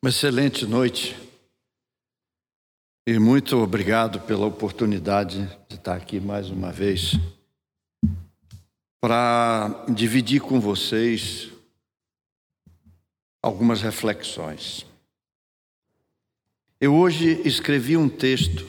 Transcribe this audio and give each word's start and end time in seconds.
Uma 0.00 0.10
excelente 0.10 0.64
noite 0.64 1.16
e 3.04 3.18
muito 3.18 3.56
obrigado 3.56 4.20
pela 4.20 4.46
oportunidade 4.46 5.44
de 5.68 5.74
estar 5.74 5.96
aqui 5.96 6.20
mais 6.20 6.50
uma 6.50 6.70
vez 6.70 7.14
para 9.00 9.84
dividir 9.92 10.40
com 10.40 10.60
vocês 10.60 11.50
algumas 13.42 13.82
reflexões. 13.82 14.86
Eu 16.80 16.94
hoje 16.94 17.42
escrevi 17.44 17.96
um 17.96 18.08
texto, 18.08 18.68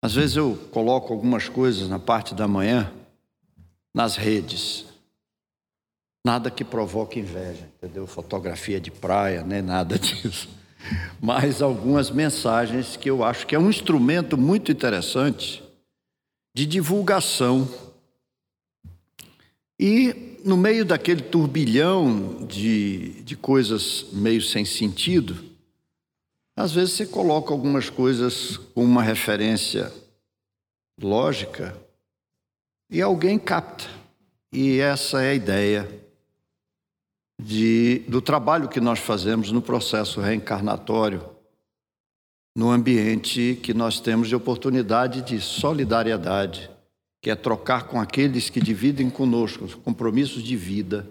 às 0.00 0.14
vezes 0.14 0.36
eu 0.36 0.56
coloco 0.70 1.12
algumas 1.12 1.48
coisas 1.48 1.88
na 1.88 1.98
parte 1.98 2.36
da 2.36 2.46
manhã 2.46 2.88
nas 3.92 4.14
redes. 4.14 4.87
Nada 6.28 6.50
que 6.50 6.62
provoque 6.62 7.20
inveja, 7.20 7.70
entendeu? 7.78 8.06
Fotografia 8.06 8.78
de 8.78 8.90
praia, 8.90 9.42
nem 9.42 9.62
nada 9.62 9.96
disso. 9.98 10.46
Mas 11.18 11.62
algumas 11.62 12.10
mensagens 12.10 12.98
que 12.98 13.08
eu 13.08 13.24
acho 13.24 13.46
que 13.46 13.54
é 13.54 13.58
um 13.58 13.70
instrumento 13.70 14.36
muito 14.36 14.70
interessante 14.70 15.64
de 16.54 16.66
divulgação. 16.66 17.66
E 19.80 20.36
no 20.44 20.54
meio 20.54 20.84
daquele 20.84 21.22
turbilhão 21.22 22.44
de, 22.46 23.22
de 23.22 23.34
coisas 23.34 24.04
meio 24.12 24.42
sem 24.42 24.66
sentido, 24.66 25.42
às 26.54 26.72
vezes 26.72 26.92
você 26.92 27.06
coloca 27.06 27.54
algumas 27.54 27.88
coisas 27.88 28.58
com 28.58 28.84
uma 28.84 29.02
referência 29.02 29.90
lógica 31.00 31.74
e 32.90 33.00
alguém 33.00 33.38
capta. 33.38 33.86
E 34.52 34.78
essa 34.78 35.22
é 35.22 35.30
a 35.30 35.34
ideia 35.34 36.07
de, 37.38 38.00
do 38.08 38.20
trabalho 38.20 38.68
que 38.68 38.80
nós 38.80 38.98
fazemos 38.98 39.52
no 39.52 39.62
processo 39.62 40.20
reencarnatório, 40.20 41.24
no 42.56 42.70
ambiente 42.70 43.58
que 43.62 43.72
nós 43.72 44.00
temos 44.00 44.28
de 44.28 44.34
oportunidade 44.34 45.22
de 45.22 45.40
solidariedade, 45.40 46.68
que 47.22 47.30
é 47.30 47.36
trocar 47.36 47.84
com 47.84 48.00
aqueles 48.00 48.50
que 48.50 48.60
dividem 48.60 49.08
conosco 49.08 49.68
compromissos 49.78 50.42
de 50.42 50.56
vida, 50.56 51.08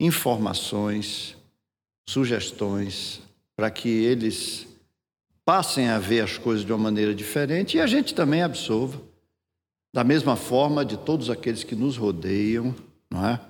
informações, 0.00 1.36
sugestões, 2.08 3.22
para 3.54 3.70
que 3.70 3.88
eles 3.88 4.66
passem 5.44 5.88
a 5.88 5.98
ver 5.98 6.22
as 6.22 6.38
coisas 6.38 6.64
de 6.64 6.72
uma 6.72 6.78
maneira 6.78 7.14
diferente 7.14 7.76
e 7.76 7.80
a 7.80 7.86
gente 7.86 8.14
também 8.14 8.42
absorva, 8.42 9.00
da 9.94 10.02
mesma 10.02 10.34
forma 10.36 10.84
de 10.84 10.96
todos 10.96 11.30
aqueles 11.30 11.62
que 11.62 11.76
nos 11.76 11.96
rodeiam, 11.96 12.74
não 13.10 13.26
é? 13.26 13.40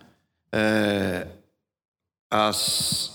é 0.52 1.28
as, 2.32 3.12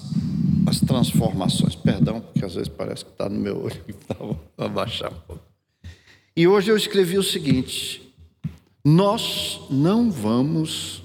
as 0.68 0.80
transformações. 0.80 1.76
Perdão, 1.76 2.22
porque 2.22 2.46
às 2.46 2.54
vezes 2.54 2.70
parece 2.70 3.04
que 3.04 3.12
está 3.12 3.28
no 3.28 3.40
meu 3.40 3.64
olho, 3.64 3.84
vou 4.20 4.40
abaixar 4.56 5.12
um 5.12 5.20
pouco. 5.22 5.44
E 6.36 6.48
hoje 6.48 6.70
eu 6.70 6.78
escrevi 6.78 7.18
o 7.18 7.24
seguinte: 7.24 8.14
nós 8.86 9.60
não 9.72 10.12
vamos 10.12 11.04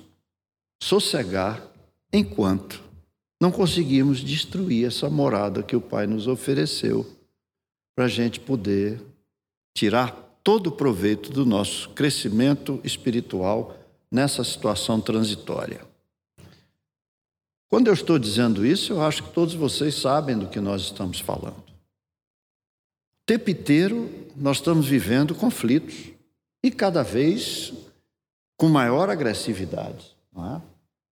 sossegar 0.83 1.67
enquanto 2.13 2.83
não 3.41 3.51
conseguimos 3.51 4.21
destruir 4.21 4.87
essa 4.87 5.11
morada 5.11 5.65
que 5.65 5.75
o 5.75 5.81
Pai 5.81 6.07
nos 6.07 6.29
ofereceu, 6.29 7.05
para 7.97 8.05
a 8.05 8.09
gente 8.09 8.39
poder 8.39 9.01
tirar 9.77 10.13
todo 10.45 10.69
o 10.69 10.73
proveito 10.73 11.31
do 11.33 11.45
nosso 11.45 11.91
crescimento 11.91 12.79
espiritual 12.85 13.77
nessa 14.11 14.45
situação 14.45 15.01
transitória. 15.01 15.92
Quando 17.73 17.87
eu 17.87 17.95
estou 17.95 18.19
dizendo 18.19 18.67
isso, 18.67 18.93
eu 18.93 19.01
acho 19.01 19.23
que 19.23 19.31
todos 19.31 19.55
vocês 19.55 19.95
sabem 19.95 20.37
do 20.37 20.47
que 20.47 20.61
nós 20.61 20.83
estamos 20.83 21.21
falando. 21.21 21.57
O 21.57 23.25
tempo 23.25 23.49
inteiro 23.49 24.11
nós 24.37 24.59
estamos 24.59 24.87
vivendo 24.87 25.35
conflitos 25.35 26.11
e 26.63 26.71
cada 26.71 27.03
vez 27.03 27.73
com 28.59 28.69
maior 28.69 29.09
agressividade. 29.09 30.15
É? 30.37 30.61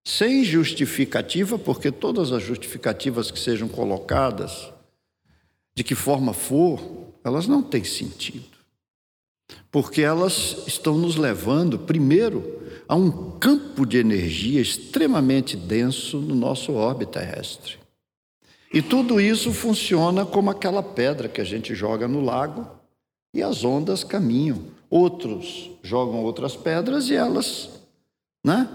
Sem 0.04 0.44
justificativa, 0.44 1.58
porque 1.58 1.90
todas 1.90 2.30
as 2.30 2.42
justificativas 2.42 3.30
que 3.30 3.40
sejam 3.40 3.66
colocadas, 3.66 4.70
de 5.74 5.82
que 5.82 5.94
forma 5.94 6.34
for, 6.34 7.10
elas 7.24 7.46
não 7.46 7.62
têm 7.62 7.84
sentido. 7.84 8.58
Porque 9.70 10.02
elas 10.02 10.66
estão 10.66 10.98
nos 10.98 11.16
levando, 11.16 11.78
primeiro, 11.78 12.60
há 12.90 12.96
um 12.96 13.30
campo 13.38 13.86
de 13.86 13.98
energia 13.98 14.60
extremamente 14.60 15.56
denso 15.56 16.18
no 16.18 16.34
nosso 16.34 16.72
orbe 16.72 17.06
terrestre. 17.06 17.78
E 18.74 18.82
tudo 18.82 19.20
isso 19.20 19.52
funciona 19.52 20.26
como 20.26 20.50
aquela 20.50 20.82
pedra 20.82 21.28
que 21.28 21.40
a 21.40 21.44
gente 21.44 21.72
joga 21.72 22.08
no 22.08 22.20
lago 22.20 22.68
e 23.32 23.44
as 23.44 23.62
ondas 23.62 24.02
caminham. 24.02 24.64
Outros 24.90 25.70
jogam 25.84 26.24
outras 26.24 26.56
pedras 26.56 27.08
e 27.08 27.14
elas, 27.14 27.70
né? 28.44 28.68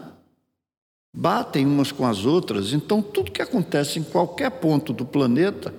Batem 1.13 1.65
umas 1.65 1.91
com 1.91 2.07
as 2.07 2.25
outras. 2.25 2.71
Então, 2.71 3.01
tudo 3.01 3.31
que 3.31 3.41
acontece 3.41 3.99
em 3.99 4.03
qualquer 4.03 4.49
ponto 4.49 4.93
do 4.93 5.05
planeta 5.05 5.73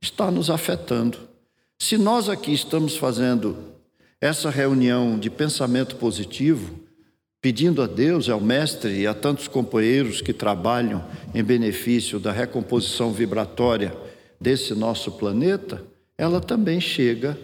está 0.00 0.30
nos 0.30 0.48
afetando. 0.48 1.18
Se 1.76 1.98
nós 1.98 2.28
aqui 2.28 2.52
estamos 2.52 2.96
fazendo 2.96 3.56
essa 4.20 4.48
reunião 4.48 5.18
de 5.18 5.28
pensamento 5.28 5.96
positivo, 5.96 6.88
pedindo 7.40 7.82
a 7.82 7.86
Deus, 7.86 8.28
ao 8.28 8.40
Mestre 8.40 9.00
e 9.00 9.06
a 9.06 9.14
tantos 9.14 9.48
companheiros 9.48 10.20
que 10.20 10.32
trabalham 10.32 11.04
em 11.34 11.42
benefício 11.42 12.20
da 12.20 12.30
recomposição 12.30 13.12
vibratória 13.12 13.96
desse 14.40 14.74
nosso 14.74 15.12
planeta, 15.12 15.82
ela 16.18 16.40
também 16.40 16.80
chega 16.80 17.38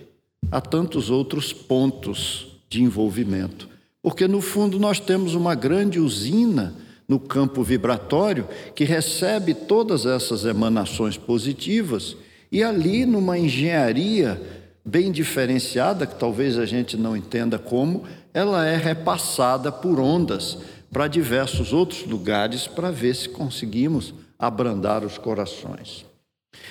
a 0.51 0.61
tantos 0.61 1.09
outros 1.09 1.53
pontos 1.53 2.59
de 2.69 2.83
envolvimento. 2.83 3.69
Porque, 4.03 4.29
no 4.29 4.41
fundo, 4.41 4.79
nós 4.79 5.01
temos 5.01 5.35
uma 5.35 5.55
grande 5.55 5.99
usina 5.99 6.75
no 7.09 7.19
campo 7.19 7.63
vibratório 7.63 8.47
que 8.75 8.85
recebe 8.85 9.55
todas 9.55 10.07
essas 10.07 10.45
emanações 10.45 11.17
positivas 11.17 12.17
e 12.51 12.63
ali, 12.63 13.05
numa 13.05 13.39
engenharia 13.39 14.41
bem 14.87 15.11
diferenciada, 15.11 16.07
que 16.07 16.15
talvez 16.15 16.57
a 16.57 16.65
gente 16.65 16.97
não 16.97 17.17
entenda 17.17 17.59
como, 17.59 18.05
ela 18.33 18.65
é 18.65 18.77
repassada 18.77 19.73
por 19.73 19.99
ondas 19.99 20.59
para 20.93 21.09
diversos 21.09 21.73
outros 21.73 22.07
lugares 22.07 22.69
para 22.69 22.93
ver 22.93 23.17
se 23.17 23.29
conseguimos 23.29 24.15
abrandar 24.39 25.05
os 25.05 25.19
corações. 25.19 26.07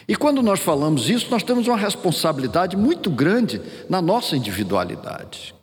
E 0.08 0.16
quando 0.16 0.42
nós 0.42 0.62
falamos 0.62 1.10
isso, 1.10 1.30
nós 1.30 1.44
temos 1.44 1.68
uma 1.68 1.78
responsabilidade 1.78 2.78
muito 2.78 3.12
grande 3.12 3.62
na 3.90 4.02
nossa 4.02 4.38
individualidade. 4.38 5.54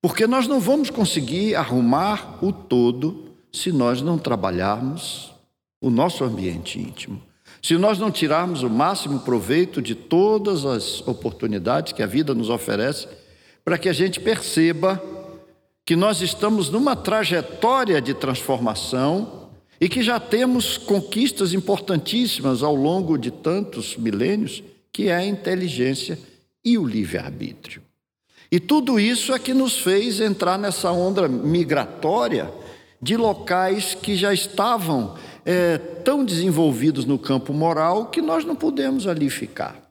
Porque 0.00 0.26
nós 0.26 0.48
não 0.48 0.58
vamos 0.58 0.90
conseguir 0.90 1.54
arrumar 1.54 2.42
o 2.42 2.52
todo 2.52 3.36
se 3.52 3.70
nós 3.70 4.00
não 4.00 4.16
trabalharmos 4.16 5.32
o 5.80 5.90
nosso 5.90 6.24
ambiente 6.24 6.80
íntimo. 6.80 7.22
Se 7.62 7.78
nós 7.78 7.96
não 7.96 8.10
tirarmos 8.10 8.64
o 8.64 8.68
máximo 8.68 9.20
proveito 9.20 9.80
de 9.80 9.94
todas 9.94 10.64
as 10.64 11.00
oportunidades 11.06 11.92
que 11.92 12.02
a 12.02 12.06
vida 12.06 12.34
nos 12.34 12.50
oferece 12.50 13.06
para 13.64 13.78
que 13.78 13.88
a 13.88 13.92
gente 13.92 14.18
perceba 14.18 15.00
que 15.86 15.94
nós 15.94 16.20
estamos 16.20 16.68
numa 16.70 16.96
trajetória 16.96 18.00
de 18.00 18.14
transformação 18.14 19.48
e 19.80 19.88
que 19.88 20.02
já 20.02 20.18
temos 20.18 20.76
conquistas 20.76 21.54
importantíssimas 21.54 22.64
ao 22.64 22.74
longo 22.74 23.16
de 23.16 23.30
tantos 23.30 23.96
milênios, 23.96 24.62
que 24.92 25.08
é 25.08 25.14
a 25.14 25.24
inteligência 25.24 26.18
e 26.64 26.76
o 26.76 26.84
livre-arbítrio. 26.84 27.80
E 28.50 28.58
tudo 28.58 28.98
isso 28.98 29.32
é 29.32 29.38
que 29.38 29.54
nos 29.54 29.78
fez 29.78 30.20
entrar 30.20 30.58
nessa 30.58 30.90
onda 30.90 31.28
migratória 31.28 32.52
de 33.00 33.16
locais 33.16 33.94
que 33.94 34.16
já 34.16 34.32
estavam 34.32 35.16
é, 35.44 35.78
tão 35.78 36.24
desenvolvidos 36.24 37.04
no 37.04 37.18
campo 37.18 37.52
moral 37.52 38.06
que 38.06 38.20
nós 38.20 38.44
não 38.44 38.54
pudemos 38.54 39.06
ali 39.06 39.28
ficar. 39.28 39.90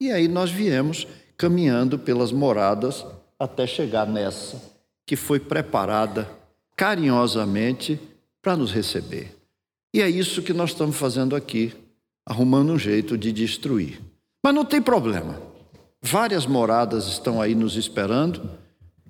E 0.00 0.10
aí 0.10 0.28
nós 0.28 0.50
viemos 0.50 1.06
caminhando 1.36 1.98
pelas 1.98 2.32
moradas 2.32 3.04
até 3.38 3.66
chegar 3.66 4.06
nessa, 4.06 4.60
que 5.06 5.16
foi 5.16 5.40
preparada 5.40 6.28
carinhosamente 6.76 7.98
para 8.42 8.56
nos 8.56 8.70
receber. 8.72 9.34
E 9.94 10.02
é 10.02 10.08
isso 10.08 10.42
que 10.42 10.52
nós 10.52 10.70
estamos 10.70 10.96
fazendo 10.96 11.34
aqui, 11.34 11.72
arrumando 12.26 12.72
um 12.72 12.78
jeito 12.78 13.16
de 13.16 13.32
destruir. 13.32 14.00
Mas 14.44 14.54
não 14.54 14.64
tem 14.64 14.80
problema. 14.80 15.40
Várias 16.02 16.46
moradas 16.46 17.06
estão 17.06 17.40
aí 17.40 17.54
nos 17.54 17.76
esperando, 17.76 18.48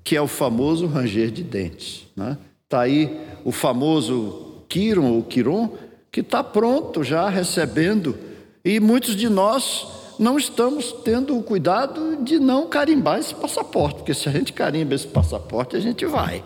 que 0.04 0.16
é 0.16 0.22
o 0.22 0.28
famoso 0.28 0.86
ranger 0.86 1.30
de 1.30 1.42
dentes. 1.42 2.06
Está 2.10 2.24
né? 2.24 2.38
Tá 2.68 2.80
aí 2.80 3.20
o 3.44 3.52
famoso 3.52 4.45
Quiron 4.68 5.12
ou 5.12 5.22
Quiron, 5.22 5.76
que 6.10 6.20
está 6.20 6.42
pronto 6.42 7.02
já 7.04 7.28
recebendo. 7.28 8.16
E 8.64 8.80
muitos 8.80 9.14
de 9.14 9.28
nós 9.28 9.86
não 10.18 10.38
estamos 10.38 10.92
tendo 10.92 11.36
o 11.36 11.42
cuidado 11.42 12.22
de 12.22 12.38
não 12.38 12.68
carimbar 12.68 13.18
esse 13.18 13.34
passaporte, 13.34 13.96
porque 13.96 14.14
se 14.14 14.28
a 14.28 14.32
gente 14.32 14.52
carimba 14.52 14.94
esse 14.94 15.06
passaporte, 15.06 15.76
a 15.76 15.80
gente 15.80 16.04
vai. 16.06 16.44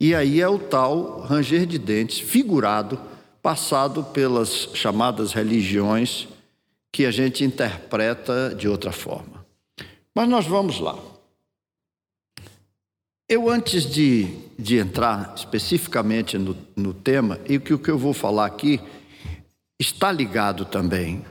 E 0.00 0.14
aí 0.14 0.40
é 0.40 0.48
o 0.48 0.58
tal 0.58 1.20
ranger 1.20 1.66
de 1.66 1.78
dentes 1.78 2.18
figurado 2.18 3.00
passado 3.40 4.02
pelas 4.04 4.70
chamadas 4.74 5.32
religiões 5.32 6.26
que 6.90 7.06
a 7.06 7.10
gente 7.10 7.44
interpreta 7.44 8.54
de 8.54 8.68
outra 8.68 8.90
forma. 8.90 9.44
Mas 10.14 10.28
nós 10.28 10.46
vamos 10.46 10.80
lá. 10.80 10.96
Eu, 13.34 13.50
antes 13.50 13.84
de, 13.84 14.28
de 14.56 14.76
entrar 14.76 15.34
especificamente 15.36 16.38
no, 16.38 16.56
no 16.76 16.94
tema, 16.94 17.40
e 17.48 17.58
que 17.58 17.74
o 17.74 17.78
que 17.80 17.90
eu 17.90 17.98
vou 17.98 18.12
falar 18.12 18.46
aqui 18.46 18.78
está 19.76 20.12
ligado 20.12 20.64
também, 20.64 21.24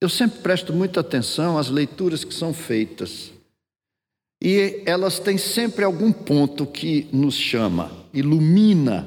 eu 0.00 0.08
sempre 0.08 0.38
presto 0.38 0.72
muita 0.72 1.00
atenção 1.00 1.58
às 1.58 1.68
leituras 1.68 2.24
que 2.24 2.32
são 2.32 2.54
feitas. 2.54 3.30
E 4.42 4.82
elas 4.86 5.18
têm 5.18 5.36
sempre 5.36 5.84
algum 5.84 6.10
ponto 6.10 6.64
que 6.64 7.06
nos 7.12 7.34
chama, 7.34 7.92
ilumina 8.14 9.06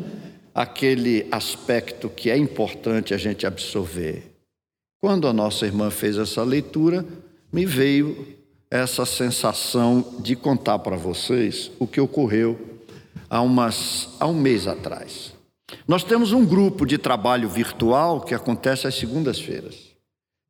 aquele 0.54 1.26
aspecto 1.32 2.08
que 2.08 2.30
é 2.30 2.38
importante 2.38 3.16
a 3.16 3.18
gente 3.18 3.48
absorver. 3.48 4.32
Quando 5.02 5.28
a 5.28 5.34
nossa 5.34 5.66
irmã 5.66 5.90
fez 5.90 6.20
essa 6.20 6.44
leitura, 6.44 7.04
me 7.52 7.66
veio 7.66 8.28
essa 8.74 9.06
sensação 9.06 10.04
de 10.18 10.36
contar 10.36 10.80
para 10.80 10.96
vocês 10.96 11.70
o 11.78 11.86
que 11.86 12.02
ocorreu 12.02 12.60
há, 13.30 13.40
umas, 13.40 14.10
há 14.20 14.26
um 14.26 14.34
mês 14.34 14.66
atrás. 14.66 15.32
Nós 15.88 16.04
temos 16.04 16.34
um 16.34 16.44
grupo 16.44 16.84
de 16.84 16.98
trabalho 16.98 17.48
virtual 17.48 18.22
que 18.22 18.34
acontece 18.34 18.88
às 18.88 18.96
segundas-feiras. 18.96 19.76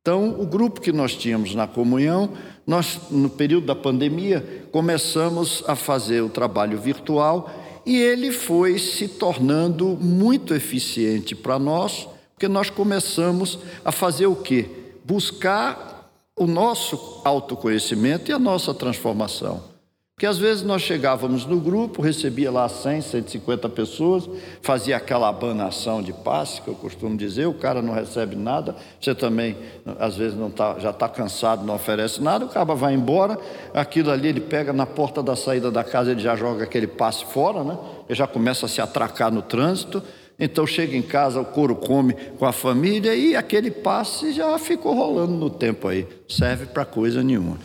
Então, 0.01 0.39
o 0.39 0.45
grupo 0.45 0.79
que 0.79 0.93
nós 0.93 1.17
tínhamos 1.17 1.53
na 1.53 1.67
comunhão, 1.67 2.29
nós, 2.65 2.97
no 3.11 3.29
período 3.29 3.65
da 3.65 3.75
pandemia, 3.75 4.65
começamos 4.71 5.61
a 5.67 5.75
fazer 5.75 6.21
o 6.21 6.29
trabalho 6.29 6.79
virtual 6.79 7.51
e 7.85 7.97
ele 7.97 8.31
foi 8.31 8.79
se 8.79 9.09
tornando 9.09 9.97
muito 9.99 10.53
eficiente 10.53 11.35
para 11.35 11.59
nós, 11.59 12.07
porque 12.33 12.47
nós 12.47 12.69
começamos 12.69 13.59
a 13.83 13.91
fazer 13.91 14.27
o 14.27 14.35
quê? 14.35 14.69
Buscar 15.03 15.92
o 16.35 16.47
nosso 16.47 17.21
autoconhecimento 17.23 18.31
e 18.31 18.33
a 18.33 18.39
nossa 18.39 18.73
transformação. 18.73 19.73
Porque 20.15 20.27
às 20.27 20.37
vezes 20.37 20.63
nós 20.63 20.83
chegávamos 20.83 21.43
no 21.43 21.59
grupo, 21.59 22.01
recebia 22.01 22.51
lá 22.51 22.69
100, 22.69 23.01
150 23.01 23.67
pessoas, 23.69 24.29
fazia 24.61 24.95
aquela 24.95 25.27
abanação 25.27 26.03
de 26.03 26.13
passe, 26.13 26.61
que 26.61 26.67
eu 26.67 26.75
costumo 26.75 27.17
dizer, 27.17 27.47
o 27.47 27.53
cara 27.53 27.81
não 27.81 27.93
recebe 27.93 28.35
nada, 28.35 28.75
você 29.01 29.15
também, 29.15 29.57
às 29.99 30.15
vezes, 30.15 30.37
não 30.37 30.51
tá, 30.51 30.77
já 30.79 30.91
está 30.91 31.09
cansado, 31.09 31.65
não 31.65 31.75
oferece 31.75 32.21
nada, 32.21 32.45
o 32.45 32.47
cara 32.47 32.63
vai 32.75 32.93
embora, 32.93 33.39
aquilo 33.73 34.11
ali 34.11 34.27
ele 34.27 34.39
pega 34.39 34.71
na 34.71 34.85
porta 34.85 35.23
da 35.23 35.35
saída 35.35 35.71
da 35.71 35.83
casa, 35.83 36.11
ele 36.11 36.21
já 36.21 36.35
joga 36.35 36.63
aquele 36.63 36.87
passe 36.87 37.25
fora, 37.25 37.63
né? 37.63 37.75
ele 38.07 38.15
já 38.15 38.27
começa 38.27 38.67
a 38.67 38.69
se 38.69 38.79
atracar 38.79 39.31
no 39.31 39.41
trânsito, 39.41 40.01
então 40.43 40.67
chega 40.67 40.95
em 40.95 41.01
casa, 41.01 41.39
o 41.39 41.45
couro 41.45 41.75
come 41.75 42.13
com 42.37 42.45
a 42.45 42.51
família 42.51 43.15
e 43.15 43.35
aquele 43.35 43.71
passe 43.71 44.33
já 44.33 44.57
ficou 44.59 44.93
rolando 44.93 45.33
no 45.33 45.49
tempo 45.49 45.87
aí, 45.87 46.07
serve 46.27 46.65
para 46.65 46.83
coisa 46.83 47.23
nenhuma. 47.23 47.57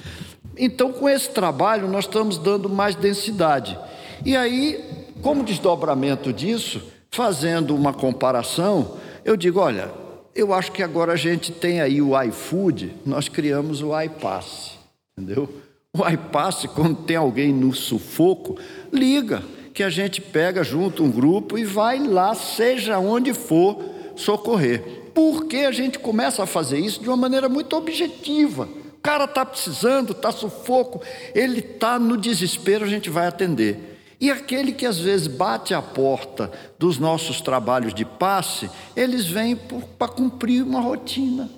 Então, 0.57 0.93
com 0.93 1.09
esse 1.09 1.31
trabalho, 1.31 1.89
nós 1.89 2.05
estamos 2.05 2.39
dando 2.39 2.69
mais 2.69 2.95
densidade. 2.95 3.79
E 4.25 4.37
aí, 4.37 4.85
como 5.23 5.45
desdobramento 5.45 6.33
disso, 6.33 6.83
fazendo 7.11 7.75
uma 7.75 7.93
comparação, 7.93 8.97
eu 9.25 9.37
digo: 9.37 9.61
olha, 9.61 9.91
eu 10.35 10.53
acho 10.53 10.73
que 10.73 10.83
agora 10.83 11.13
a 11.13 11.17
gente 11.17 11.53
tem 11.53 11.81
aí 11.81 12.03
o 12.03 12.21
iFood, 12.23 12.95
nós 13.07 13.29
criamos 13.29 13.83
o 13.83 13.99
iPass, 14.01 14.73
entendeu? 15.17 15.49
O 15.97 16.09
iPass, 16.09 16.67
quando 16.75 17.03
tem 17.03 17.17
alguém 17.17 17.53
no 17.53 17.73
sufoco, 17.75 18.57
liga 18.93 19.43
que 19.79 19.85
a 19.85 19.91
gente 19.91 20.21
pega 20.21 20.65
junto 20.65 21.05
um 21.05 21.11
grupo 21.11 21.57
e 21.57 21.63
vai 21.63 22.05
lá, 22.05 22.35
seja 22.35 22.99
onde 22.99 23.33
for, 23.33 23.81
socorrer. 24.17 25.13
Porque 25.15 25.59
a 25.59 25.71
gente 25.71 26.01
começa 26.01 26.43
a 26.43 26.47
fazer 26.47 26.81
isso 26.81 27.01
de 27.01 27.09
uma 27.09 27.17
maneira 27.17 27.49
muito 27.49 27.77
objetiva. 27.77 28.65
O 28.65 29.01
cara 29.01 29.23
está 29.23 29.47
precisando, 29.47 30.11
está 30.11 30.33
sufoco, 30.33 31.01
ele 31.33 31.61
está 31.61 31.97
no 31.97 32.17
desespero, 32.17 32.85
a 32.85 32.89
gente 32.89 33.09
vai 33.09 33.29
atender. 33.29 34.01
E 34.21 34.33
aquele 34.33 34.73
que 34.73 34.85
às 34.85 34.99
vezes 34.99 35.29
bate 35.29 35.73
a 35.73 35.81
porta 35.81 36.51
dos 36.77 36.99
nossos 36.99 37.41
trabalhos 37.41 37.95
de 37.95 38.05
passe, 38.05 38.69
eles 38.97 39.27
vêm 39.27 39.55
para 39.97 40.09
cumprir 40.09 40.65
uma 40.65 40.81
rotina. 40.81 41.49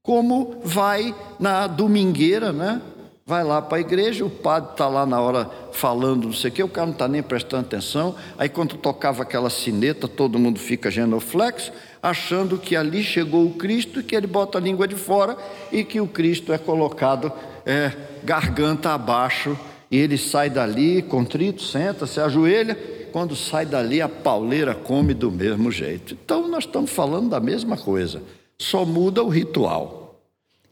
Como 0.00 0.60
vai 0.62 1.12
na 1.40 1.66
domingueira, 1.66 2.52
né? 2.52 2.80
Vai 3.26 3.42
lá 3.42 3.62
para 3.62 3.78
a 3.78 3.80
igreja, 3.80 4.24
o 4.24 4.28
padre 4.28 4.72
está 4.72 4.86
lá 4.86 5.06
na 5.06 5.18
hora 5.18 5.50
falando, 5.72 6.26
não 6.26 6.32
sei 6.32 6.50
o 6.50 6.52
quê, 6.52 6.62
o 6.62 6.68
cara 6.68 6.86
não 6.86 6.92
está 6.92 7.08
nem 7.08 7.22
prestando 7.22 7.62
atenção. 7.62 8.14
Aí, 8.36 8.50
quando 8.50 8.76
tocava 8.76 9.22
aquela 9.22 9.48
sineta, 9.48 10.06
todo 10.06 10.38
mundo 10.38 10.58
fica 10.58 10.90
genoflexo, 10.90 11.72
achando 12.02 12.58
que 12.58 12.76
ali 12.76 13.02
chegou 13.02 13.46
o 13.46 13.54
Cristo 13.54 14.02
que 14.02 14.14
ele 14.14 14.26
bota 14.26 14.58
a 14.58 14.60
língua 14.60 14.86
de 14.86 14.94
fora 14.94 15.38
e 15.72 15.82
que 15.82 16.00
o 16.00 16.06
Cristo 16.06 16.52
é 16.52 16.58
colocado 16.58 17.32
é, 17.64 17.92
garganta 18.22 18.90
abaixo 18.90 19.58
e 19.90 19.96
ele 19.96 20.18
sai 20.18 20.50
dali 20.50 21.00
contrito, 21.00 21.62
senta, 21.62 22.06
se 22.06 22.20
ajoelha. 22.20 22.76
Quando 23.10 23.34
sai 23.36 23.64
dali, 23.64 24.02
a 24.02 24.08
pauleira 24.08 24.74
come 24.74 25.14
do 25.14 25.30
mesmo 25.30 25.70
jeito. 25.70 26.18
Então, 26.22 26.48
nós 26.48 26.64
estamos 26.64 26.90
falando 26.90 27.30
da 27.30 27.40
mesma 27.40 27.76
coisa, 27.76 28.20
só 28.58 28.84
muda 28.84 29.22
o 29.22 29.28
ritual. 29.28 30.03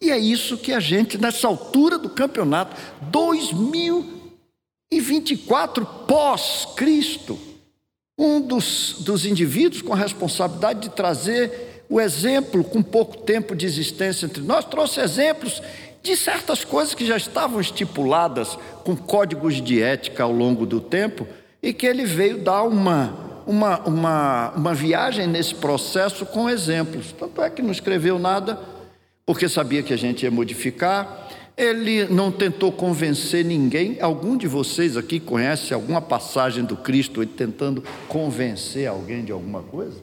E 0.02 0.10
é 0.10 0.18
isso 0.18 0.58
que 0.58 0.72
a 0.72 0.80
gente, 0.80 1.16
nessa 1.16 1.46
altura 1.46 1.96
do 1.96 2.10
campeonato, 2.10 2.76
2024 3.02 5.86
pós-Cristo, 6.08 7.38
um 8.18 8.40
dos, 8.40 8.96
dos 8.98 9.24
indivíduos 9.24 9.80
com 9.80 9.92
a 9.92 9.96
responsabilidade 9.96 10.80
de 10.80 10.90
trazer 10.90 11.84
o 11.88 12.00
exemplo 12.00 12.64
com 12.64 12.82
pouco 12.82 13.18
tempo 13.18 13.54
de 13.54 13.64
existência 13.64 14.26
entre 14.26 14.42
nós, 14.42 14.64
trouxe 14.64 14.98
exemplos 14.98 15.62
de 16.02 16.16
certas 16.16 16.64
coisas 16.64 16.94
que 16.94 17.06
já 17.06 17.16
estavam 17.16 17.60
estipuladas 17.60 18.58
com 18.82 18.96
códigos 18.96 19.62
de 19.62 19.80
ética 19.80 20.24
ao 20.24 20.32
longo 20.32 20.66
do 20.66 20.80
tempo 20.80 21.28
e 21.62 21.72
que 21.72 21.86
ele 21.86 22.04
veio 22.04 22.38
dar 22.38 22.64
uma, 22.64 23.44
uma, 23.46 23.78
uma, 23.82 24.50
uma 24.50 24.74
viagem 24.74 25.28
nesse 25.28 25.54
processo 25.54 26.26
com 26.26 26.50
exemplos. 26.50 27.12
Tanto 27.12 27.40
é 27.40 27.48
que 27.48 27.62
não 27.62 27.70
escreveu 27.70 28.18
nada 28.18 28.71
porque 29.24 29.48
sabia 29.48 29.82
que 29.82 29.92
a 29.92 29.96
gente 29.96 30.22
ia 30.24 30.30
modificar. 30.30 31.28
Ele 31.56 32.06
não 32.06 32.32
tentou 32.32 32.72
convencer 32.72 33.44
ninguém. 33.44 34.00
Algum 34.00 34.36
de 34.36 34.48
vocês 34.48 34.96
aqui 34.96 35.20
conhece 35.20 35.74
alguma 35.74 36.00
passagem 36.00 36.64
do 36.64 36.76
Cristo 36.76 37.24
tentando 37.26 37.82
convencer 38.08 38.88
alguém 38.88 39.24
de 39.24 39.32
alguma 39.32 39.62
coisa? 39.62 40.02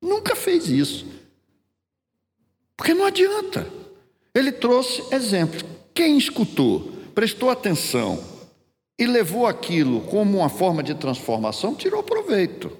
Nunca 0.00 0.36
fez 0.36 0.68
isso. 0.68 1.06
Porque 2.76 2.94
não 2.94 3.04
adianta. 3.04 3.66
Ele 4.34 4.52
trouxe 4.52 5.02
exemplos. 5.12 5.64
Quem 5.92 6.16
escutou, 6.16 6.92
prestou 7.12 7.50
atenção 7.50 8.22
e 8.96 9.06
levou 9.06 9.46
aquilo 9.46 10.00
como 10.02 10.38
uma 10.38 10.48
forma 10.48 10.82
de 10.82 10.94
transformação, 10.94 11.74
tirou 11.74 12.02
proveito. 12.02 12.70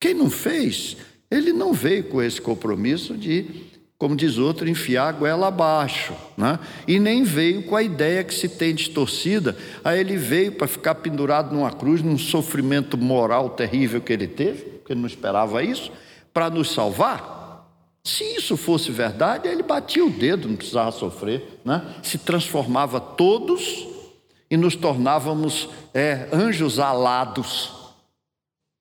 Quem 0.00 0.14
não 0.14 0.30
fez, 0.30 0.96
ele 1.30 1.52
não 1.52 1.72
veio 1.72 2.04
com 2.04 2.22
esse 2.22 2.40
compromisso 2.40 3.16
de 3.16 3.69
como 4.00 4.16
diz 4.16 4.36
outro, 4.38 4.66
enfiar 4.66 5.08
a 5.08 5.12
goela 5.12 5.48
abaixo. 5.48 6.14
Né? 6.34 6.58
E 6.88 6.98
nem 6.98 7.22
veio 7.22 7.64
com 7.64 7.76
a 7.76 7.82
ideia 7.82 8.24
que 8.24 8.32
se 8.32 8.48
tem 8.48 8.74
distorcida, 8.74 9.54
aí 9.84 10.00
ele 10.00 10.16
veio 10.16 10.52
para 10.52 10.66
ficar 10.66 10.94
pendurado 10.94 11.54
numa 11.54 11.70
cruz, 11.70 12.00
num 12.00 12.16
sofrimento 12.16 12.96
moral 12.96 13.50
terrível 13.50 14.00
que 14.00 14.10
ele 14.10 14.26
teve, 14.26 14.62
porque 14.62 14.94
ele 14.94 15.00
não 15.00 15.06
esperava 15.06 15.62
isso, 15.62 15.92
para 16.32 16.48
nos 16.48 16.72
salvar. 16.72 17.68
Se 18.02 18.24
isso 18.24 18.56
fosse 18.56 18.90
verdade, 18.90 19.46
ele 19.46 19.62
batia 19.62 20.02
o 20.02 20.08
dedo, 20.08 20.48
não 20.48 20.56
precisava 20.56 20.90
sofrer, 20.92 21.60
né? 21.62 21.84
se 22.02 22.16
transformava 22.16 22.98
todos 22.98 23.86
e 24.50 24.56
nos 24.56 24.74
tornávamos 24.74 25.68
é, 25.92 26.26
anjos 26.32 26.78
alados. 26.78 27.70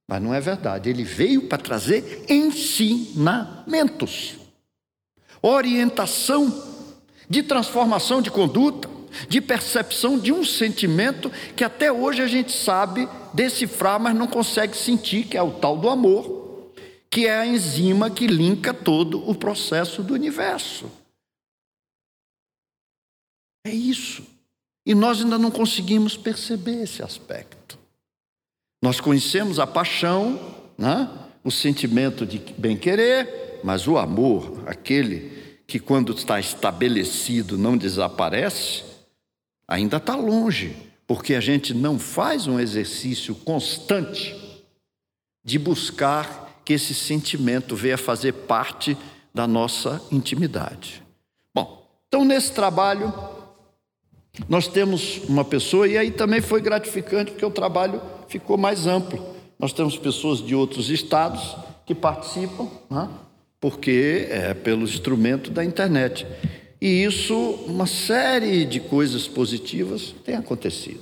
Mas 0.07 0.23
não 0.23 0.33
é 0.33 0.39
verdade, 0.39 0.89
ele 0.89 1.03
veio 1.03 1.49
para 1.49 1.57
trazer 1.57 2.23
ensinamentos 2.29 4.38
orientação 5.41 6.67
de 7.29 7.43
transformação 7.43 8.21
de 8.21 8.31
conduta, 8.31 8.89
de 9.27 9.41
percepção 9.41 10.17
de 10.17 10.31
um 10.31 10.43
sentimento 10.43 11.29
que 11.55 11.63
até 11.63 11.91
hoje 11.91 12.21
a 12.21 12.27
gente 12.27 12.51
sabe 12.51 13.07
decifrar, 13.33 13.99
mas 13.99 14.15
não 14.15 14.27
consegue 14.27 14.75
sentir, 14.75 15.25
que 15.25 15.37
é 15.37 15.41
o 15.41 15.51
tal 15.59 15.77
do 15.77 15.89
amor, 15.89 16.71
que 17.09 17.25
é 17.25 17.39
a 17.39 17.45
enzima 17.45 18.09
que 18.09 18.27
linka 18.27 18.73
todo 18.73 19.27
o 19.29 19.35
processo 19.35 20.03
do 20.03 20.13
universo. 20.13 20.91
É 23.65 23.71
isso. 23.71 24.23
E 24.85 24.95
nós 24.95 25.21
ainda 25.21 25.37
não 25.37 25.51
conseguimos 25.51 26.17
perceber 26.17 26.83
esse 26.83 27.03
aspecto. 27.03 27.77
Nós 28.81 28.99
conhecemos 28.99 29.59
a 29.59 29.67
paixão, 29.67 30.55
né? 30.77 31.28
O 31.43 31.51
sentimento 31.51 32.25
de 32.25 32.39
bem-querer, 32.57 33.59
mas 33.63 33.87
o 33.87 33.97
amor, 33.97 34.63
aquele 34.65 35.59
que 35.65 35.79
quando 35.79 36.13
está 36.13 36.39
estabelecido 36.39 37.57
não 37.57 37.77
desaparece, 37.77 38.83
ainda 39.67 39.97
está 39.97 40.15
longe, 40.15 40.75
porque 41.05 41.35
a 41.35 41.39
gente 41.39 41.73
não 41.73 41.99
faz 41.99 42.47
um 42.47 42.59
exercício 42.59 43.35
constante 43.35 44.35
de 45.43 45.59
buscar 45.59 46.61
que 46.65 46.73
esse 46.73 46.93
sentimento 46.93 47.75
venha 47.75 47.97
fazer 47.97 48.33
parte 48.33 48.97
da 49.33 49.47
nossa 49.47 50.01
intimidade. 50.11 51.03
Bom, 51.53 51.87
então 52.07 52.25
nesse 52.25 52.51
trabalho 52.51 53.13
nós 54.47 54.67
temos 54.67 55.21
uma 55.27 55.43
pessoa, 55.43 55.87
e 55.87 55.97
aí 55.97 56.11
também 56.11 56.41
foi 56.41 56.61
gratificante, 56.61 57.31
porque 57.31 57.45
o 57.45 57.51
trabalho 57.51 58.01
ficou 58.27 58.57
mais 58.57 58.87
amplo. 58.87 59.35
Nós 59.59 59.73
temos 59.73 59.97
pessoas 59.97 60.41
de 60.41 60.55
outros 60.55 60.89
estados 60.89 61.57
que 61.85 61.93
participam, 61.93 62.69
né? 62.89 63.09
porque 63.59 64.27
é 64.29 64.53
pelo 64.53 64.83
instrumento 64.83 65.51
da 65.51 65.65
internet. 65.65 66.25
E 66.81 67.03
isso, 67.03 67.35
uma 67.67 67.85
série 67.85 68.63
de 68.63 68.79
coisas 68.79 69.27
positivas 69.27 70.15
tem 70.23 70.35
acontecido. 70.35 71.01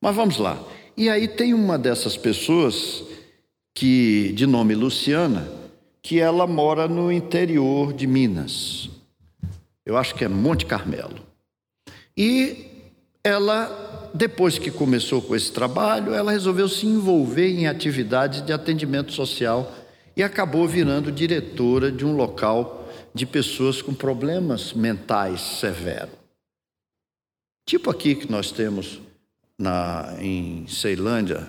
Mas 0.00 0.16
vamos 0.16 0.38
lá. 0.38 0.58
E 0.96 1.10
aí 1.10 1.28
tem 1.28 1.52
uma 1.52 1.78
dessas 1.78 2.16
pessoas 2.16 3.04
que 3.74 4.32
de 4.32 4.46
nome 4.46 4.74
Luciana, 4.74 5.46
que 6.00 6.20
ela 6.20 6.46
mora 6.46 6.88
no 6.88 7.12
interior 7.12 7.92
de 7.92 8.06
Minas. 8.06 8.88
Eu 9.84 9.98
acho 9.98 10.14
que 10.14 10.24
é 10.24 10.28
Monte 10.28 10.64
Carmelo. 10.64 11.20
E 12.16 12.73
ela, 13.24 14.10
depois 14.12 14.58
que 14.58 14.70
começou 14.70 15.22
com 15.22 15.34
esse 15.34 15.50
trabalho, 15.50 16.12
ela 16.12 16.30
resolveu 16.30 16.68
se 16.68 16.86
envolver 16.86 17.48
em 17.48 17.66
atividades 17.66 18.42
de 18.42 18.52
atendimento 18.52 19.12
social 19.12 19.72
e 20.14 20.22
acabou 20.22 20.68
virando 20.68 21.10
diretora 21.10 21.90
de 21.90 22.04
um 22.04 22.14
local 22.14 22.86
de 23.14 23.24
pessoas 23.24 23.80
com 23.80 23.94
problemas 23.94 24.74
mentais 24.74 25.40
severos. 25.40 26.14
Tipo 27.66 27.90
aqui 27.90 28.14
que 28.14 28.30
nós 28.30 28.52
temos 28.52 29.00
na, 29.58 30.16
em 30.20 30.66
Ceilândia, 30.68 31.48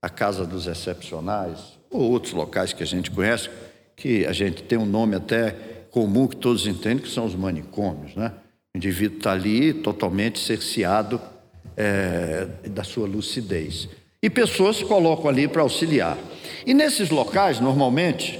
a 0.00 0.08
Casa 0.08 0.46
dos 0.46 0.68
Excepcionais, 0.68 1.76
ou 1.90 2.02
outros 2.02 2.32
locais 2.32 2.72
que 2.72 2.84
a 2.84 2.86
gente 2.86 3.10
conhece, 3.10 3.50
que 3.96 4.24
a 4.26 4.32
gente 4.32 4.62
tem 4.62 4.78
um 4.78 4.86
nome 4.86 5.16
até 5.16 5.50
comum 5.90 6.28
que 6.28 6.36
todos 6.36 6.66
entendem, 6.66 6.98
que 6.98 7.10
são 7.10 7.24
os 7.24 7.34
manicômios, 7.34 8.14
né? 8.14 8.32
O 8.76 8.78
indivíduo 8.78 9.16
está 9.16 9.32
ali 9.32 9.72
totalmente 9.72 10.38
cerceado 10.38 11.18
é, 11.74 12.46
da 12.68 12.84
sua 12.84 13.06
lucidez. 13.06 13.88
E 14.22 14.28
pessoas 14.28 14.76
se 14.76 14.84
colocam 14.84 15.30
ali 15.30 15.48
para 15.48 15.62
auxiliar. 15.62 16.18
E 16.66 16.74
nesses 16.74 17.08
locais, 17.08 17.58
normalmente, 17.58 18.38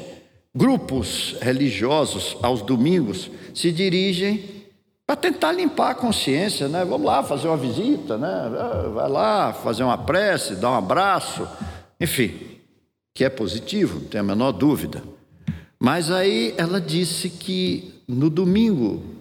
grupos 0.55 1.37
religiosos, 1.41 2.37
aos 2.43 2.61
domingos, 2.61 3.31
se 3.55 3.73
dirigem 3.73 4.45
para 5.07 5.17
tentar 5.17 5.53
limpar 5.53 5.93
a 5.93 5.95
consciência, 5.95 6.69
né? 6.69 6.85
Vamos 6.85 7.07
lá 7.07 7.23
fazer 7.23 7.49
uma 7.49 7.57
visita, 7.57 8.19
né? 8.19 8.29
Vai 8.93 9.09
lá 9.09 9.55
fazer 9.55 9.85
uma 9.85 9.97
prece, 9.97 10.57
dar 10.57 10.73
um 10.73 10.75
abraço, 10.75 11.49
enfim, 11.99 12.35
que 13.15 13.25
é 13.25 13.31
positivo, 13.31 14.01
não 14.01 14.09
tem 14.09 14.21
a 14.21 14.23
menor 14.23 14.53
dúvida. 14.53 15.03
Mas 15.81 16.11
aí 16.11 16.53
ela 16.59 16.79
disse 16.79 17.31
que 17.31 17.95
no 18.07 18.29
domingo 18.29 19.16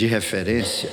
de 0.00 0.06
referência, 0.06 0.90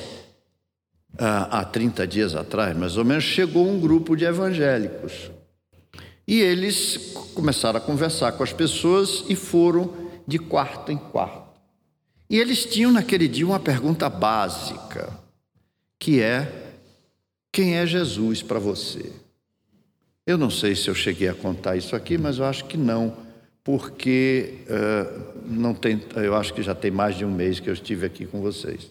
há 1.17 1.63
30 1.63 2.05
dias 2.05 2.35
atrás, 2.35 2.75
mais 2.75 2.97
ou 2.97 3.05
menos, 3.05 3.23
chegou 3.23 3.65
um 3.65 3.79
grupo 3.79 4.17
de 4.17 4.25
evangélicos. 4.25 5.31
E 6.27 6.41
eles 6.41 7.13
começaram 7.33 7.77
a 7.77 7.81
conversar 7.81 8.33
com 8.33 8.43
as 8.43 8.51
pessoas 8.51 9.23
e 9.29 9.35
foram 9.35 9.93
de 10.27 10.37
quarto 10.37 10.91
em 10.91 10.97
quarto. 10.97 11.57
E 12.29 12.37
eles 12.37 12.65
tinham 12.65 12.91
naquele 12.91 13.29
dia 13.29 13.47
uma 13.47 13.61
pergunta 13.61 14.09
básica, 14.09 15.17
que 15.97 16.21
é: 16.21 16.73
quem 17.49 17.77
é 17.77 17.85
Jesus 17.85 18.43
para 18.43 18.59
você? 18.59 19.09
Eu 20.25 20.37
não 20.37 20.49
sei 20.49 20.75
se 20.75 20.89
eu 20.89 20.93
cheguei 20.93 21.29
a 21.29 21.33
contar 21.33 21.77
isso 21.77 21.95
aqui, 21.95 22.17
mas 22.17 22.39
eu 22.39 22.43
acho 22.43 22.65
que 22.65 22.75
não 22.75 23.15
porque 23.67 24.59
uh, 24.69 25.41
não 25.45 25.73
tem, 25.73 26.01
eu 26.15 26.33
acho 26.37 26.53
que 26.53 26.63
já 26.63 26.73
tem 26.73 26.89
mais 26.89 27.17
de 27.17 27.25
um 27.25 27.29
mês 27.29 27.59
que 27.59 27.69
eu 27.69 27.73
estive 27.73 28.05
aqui 28.05 28.25
com 28.25 28.39
vocês. 28.39 28.89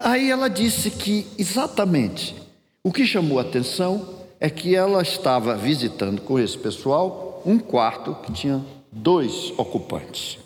Aí 0.00 0.30
ela 0.30 0.48
disse 0.48 0.90
que 0.90 1.26
exatamente 1.36 2.34
o 2.82 2.90
que 2.90 3.04
chamou 3.04 3.38
a 3.38 3.42
atenção 3.42 4.20
é 4.40 4.48
que 4.48 4.74
ela 4.74 5.02
estava 5.02 5.54
visitando 5.54 6.22
com 6.22 6.38
esse 6.38 6.56
pessoal 6.56 7.42
um 7.44 7.58
quarto 7.58 8.14
que 8.22 8.32
tinha 8.32 8.64
dois 8.90 9.52
ocupantes, 9.58 10.38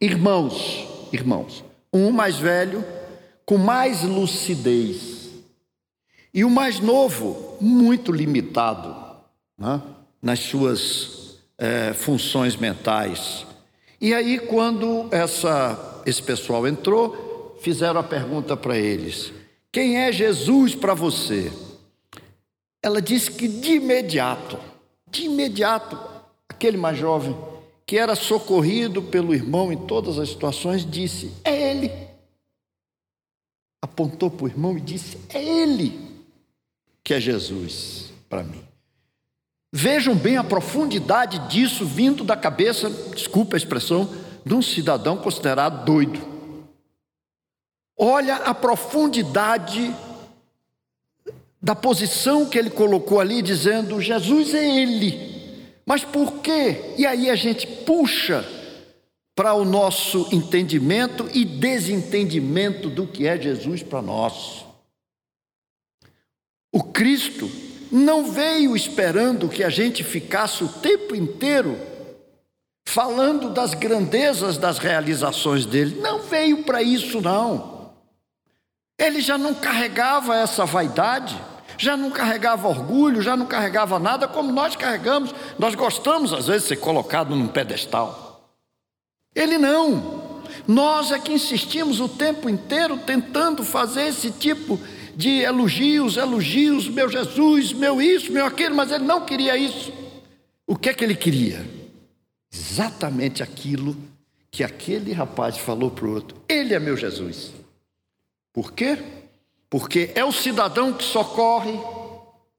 irmãos, 0.00 0.86
irmãos, 1.12 1.64
um 1.92 2.12
mais 2.12 2.36
velho 2.36 2.84
com 3.44 3.58
mais 3.58 4.04
lucidez 4.04 5.30
e 6.32 6.44
o 6.44 6.50
mais 6.50 6.78
novo 6.78 7.56
muito 7.60 8.12
limitado 8.12 8.94
né, 9.58 9.82
nas 10.22 10.38
suas 10.38 11.23
é, 11.58 11.92
funções 11.92 12.56
mentais. 12.56 13.46
E 14.00 14.12
aí, 14.12 14.38
quando 14.38 15.08
essa, 15.10 16.02
esse 16.04 16.22
pessoal 16.22 16.66
entrou, 16.66 17.56
fizeram 17.60 18.00
a 18.00 18.04
pergunta 18.04 18.56
para 18.56 18.78
eles: 18.78 19.32
Quem 19.72 19.98
é 19.98 20.12
Jesus 20.12 20.74
para 20.74 20.94
você? 20.94 21.52
Ela 22.82 23.00
disse 23.00 23.30
que 23.30 23.48
de 23.48 23.76
imediato, 23.76 24.58
de 25.10 25.24
imediato, 25.24 25.98
aquele 26.48 26.76
mais 26.76 26.98
jovem, 26.98 27.34
que 27.86 27.96
era 27.96 28.14
socorrido 28.14 29.02
pelo 29.02 29.34
irmão 29.34 29.72
em 29.72 29.86
todas 29.86 30.18
as 30.18 30.28
situações, 30.28 30.88
disse: 30.88 31.32
É 31.44 31.70
ele. 31.70 31.90
Apontou 33.80 34.30
para 34.30 34.44
o 34.44 34.48
irmão 34.48 34.76
e 34.76 34.80
disse: 34.80 35.18
É 35.28 35.42
ele 35.42 35.98
que 37.02 37.12
é 37.14 37.20
Jesus 37.20 38.12
para 38.28 38.42
mim. 38.42 38.63
Vejam 39.76 40.14
bem 40.14 40.36
a 40.36 40.44
profundidade 40.44 41.36
disso 41.48 41.84
vindo 41.84 42.22
da 42.22 42.36
cabeça, 42.36 42.88
desculpa 43.12 43.56
a 43.56 43.58
expressão, 43.58 44.08
de 44.46 44.54
um 44.54 44.62
cidadão 44.62 45.16
considerado 45.16 45.84
doido. 45.84 46.20
Olha 47.98 48.36
a 48.36 48.54
profundidade 48.54 49.92
da 51.60 51.74
posição 51.74 52.48
que 52.48 52.56
ele 52.56 52.70
colocou 52.70 53.18
ali, 53.18 53.42
dizendo: 53.42 54.00
Jesus 54.00 54.54
é 54.54 54.64
Ele. 54.64 55.68
Mas 55.84 56.04
por 56.04 56.34
quê? 56.34 56.94
E 56.96 57.04
aí 57.04 57.28
a 57.28 57.34
gente 57.34 57.66
puxa 57.66 58.48
para 59.34 59.54
o 59.54 59.64
nosso 59.64 60.28
entendimento 60.30 61.28
e 61.34 61.44
desentendimento 61.44 62.88
do 62.88 63.08
que 63.08 63.26
é 63.26 63.36
Jesus 63.36 63.82
para 63.82 64.00
nós. 64.00 64.64
O 66.70 66.80
Cristo 66.80 67.50
não 67.94 68.24
veio 68.24 68.74
esperando 68.74 69.48
que 69.48 69.62
a 69.62 69.70
gente 69.70 70.02
ficasse 70.02 70.64
o 70.64 70.68
tempo 70.68 71.14
inteiro 71.14 71.78
falando 72.84 73.50
das 73.50 73.72
grandezas 73.72 74.58
das 74.58 74.78
realizações 74.78 75.64
dele. 75.64 76.00
Não 76.00 76.18
veio 76.18 76.64
para 76.64 76.82
isso, 76.82 77.20
não. 77.20 77.92
Ele 78.98 79.20
já 79.20 79.38
não 79.38 79.54
carregava 79.54 80.34
essa 80.34 80.64
vaidade, 80.64 81.40
já 81.78 81.96
não 81.96 82.10
carregava 82.10 82.66
orgulho, 82.66 83.22
já 83.22 83.36
não 83.36 83.46
carregava 83.46 84.00
nada 84.00 84.26
como 84.26 84.50
nós 84.50 84.74
carregamos. 84.74 85.32
Nós 85.56 85.76
gostamos, 85.76 86.32
às 86.32 86.48
vezes, 86.48 86.62
de 86.62 86.68
ser 86.70 86.76
colocado 86.78 87.36
num 87.36 87.46
pedestal. 87.46 88.50
Ele 89.36 89.56
não. 89.56 90.42
Nós 90.66 91.12
é 91.12 91.18
que 91.20 91.32
insistimos 91.32 92.00
o 92.00 92.08
tempo 92.08 92.48
inteiro 92.48 92.96
tentando 92.96 93.62
fazer 93.62 94.08
esse 94.08 94.32
tipo 94.32 94.76
de 94.76 95.03
de 95.16 95.40
elogios, 95.40 96.16
elogios, 96.16 96.88
meu 96.88 97.08
Jesus, 97.08 97.72
meu 97.72 98.00
isso, 98.00 98.32
meu 98.32 98.46
aquilo, 98.46 98.74
mas 98.74 98.90
ele 98.90 99.04
não 99.04 99.24
queria 99.24 99.56
isso. 99.56 99.92
O 100.66 100.76
que 100.76 100.88
é 100.88 100.94
que 100.94 101.04
ele 101.04 101.14
queria? 101.14 101.64
Exatamente 102.52 103.42
aquilo 103.42 103.96
que 104.50 104.62
aquele 104.62 105.12
rapaz 105.12 105.58
falou 105.58 105.90
para 105.90 106.06
o 106.06 106.14
outro: 106.14 106.36
Ele 106.48 106.72
é 106.74 106.78
meu 106.78 106.96
Jesus. 106.96 107.52
Por 108.52 108.72
quê? 108.72 108.96
Porque 109.68 110.12
é 110.14 110.24
o 110.24 110.30
cidadão 110.30 110.92
que 110.92 111.02
socorre. 111.02 111.76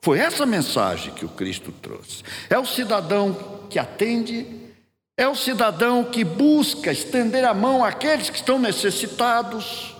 Foi 0.01 0.19
essa 0.19 0.45
mensagem 0.45 1.13
que 1.13 1.25
o 1.25 1.29
Cristo 1.29 1.71
trouxe. 1.71 2.21
É 2.49 2.59
o 2.59 2.65
cidadão 2.65 3.65
que 3.69 3.79
atende, 3.79 4.45
é 5.17 5.27
o 5.27 5.35
cidadão 5.35 6.03
que 6.03 6.23
busca 6.23 6.91
estender 6.91 7.45
a 7.45 7.53
mão 7.53 7.83
àqueles 7.83 8.29
que 8.29 8.35
estão 8.35 8.59
necessitados. 8.59 9.94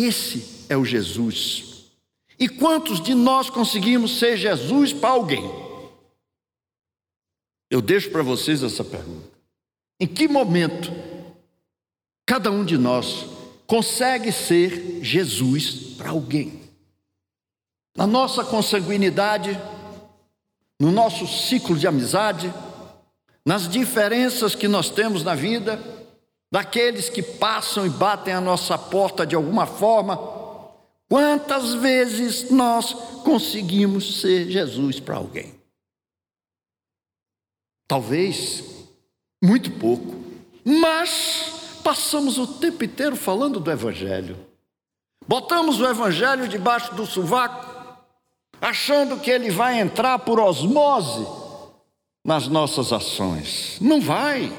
Esse 0.00 0.64
é 0.68 0.76
o 0.76 0.84
Jesus. 0.84 1.90
E 2.38 2.48
quantos 2.48 3.02
de 3.02 3.14
nós 3.14 3.50
conseguimos 3.50 4.18
ser 4.18 4.36
Jesus 4.36 4.92
para 4.94 5.10
alguém? 5.10 5.44
Eu 7.70 7.82
deixo 7.82 8.10
para 8.10 8.22
vocês 8.22 8.62
essa 8.62 8.82
pergunta. 8.82 9.28
Em 10.00 10.06
que 10.06 10.26
momento 10.26 10.90
cada 12.26 12.50
um 12.50 12.64
de 12.64 12.78
nós 12.78 13.26
consegue 13.66 14.32
ser 14.32 15.04
Jesus 15.04 15.94
para 15.98 16.10
alguém? 16.10 16.60
Na 17.94 18.06
nossa 18.06 18.42
consanguinidade, 18.42 19.60
no 20.80 20.90
nosso 20.90 21.26
ciclo 21.26 21.76
de 21.76 21.86
amizade, 21.86 22.52
nas 23.44 23.68
diferenças 23.68 24.54
que 24.54 24.66
nós 24.66 24.88
temos 24.88 25.22
na 25.22 25.34
vida, 25.34 25.99
daqueles 26.50 27.08
que 27.08 27.22
passam 27.22 27.86
e 27.86 27.90
batem 27.90 28.34
a 28.34 28.40
nossa 28.40 28.76
porta 28.76 29.26
de 29.26 29.36
alguma 29.36 29.66
forma. 29.66 30.18
Quantas 31.08 31.74
vezes 31.74 32.50
nós 32.50 32.92
conseguimos 33.24 34.20
ser 34.20 34.50
Jesus 34.50 35.00
para 35.00 35.16
alguém? 35.16 35.54
Talvez 37.88 38.64
muito 39.42 39.70
pouco, 39.72 40.14
mas 40.64 41.80
passamos 41.82 42.38
o 42.38 42.46
tempo 42.46 42.84
inteiro 42.84 43.16
falando 43.16 43.58
do 43.58 43.70
Evangelho. 43.70 44.38
Botamos 45.26 45.80
o 45.80 45.86
Evangelho 45.86 46.46
debaixo 46.46 46.94
do 46.94 47.06
sovaco, 47.06 47.66
achando 48.60 49.18
que 49.18 49.30
ele 49.30 49.50
vai 49.50 49.80
entrar 49.80 50.20
por 50.20 50.38
osmose 50.38 51.26
nas 52.24 52.46
nossas 52.46 52.92
ações. 52.92 53.78
Não 53.80 54.00
vai. 54.00 54.52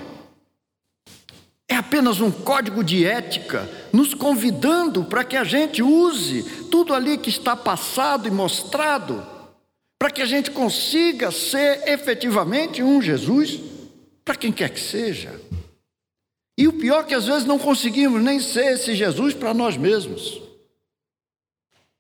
É 1.72 1.76
apenas 1.78 2.20
um 2.20 2.30
código 2.30 2.84
de 2.84 3.06
ética 3.06 3.66
nos 3.94 4.14
convidando 4.14 5.06
para 5.06 5.24
que 5.24 5.38
a 5.38 5.46
gente 5.46 5.82
use 5.82 6.44
tudo 6.70 6.94
ali 6.94 7.18
que 7.18 7.30
está 7.30 7.56
passado 7.56 8.28
e 8.28 8.32
mostrado, 8.32 9.26
para 9.98 10.12
que 10.12 10.22
a 10.22 10.26
gente 10.26 10.52
consiga 10.52 11.32
ser 11.32 11.88
efetivamente 11.88 12.84
um 12.84 13.02
Jesus 13.02 13.58
para 14.26 14.36
quem 14.36 14.52
quer 14.52 14.70
que 14.70 14.82
seja. 14.82 15.40
E 16.58 16.68
o 16.68 16.74
pior 16.74 17.04
é 17.04 17.04
que 17.06 17.16
às 17.16 17.28
vezes 17.28 17.46
não 17.46 17.58
conseguimos 17.58 18.22
nem 18.22 18.42
ser 18.42 18.74
esse 18.74 18.94
Jesus 18.94 19.34
para 19.34 19.54
nós 19.54 19.78
mesmos, 19.78 20.42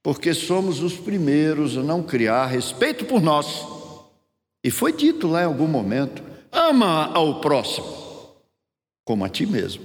porque 0.03 0.33
somos 0.33 0.83
os 0.83 0.95
primeiros 0.95 1.77
a 1.77 1.81
não 1.81 2.03
criar 2.03 2.45
respeito 2.47 3.05
por 3.05 3.21
nós. 3.21 3.65
E 4.65 4.69
foi 4.69 4.91
dito 4.91 5.29
lá 5.29 5.43
em 5.43 5.45
algum 5.45 5.67
momento: 5.67 6.21
ama 6.51 7.09
ao 7.13 7.39
próximo 7.39 8.10
como 9.11 9.25
a 9.25 9.29
ti 9.29 9.45
mesmo. 9.45 9.83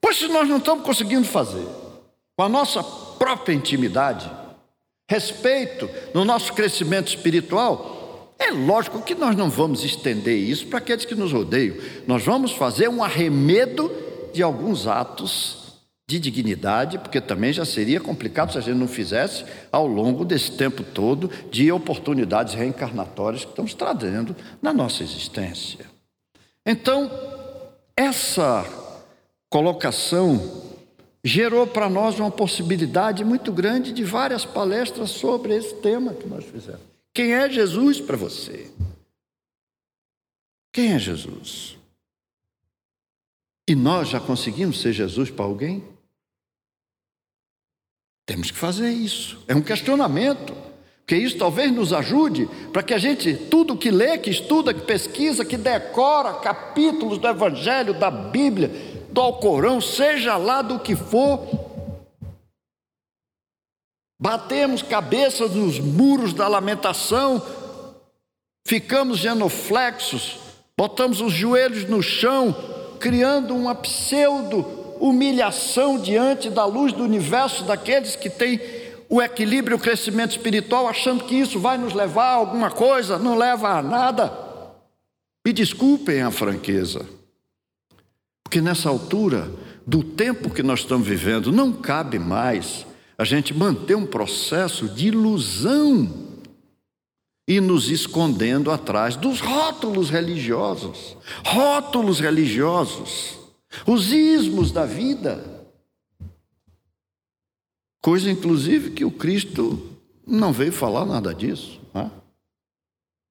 Pois 0.00 0.18
se 0.18 0.28
nós 0.28 0.48
não 0.48 0.58
estamos 0.58 0.84
conseguindo 0.84 1.24
fazer 1.24 1.66
com 2.36 2.44
a 2.44 2.48
nossa 2.48 2.80
própria 2.80 3.52
intimidade, 3.52 4.30
respeito 5.10 5.90
no 6.14 6.24
nosso 6.24 6.52
crescimento 6.52 7.08
espiritual, 7.08 8.32
é 8.38 8.52
lógico 8.52 9.02
que 9.02 9.16
nós 9.16 9.34
não 9.34 9.50
vamos 9.50 9.82
estender 9.82 10.38
isso 10.38 10.68
para 10.68 10.78
aqueles 10.78 11.04
que 11.04 11.16
nos 11.16 11.32
rodeiam. 11.32 11.76
Nós 12.06 12.24
vamos 12.24 12.52
fazer 12.52 12.88
um 12.88 13.02
arremedo 13.02 13.90
de 14.32 14.44
alguns 14.44 14.86
atos 14.86 15.80
de 16.08 16.20
dignidade, 16.20 17.00
porque 17.00 17.20
também 17.20 17.52
já 17.52 17.64
seria 17.64 17.98
complicado 17.98 18.52
se 18.52 18.58
a 18.58 18.60
gente 18.60 18.78
não 18.78 18.86
fizesse 18.86 19.44
ao 19.72 19.88
longo 19.88 20.24
desse 20.24 20.52
tempo 20.52 20.84
todo 20.84 21.28
de 21.50 21.72
oportunidades 21.72 22.54
reencarnatórias 22.54 23.44
que 23.44 23.50
estamos 23.50 23.74
trazendo 23.74 24.36
na 24.62 24.72
nossa 24.72 25.02
existência. 25.02 25.84
Então, 26.64 27.10
essa 27.96 28.64
colocação 29.48 30.62
gerou 31.24 31.66
para 31.66 31.88
nós 31.88 32.18
uma 32.18 32.30
possibilidade 32.30 33.24
muito 33.24 33.52
grande 33.52 33.92
de 33.92 34.02
várias 34.02 34.44
palestras 34.44 35.10
sobre 35.10 35.54
esse 35.54 35.74
tema 35.76 36.14
que 36.14 36.26
nós 36.26 36.44
fizemos. 36.44 36.80
Quem 37.14 37.34
é 37.34 37.48
Jesus 37.48 38.00
para 38.00 38.16
você? 38.16 38.70
Quem 40.72 40.94
é 40.94 40.98
Jesus? 40.98 41.76
E 43.68 43.74
nós 43.74 44.08
já 44.08 44.18
conseguimos 44.18 44.80
ser 44.80 44.92
Jesus 44.92 45.30
para 45.30 45.44
alguém? 45.44 45.84
Temos 48.24 48.50
que 48.50 48.58
fazer 48.58 48.90
isso. 48.90 49.42
É 49.46 49.54
um 49.54 49.62
questionamento. 49.62 50.71
Porque 51.04 51.16
isso 51.16 51.36
talvez 51.36 51.70
nos 51.72 51.92
ajude 51.92 52.48
para 52.72 52.82
que 52.82 52.94
a 52.94 52.98
gente, 52.98 53.34
tudo 53.34 53.76
que 53.76 53.90
lê, 53.90 54.16
que 54.18 54.30
estuda, 54.30 54.72
que 54.72 54.82
pesquisa, 54.82 55.44
que 55.44 55.56
decora 55.56 56.34
capítulos 56.34 57.18
do 57.18 57.28
Evangelho, 57.28 57.92
da 57.92 58.10
Bíblia, 58.10 58.70
do 59.10 59.20
Alcorão, 59.20 59.80
seja 59.80 60.36
lá 60.36 60.62
do 60.62 60.78
que 60.78 60.94
for, 60.94 61.40
batemos 64.20 64.82
cabeças 64.82 65.50
nos 65.50 65.78
muros 65.80 66.32
da 66.32 66.46
lamentação, 66.46 67.42
ficamos 68.64 69.18
genuflexos, 69.18 70.38
botamos 70.78 71.20
os 71.20 71.32
joelhos 71.32 71.84
no 71.84 72.00
chão, 72.00 72.54
criando 73.00 73.54
uma 73.54 73.74
pseudo 73.74 74.64
humilhação 75.00 75.98
diante 75.98 76.48
da 76.48 76.64
luz 76.64 76.92
do 76.92 77.02
universo 77.02 77.64
daqueles 77.64 78.14
que 78.14 78.30
têm 78.30 78.60
o 79.12 79.20
equilíbrio, 79.20 79.76
o 79.76 79.80
crescimento 79.80 80.30
espiritual, 80.30 80.88
achando 80.88 81.24
que 81.24 81.34
isso 81.34 81.60
vai 81.60 81.76
nos 81.76 81.92
levar 81.92 82.28
a 82.28 82.36
alguma 82.36 82.70
coisa, 82.70 83.18
não 83.18 83.36
leva 83.36 83.68
a 83.68 83.82
nada. 83.82 84.32
Me 85.44 85.52
desculpem 85.52 86.22
a 86.22 86.30
franqueza, 86.30 87.04
porque 88.42 88.62
nessa 88.62 88.88
altura 88.88 89.52
do 89.86 90.02
tempo 90.02 90.48
que 90.48 90.62
nós 90.62 90.80
estamos 90.80 91.06
vivendo, 91.06 91.52
não 91.52 91.74
cabe 91.74 92.18
mais 92.18 92.86
a 93.18 93.24
gente 93.24 93.52
manter 93.52 93.94
um 93.94 94.06
processo 94.06 94.88
de 94.88 95.08
ilusão 95.08 96.10
e 97.46 97.60
nos 97.60 97.90
escondendo 97.90 98.70
atrás 98.70 99.14
dos 99.14 99.40
rótulos 99.40 100.08
religiosos 100.08 101.18
rótulos 101.44 102.18
religiosos, 102.18 103.38
os 103.86 104.10
ismos 104.10 104.72
da 104.72 104.86
vida. 104.86 105.61
Coisa, 108.02 108.28
inclusive, 108.28 108.90
que 108.90 109.04
o 109.04 109.12
Cristo 109.12 109.96
não 110.26 110.52
veio 110.52 110.72
falar 110.72 111.06
nada 111.06 111.32
disso. 111.32 111.80
Não, 111.94 112.00
é? 112.02 112.10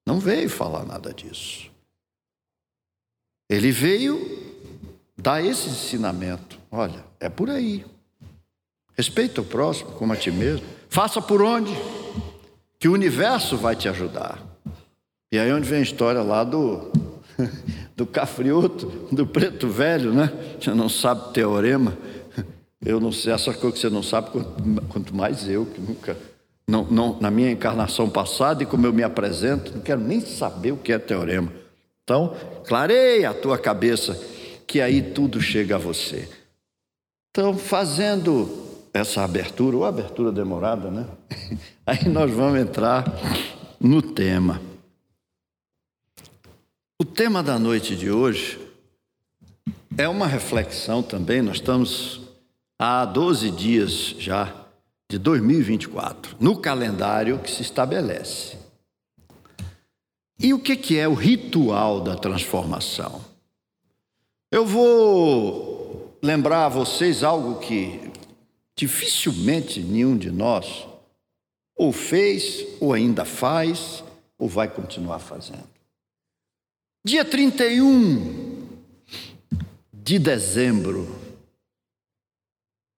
não 0.06 0.18
veio 0.18 0.48
falar 0.48 0.86
nada 0.86 1.12
disso. 1.12 1.70
Ele 3.50 3.70
veio 3.70 4.18
dar 5.14 5.44
esse 5.44 5.68
ensinamento. 5.68 6.58
Olha, 6.70 7.04
é 7.20 7.28
por 7.28 7.50
aí. 7.50 7.84
Respeita 8.96 9.42
o 9.42 9.44
próximo 9.44 9.92
como 9.92 10.14
a 10.14 10.16
ti 10.16 10.30
mesmo. 10.30 10.66
Faça 10.88 11.20
por 11.20 11.42
onde? 11.42 11.72
Que 12.78 12.88
o 12.88 12.92
universo 12.92 13.58
vai 13.58 13.76
te 13.76 13.90
ajudar. 13.90 14.42
E 15.30 15.38
aí 15.38 15.52
onde 15.52 15.68
vem 15.68 15.80
a 15.80 15.82
história 15.82 16.22
lá 16.22 16.44
do, 16.44 16.90
do 17.94 18.06
cafrioto, 18.06 18.86
do 19.12 19.26
preto 19.26 19.68
velho, 19.68 20.14
né? 20.14 20.56
Já 20.58 20.74
não 20.74 20.88
sabe 20.88 21.32
teorema. 21.34 21.96
Eu 22.84 22.98
não 22.98 23.12
sei, 23.12 23.32
essa 23.32 23.54
coisa 23.54 23.74
que 23.74 23.80
você 23.80 23.88
não 23.88 24.02
sabe, 24.02 24.30
quanto 24.88 25.14
mais 25.14 25.48
eu, 25.48 25.64
que 25.66 25.80
nunca, 25.80 26.16
não, 26.66 26.84
não, 26.84 27.20
na 27.20 27.30
minha 27.30 27.50
encarnação 27.50 28.10
passada 28.10 28.62
e 28.62 28.66
como 28.66 28.86
eu 28.86 28.92
me 28.92 29.04
apresento, 29.04 29.72
não 29.72 29.80
quero 29.80 30.00
nem 30.00 30.20
saber 30.20 30.72
o 30.72 30.76
que 30.76 30.92
é 30.92 30.98
teorema. 30.98 31.52
Então, 32.02 32.34
clareia 32.66 33.30
a 33.30 33.34
tua 33.34 33.56
cabeça, 33.56 34.20
que 34.66 34.80
aí 34.80 35.00
tudo 35.00 35.40
chega 35.40 35.76
a 35.76 35.78
você. 35.78 36.28
Então, 37.30 37.56
fazendo 37.56 38.62
essa 38.92 39.22
abertura, 39.22 39.76
ou 39.76 39.84
abertura 39.84 40.32
demorada, 40.32 40.90
né? 40.90 41.06
Aí 41.86 42.06
nós 42.08 42.30
vamos 42.30 42.60
entrar 42.60 43.04
no 43.80 44.02
tema. 44.02 44.60
O 47.00 47.04
tema 47.04 47.42
da 47.42 47.58
noite 47.58 47.96
de 47.96 48.10
hoje 48.10 48.60
é 49.96 50.06
uma 50.08 50.26
reflexão 50.26 51.02
também, 51.02 51.40
nós 51.40 51.56
estamos 51.56 52.21
há 52.84 53.04
12 53.04 53.52
dias 53.52 53.92
já 54.18 54.52
de 55.08 55.16
2024, 55.16 56.36
no 56.40 56.56
calendário 56.56 57.38
que 57.38 57.48
se 57.48 57.62
estabelece. 57.62 58.58
E 60.36 60.52
o 60.52 60.58
que 60.58 60.98
é 60.98 61.06
o 61.06 61.14
ritual 61.14 62.00
da 62.00 62.16
transformação? 62.16 63.24
Eu 64.50 64.66
vou 64.66 66.18
lembrar 66.20 66.66
a 66.66 66.68
vocês 66.68 67.22
algo 67.22 67.60
que 67.60 68.10
dificilmente 68.76 69.80
nenhum 69.80 70.16
de 70.16 70.32
nós 70.32 70.84
ou 71.76 71.92
fez, 71.92 72.66
ou 72.80 72.92
ainda 72.92 73.24
faz, 73.24 74.02
ou 74.36 74.48
vai 74.48 74.68
continuar 74.68 75.20
fazendo. 75.20 75.70
Dia 77.04 77.24
31 77.24 78.66
de 79.92 80.18
dezembro 80.18 81.21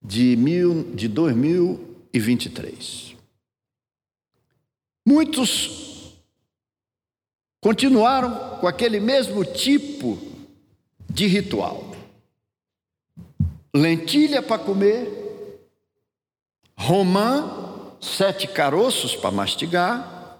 de, 0.04 0.36
mil, 0.36 0.94
de 0.94 1.08
2023. 1.08 3.16
Muitos 5.06 6.14
continuaram 7.60 8.58
com 8.58 8.68
aquele 8.68 9.00
mesmo 9.00 9.44
tipo 9.44 10.18
de 11.08 11.26
ritual. 11.26 11.94
Lentilha 13.74 14.42
para 14.42 14.62
comer, 14.62 15.08
romã, 16.76 17.96
sete 18.00 18.46
caroços 18.46 19.16
para 19.16 19.30
mastigar, 19.30 20.38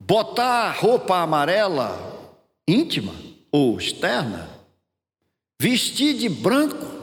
botar 0.00 0.72
roupa 0.72 1.18
amarela 1.18 2.08
íntima 2.66 3.14
ou 3.52 3.78
externa, 3.78 4.48
vestir 5.60 6.14
de 6.14 6.28
branco 6.28 6.99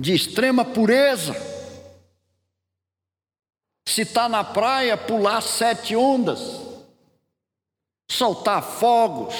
de 0.00 0.14
extrema 0.14 0.64
pureza. 0.64 1.36
Se 3.86 4.00
está 4.00 4.30
na 4.30 4.42
praia, 4.42 4.96
pular 4.96 5.42
sete 5.42 5.94
ondas, 5.94 6.40
soltar 8.10 8.62
fogos, 8.62 9.34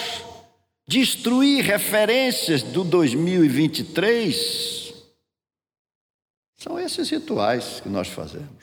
destruir 0.87 1.65
referências 1.65 2.63
do 2.63 2.85
2023. 2.85 4.93
São 6.59 6.79
esses 6.79 7.09
rituais 7.09 7.81
que 7.81 7.89
nós 7.89 8.09
fazemos. 8.09 8.61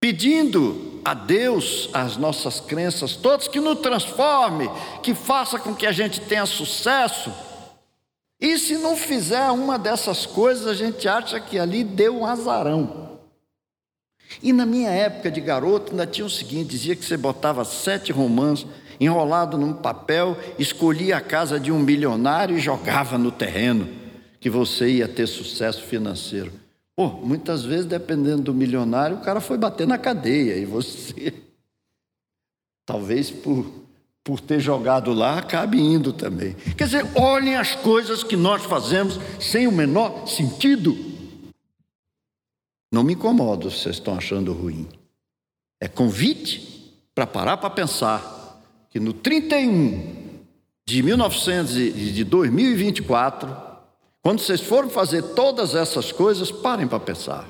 pedindo 0.00 1.00
a 1.02 1.14
Deus 1.14 1.88
as 1.94 2.18
nossas 2.18 2.60
crenças 2.60 3.16
todas, 3.16 3.48
que 3.48 3.58
nos 3.58 3.78
transforme, 3.78 4.68
que 5.02 5.14
faça 5.14 5.58
com 5.58 5.74
que 5.74 5.86
a 5.86 5.92
gente 5.92 6.20
tenha 6.20 6.44
sucesso. 6.44 7.32
E 8.40 8.58
se 8.58 8.76
não 8.76 8.96
fizer 8.96 9.50
uma 9.50 9.78
dessas 9.78 10.26
coisas, 10.26 10.66
a 10.66 10.74
gente 10.74 11.06
acha 11.08 11.40
que 11.40 11.58
ali 11.58 11.84
deu 11.84 12.18
um 12.18 12.26
azarão. 12.26 13.18
E 14.42 14.52
na 14.52 14.66
minha 14.66 14.90
época 14.90 15.30
de 15.30 15.40
garoto, 15.40 15.92
ainda 15.92 16.06
tinha 16.06 16.26
o 16.26 16.30
seguinte: 16.30 16.70
dizia 16.70 16.96
que 16.96 17.04
você 17.04 17.16
botava 17.16 17.64
sete 17.64 18.12
romãs 18.12 18.66
enrolado 19.00 19.58
num 19.58 19.72
papel, 19.72 20.36
escolhia 20.58 21.16
a 21.16 21.20
casa 21.20 21.58
de 21.58 21.72
um 21.72 21.78
milionário 21.78 22.56
e 22.56 22.60
jogava 22.60 23.18
no 23.18 23.30
terreno, 23.32 23.88
que 24.40 24.48
você 24.48 24.88
ia 24.88 25.08
ter 25.08 25.26
sucesso 25.26 25.82
financeiro. 25.82 26.52
Pô, 26.96 27.08
muitas 27.08 27.64
vezes, 27.64 27.86
dependendo 27.86 28.42
do 28.42 28.54
milionário, 28.54 29.16
o 29.16 29.20
cara 29.20 29.40
foi 29.40 29.58
bater 29.58 29.86
na 29.86 29.98
cadeia 29.98 30.56
e 30.56 30.64
você, 30.64 31.34
talvez 32.86 33.30
por, 33.30 33.83
por 34.24 34.40
ter 34.40 34.58
jogado 34.58 35.12
lá, 35.12 35.38
acabe 35.38 35.78
indo 35.78 36.12
também. 36.12 36.54
Quer 36.76 36.84
dizer, 36.86 37.06
olhem 37.14 37.56
as 37.56 37.76
coisas 37.76 38.24
que 38.24 38.36
nós 38.36 38.64
fazemos 38.64 39.20
sem 39.38 39.68
o 39.68 39.72
menor 39.72 40.26
sentido. 40.26 40.96
Não 42.90 43.04
me 43.04 43.12
incomodo 43.12 43.70
se 43.70 43.80
vocês 43.80 43.96
estão 43.96 44.16
achando 44.16 44.52
ruim. 44.52 44.88
É 45.78 45.86
convite 45.86 46.96
para 47.14 47.26
parar 47.26 47.58
para 47.58 47.68
pensar 47.68 48.62
que 48.90 48.98
no 48.98 49.12
31 49.12 50.40
de 50.88 51.02
1900 51.02 51.74
de 51.74 52.24
2024 52.24 53.74
quando 54.24 54.40
vocês 54.40 54.62
forem 54.62 54.88
fazer 54.88 55.20
todas 55.34 55.74
essas 55.74 56.10
coisas, 56.10 56.50
parem 56.50 56.88
para 56.88 56.98
pensar. 56.98 57.46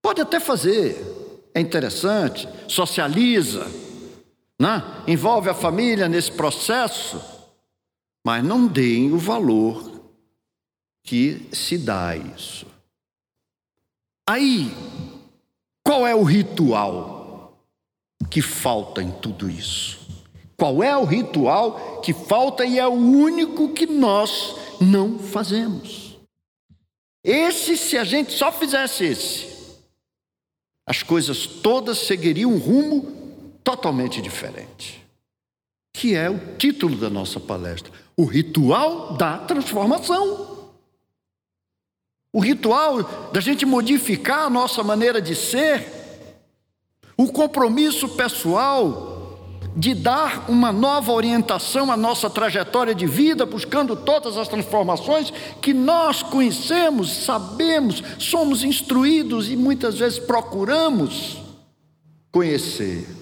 Pode 0.00 0.20
até 0.20 0.38
fazer, 0.38 0.96
é 1.52 1.60
interessante, 1.60 2.48
socializa, 2.68 3.66
né? 4.62 5.02
envolve 5.06 5.48
a 5.48 5.54
família 5.54 6.08
nesse 6.08 6.30
processo, 6.30 7.20
mas 8.24 8.44
não 8.44 8.66
deem 8.66 9.12
o 9.12 9.18
valor 9.18 10.02
que 11.02 11.48
se 11.52 11.76
dá 11.76 12.10
a 12.10 12.16
isso. 12.16 12.66
Aí, 14.28 14.70
qual 15.84 16.06
é 16.06 16.14
o 16.14 16.22
ritual 16.22 17.58
que 18.30 18.40
falta 18.40 19.02
em 19.02 19.10
tudo 19.10 19.50
isso? 19.50 20.00
Qual 20.56 20.82
é 20.82 20.96
o 20.96 21.04
ritual 21.04 22.00
que 22.00 22.12
falta 22.12 22.64
e 22.64 22.78
é 22.78 22.86
o 22.86 22.92
único 22.92 23.70
que 23.70 23.84
nós 23.84 24.54
não 24.82 25.18
fazemos. 25.18 26.18
Esse, 27.24 27.76
se 27.76 27.96
a 27.96 28.04
gente 28.04 28.32
só 28.32 28.50
fizesse 28.50 29.04
esse, 29.04 29.76
as 30.86 31.02
coisas 31.02 31.46
todas 31.46 31.98
seguiriam 31.98 32.52
um 32.52 32.58
rumo 32.58 33.21
totalmente 33.62 34.20
diferente. 34.20 35.04
Que 35.92 36.14
é 36.14 36.28
o 36.28 36.56
título 36.56 36.96
da 36.96 37.10
nossa 37.10 37.38
palestra: 37.38 37.92
o 38.16 38.24
ritual 38.24 39.14
da 39.16 39.38
transformação. 39.38 40.52
O 42.32 42.40
ritual 42.40 43.02
da 43.30 43.40
gente 43.40 43.66
modificar 43.66 44.46
a 44.46 44.50
nossa 44.50 44.82
maneira 44.82 45.20
de 45.20 45.34
ser, 45.34 45.86
o 47.14 47.30
compromisso 47.30 48.08
pessoal 48.08 49.12
de 49.76 49.94
dar 49.94 50.50
uma 50.50 50.72
nova 50.72 51.12
orientação 51.12 51.90
à 51.90 51.96
nossa 51.96 52.28
trajetória 52.28 52.94
de 52.94 53.06
vida, 53.06 53.46
buscando 53.46 53.96
todas 53.96 54.36
as 54.36 54.48
transformações 54.48 55.32
que 55.60 55.72
nós 55.72 56.22
conhecemos, 56.22 57.10
sabemos, 57.10 58.02
somos 58.18 58.64
instruídos 58.64 59.50
e 59.50 59.56
muitas 59.56 59.98
vezes 59.98 60.18
procuramos 60.18 61.38
conhecer. 62.30 63.21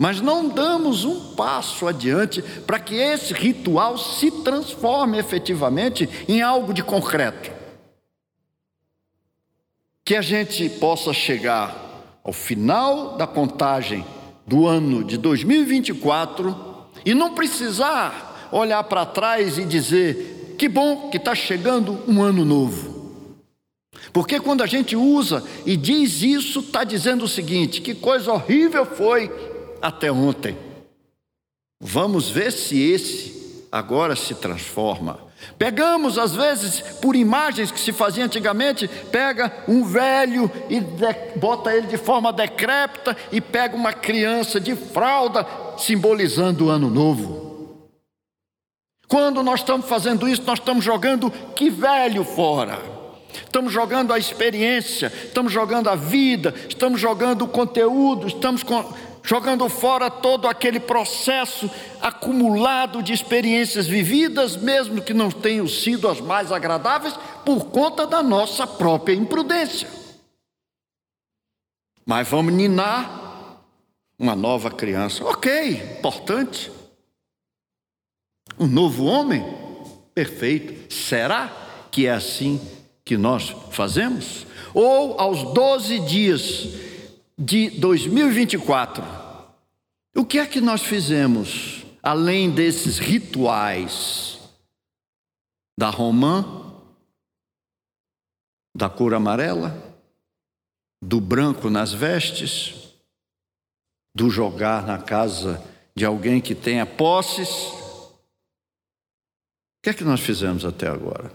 Mas 0.00 0.20
não 0.20 0.48
damos 0.48 1.04
um 1.04 1.34
passo 1.34 1.86
adiante 1.86 2.42
para 2.66 2.80
que 2.80 2.96
esse 2.96 3.32
ritual 3.32 3.96
se 3.96 4.30
transforme 4.42 5.18
efetivamente 5.18 6.08
em 6.28 6.42
algo 6.42 6.74
de 6.74 6.82
concreto. 6.82 7.52
Que 10.04 10.16
a 10.16 10.22
gente 10.22 10.68
possa 10.68 11.12
chegar 11.12 12.18
ao 12.24 12.32
final 12.32 13.16
da 13.16 13.26
contagem 13.26 14.04
do 14.46 14.66
ano 14.66 15.04
de 15.04 15.16
2024 15.16 16.74
e 17.06 17.14
não 17.14 17.34
precisar 17.34 18.48
olhar 18.50 18.82
para 18.84 19.06
trás 19.06 19.58
e 19.58 19.64
dizer 19.64 20.56
que 20.58 20.68
bom 20.68 21.08
que 21.08 21.16
está 21.16 21.34
chegando 21.34 22.00
um 22.06 22.22
ano 22.22 22.44
novo. 22.44 22.94
Porque 24.12 24.38
quando 24.38 24.62
a 24.62 24.66
gente 24.66 24.94
usa 24.96 25.42
e 25.64 25.76
diz 25.76 26.22
isso, 26.22 26.60
está 26.60 26.84
dizendo 26.84 27.24
o 27.24 27.28
seguinte: 27.28 27.80
que 27.80 27.94
coisa 27.94 28.32
horrível 28.32 28.84
foi 28.84 29.53
até 29.84 30.10
ontem. 30.10 30.56
Vamos 31.78 32.30
ver 32.30 32.50
se 32.50 32.80
esse 32.80 33.66
agora 33.70 34.16
se 34.16 34.34
transforma. 34.34 35.18
Pegamos, 35.58 36.16
às 36.16 36.34
vezes, 36.34 36.80
por 37.02 37.14
imagens 37.14 37.70
que 37.70 37.78
se 37.78 37.92
faziam 37.92 38.24
antigamente, 38.24 38.88
pega 38.88 39.52
um 39.68 39.84
velho 39.84 40.50
e 40.70 40.80
bota 41.38 41.76
ele 41.76 41.86
de 41.86 41.98
forma 41.98 42.32
decrépita 42.32 43.14
e 43.30 43.42
pega 43.42 43.76
uma 43.76 43.92
criança 43.92 44.58
de 44.58 44.74
fralda, 44.74 45.46
simbolizando 45.76 46.66
o 46.66 46.70
ano 46.70 46.88
novo. 46.88 47.90
Quando 49.06 49.42
nós 49.42 49.60
estamos 49.60 49.86
fazendo 49.86 50.26
isso, 50.26 50.44
nós 50.46 50.58
estamos 50.58 50.82
jogando 50.82 51.30
que 51.54 51.68
velho 51.68 52.24
fora. 52.24 52.78
Estamos 53.34 53.70
jogando 53.70 54.14
a 54.14 54.18
experiência, 54.18 55.12
estamos 55.26 55.52
jogando 55.52 55.90
a 55.90 55.94
vida, 55.94 56.54
estamos 56.68 57.00
jogando 57.00 57.42
o 57.42 57.48
conteúdo, 57.48 58.28
estamos 58.28 58.62
jogando 59.24 59.66
fora 59.70 60.10
todo 60.10 60.46
aquele 60.46 60.78
processo 60.78 61.68
acumulado 62.00 63.02
de 63.02 63.14
experiências 63.14 63.86
vividas, 63.86 64.54
mesmo 64.54 65.00
que 65.00 65.14
não 65.14 65.30
tenham 65.30 65.66
sido 65.66 66.06
as 66.06 66.20
mais 66.20 66.52
agradáveis, 66.52 67.14
por 67.42 67.64
conta 67.70 68.06
da 68.06 68.22
nossa 68.22 68.66
própria 68.66 69.14
imprudência. 69.14 69.88
Mas 72.04 72.28
vamos 72.28 72.52
ninar 72.52 73.62
uma 74.18 74.36
nova 74.36 74.70
criança. 74.70 75.24
Ok, 75.24 75.96
importante. 75.98 76.70
Um 78.58 78.66
novo 78.66 79.06
homem? 79.06 79.42
Perfeito. 80.14 80.92
Será 80.92 81.50
que 81.90 82.06
é 82.06 82.12
assim 82.12 82.60
que 83.02 83.16
nós 83.16 83.56
fazemos? 83.70 84.46
Ou 84.74 85.18
aos 85.18 85.54
12 85.54 86.00
dias 86.00 86.68
de 87.36 87.70
2024, 87.70 89.04
o 90.14 90.24
que 90.24 90.38
é 90.38 90.46
que 90.46 90.60
nós 90.60 90.82
fizemos 90.82 91.84
além 92.02 92.50
desses 92.50 92.98
rituais 92.98 94.38
da 95.76 95.90
romã, 95.90 96.80
da 98.76 98.88
cor 98.88 99.14
amarela, 99.14 99.76
do 101.02 101.20
branco 101.20 101.68
nas 101.68 101.92
vestes, 101.92 102.94
do 104.14 104.30
jogar 104.30 104.86
na 104.86 104.98
casa 104.98 105.62
de 105.94 106.04
alguém 106.04 106.40
que 106.40 106.54
tenha 106.54 106.86
posses? 106.86 107.48
O 107.48 108.14
que 109.82 109.90
é 109.90 109.94
que 109.94 110.04
nós 110.04 110.20
fizemos 110.20 110.64
até 110.64 110.86
agora? 110.86 111.32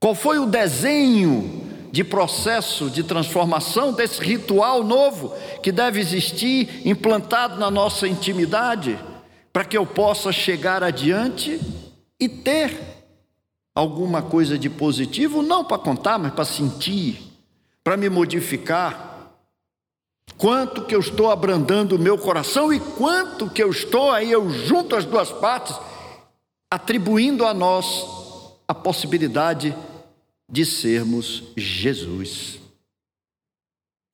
Qual 0.00 0.14
foi 0.14 0.38
o 0.38 0.46
desenho 0.46 1.73
de 1.94 2.02
processo 2.02 2.90
de 2.90 3.04
transformação, 3.04 3.92
desse 3.92 4.20
ritual 4.20 4.82
novo 4.82 5.32
que 5.62 5.70
deve 5.70 6.00
existir 6.00 6.84
implantado 6.84 7.56
na 7.56 7.70
nossa 7.70 8.08
intimidade, 8.08 8.98
para 9.52 9.64
que 9.64 9.78
eu 9.78 9.86
possa 9.86 10.32
chegar 10.32 10.82
adiante 10.82 11.60
e 12.18 12.28
ter 12.28 12.76
alguma 13.72 14.20
coisa 14.22 14.58
de 14.58 14.68
positivo, 14.68 15.40
não 15.40 15.64
para 15.64 15.78
contar, 15.78 16.18
mas 16.18 16.34
para 16.34 16.44
sentir, 16.44 17.22
para 17.84 17.96
me 17.96 18.10
modificar. 18.10 19.30
Quanto 20.36 20.86
que 20.86 20.96
eu 20.96 21.00
estou 21.00 21.30
abrandando 21.30 21.94
o 21.94 22.00
meu 22.00 22.18
coração 22.18 22.72
e 22.72 22.80
quanto 22.80 23.48
que 23.48 23.62
eu 23.62 23.70
estou 23.70 24.10
aí, 24.10 24.32
eu 24.32 24.50
junto 24.50 24.96
as 24.96 25.04
duas 25.04 25.30
partes, 25.30 25.76
atribuindo 26.68 27.46
a 27.46 27.54
nós 27.54 28.04
a 28.66 28.74
possibilidade 28.74 29.70
de 29.70 29.93
de 30.54 30.64
sermos 30.64 31.42
Jesus. 31.56 32.60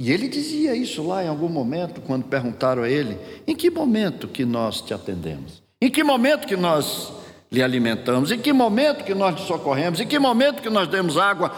E 0.00 0.10
ele 0.10 0.26
dizia 0.26 0.74
isso 0.74 1.06
lá 1.06 1.22
em 1.22 1.28
algum 1.28 1.50
momento, 1.50 2.00
quando 2.00 2.24
perguntaram 2.24 2.82
a 2.82 2.88
ele: 2.88 3.18
em 3.46 3.54
que 3.54 3.68
momento 3.68 4.26
que 4.26 4.46
nós 4.46 4.80
te 4.80 4.94
atendemos? 4.94 5.62
Em 5.82 5.90
que 5.90 6.02
momento 6.02 6.46
que 6.46 6.56
nós 6.56 7.12
lhe 7.52 7.62
alimentamos? 7.62 8.32
Em 8.32 8.38
que 8.38 8.54
momento 8.54 9.04
que 9.04 9.14
nós 9.14 9.38
lhe 9.38 9.46
socorremos? 9.46 10.00
Em 10.00 10.06
que 10.06 10.18
momento 10.18 10.62
que 10.62 10.70
nós 10.70 10.88
demos 10.88 11.18
água? 11.18 11.52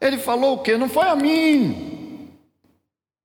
Ele 0.00 0.18
falou 0.18 0.56
o 0.56 0.58
quê? 0.58 0.76
Não 0.76 0.88
foi 0.88 1.06
a 1.06 1.14
mim, 1.14 2.28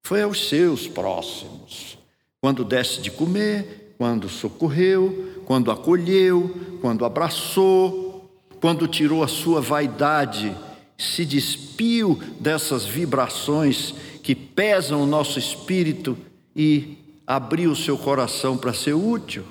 foi 0.06 0.22
aos 0.22 0.48
seus 0.50 0.88
próximos. 0.88 1.98
Quando 2.40 2.64
desse 2.64 3.02
de 3.02 3.10
comer, 3.10 3.96
quando 3.98 4.30
socorreu, 4.30 5.42
quando 5.46 5.72
acolheu, 5.72 6.78
quando 6.80 7.06
abraçou, 7.06 8.30
quando 8.62 8.88
tirou 8.88 9.24
a 9.24 9.28
sua 9.28 9.60
vaidade 9.60 10.56
se 11.02 11.26
despiu 11.26 12.16
dessas 12.40 12.86
vibrações 12.86 13.94
que 14.22 14.36
pesam 14.36 15.02
o 15.02 15.08
nosso 15.08 15.40
espírito 15.40 16.18
e 16.56 16.98
abrir 17.26 17.68
o 17.68 17.76
seu 17.76 17.98
coração 17.98 18.58
para 18.58 18.74
ser 18.74 18.94
útil. 18.94 19.46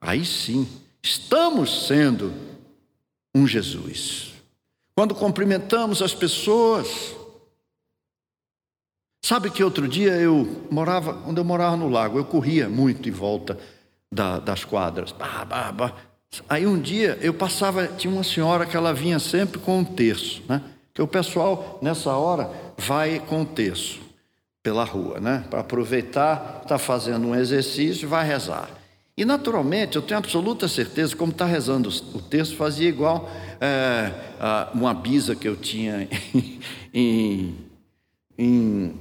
Aí 0.00 0.24
sim, 0.24 0.66
estamos 1.02 1.86
sendo 1.86 2.32
um 3.34 3.46
Jesus. 3.46 4.32
Quando 4.94 5.14
cumprimentamos 5.14 6.00
as 6.00 6.14
pessoas, 6.14 7.14
Sabe 9.26 9.50
que 9.50 9.64
outro 9.64 9.88
dia 9.88 10.12
eu 10.12 10.68
morava, 10.70 11.12
quando 11.12 11.38
eu 11.38 11.44
morava 11.44 11.76
no 11.76 11.88
lago, 11.88 12.16
eu 12.16 12.24
corria 12.24 12.68
muito 12.68 13.08
em 13.08 13.12
volta 13.12 13.58
da, 14.12 14.38
das 14.38 14.64
quadras. 14.64 15.10
Bah, 15.10 15.44
bah, 15.44 15.72
bah. 15.72 15.92
Aí 16.48 16.66
um 16.66 16.78
dia 16.78 17.18
eu 17.20 17.32
passava, 17.32 17.86
tinha 17.86 18.12
uma 18.12 18.24
senhora 18.24 18.66
que 18.66 18.76
ela 18.76 18.92
vinha 18.92 19.18
sempre 19.18 19.58
com 19.58 19.78
um 19.78 19.84
terço, 19.84 20.42
né? 20.48 20.62
Que 20.92 21.02
o 21.02 21.06
pessoal 21.06 21.78
nessa 21.82 22.12
hora 22.12 22.50
vai 22.76 23.20
com 23.20 23.40
um 23.40 23.44
terço 23.44 24.00
pela 24.62 24.84
rua, 24.84 25.20
né? 25.20 25.44
Para 25.48 25.60
aproveitar, 25.60 26.60
está 26.62 26.78
fazendo 26.78 27.28
um 27.28 27.34
exercício, 27.34 28.08
vai 28.08 28.26
rezar. 28.26 28.68
E 29.16 29.24
naturalmente, 29.24 29.96
eu 29.96 30.02
tenho 30.02 30.18
absoluta 30.18 30.68
certeza, 30.68 31.16
como 31.16 31.32
está 31.32 31.46
rezando 31.46 31.88
o 31.88 32.20
terço, 32.20 32.54
fazia 32.54 32.88
igual 32.88 33.30
é, 33.60 34.12
uma 34.74 34.92
bisa 34.92 35.34
que 35.34 35.48
eu 35.48 35.56
tinha 35.56 36.06
em, 36.92 37.54
em 38.36 38.94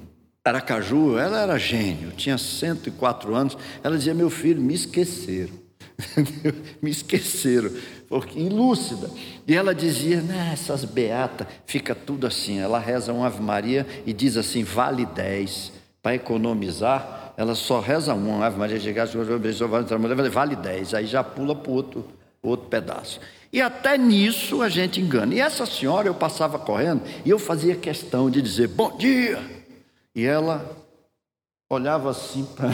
Aracaju, 0.46 1.18
ela 1.18 1.42
era 1.42 1.58
gênio, 1.58 2.12
tinha 2.12 2.38
104 2.38 3.34
anos. 3.34 3.58
Ela 3.84 3.98
dizia: 3.98 4.14
Meu 4.14 4.30
filho, 4.30 4.62
me 4.62 4.76
esqueceram. 4.76 5.65
me 6.82 6.90
esqueceram, 6.90 7.72
porque 8.08 8.40
ilúcida. 8.40 9.10
E 9.48 9.56
ela 9.56 9.74
dizia: 9.74 10.24
Essas 10.52 10.84
beatas, 10.84 11.48
fica 11.66 11.96
tudo 11.96 12.28
assim. 12.28 12.60
Ela 12.60 12.80
reza 12.80 13.14
uma 13.14 13.28
Ave 13.28 13.42
Maria 13.42 13.86
e 14.06 14.14
diz 14.14 14.38
assim: 14.38 14.64
Vale 14.64 15.06
10. 15.06 15.74
Para 16.02 16.16
economizar, 16.16 17.34
ela 17.36 17.56
só 17.56 17.80
reza 17.80 18.14
uma 18.14 18.46
Ave 18.46 18.60
Maria, 18.60 18.80
chegar, 18.80 19.08
vale 20.32 20.56
10. 20.56 20.94
Aí 20.94 21.08
já 21.08 21.24
pula 21.24 21.56
para 21.56 21.72
outro, 21.72 22.06
outro 22.44 22.68
pedaço. 22.68 23.20
E 23.52 23.60
até 23.62 23.98
nisso 23.98 24.62
a 24.62 24.70
gente 24.70 25.02
engana. 25.02 25.34
E 25.34 25.40
essa 25.40 25.66
senhora, 25.66 26.08
eu 26.08 26.14
passava 26.14 26.60
correndo 26.60 27.02
e 27.26 27.30
eu 27.30 27.40
fazia 27.40 27.76
questão 27.76 28.30
de 28.30 28.42
dizer: 28.42 28.68
Bom 28.68 28.98
dia. 28.98 29.42
E 30.14 30.24
ela 30.26 30.78
olhava 31.70 32.12
assim 32.12 32.46
para 32.46 32.70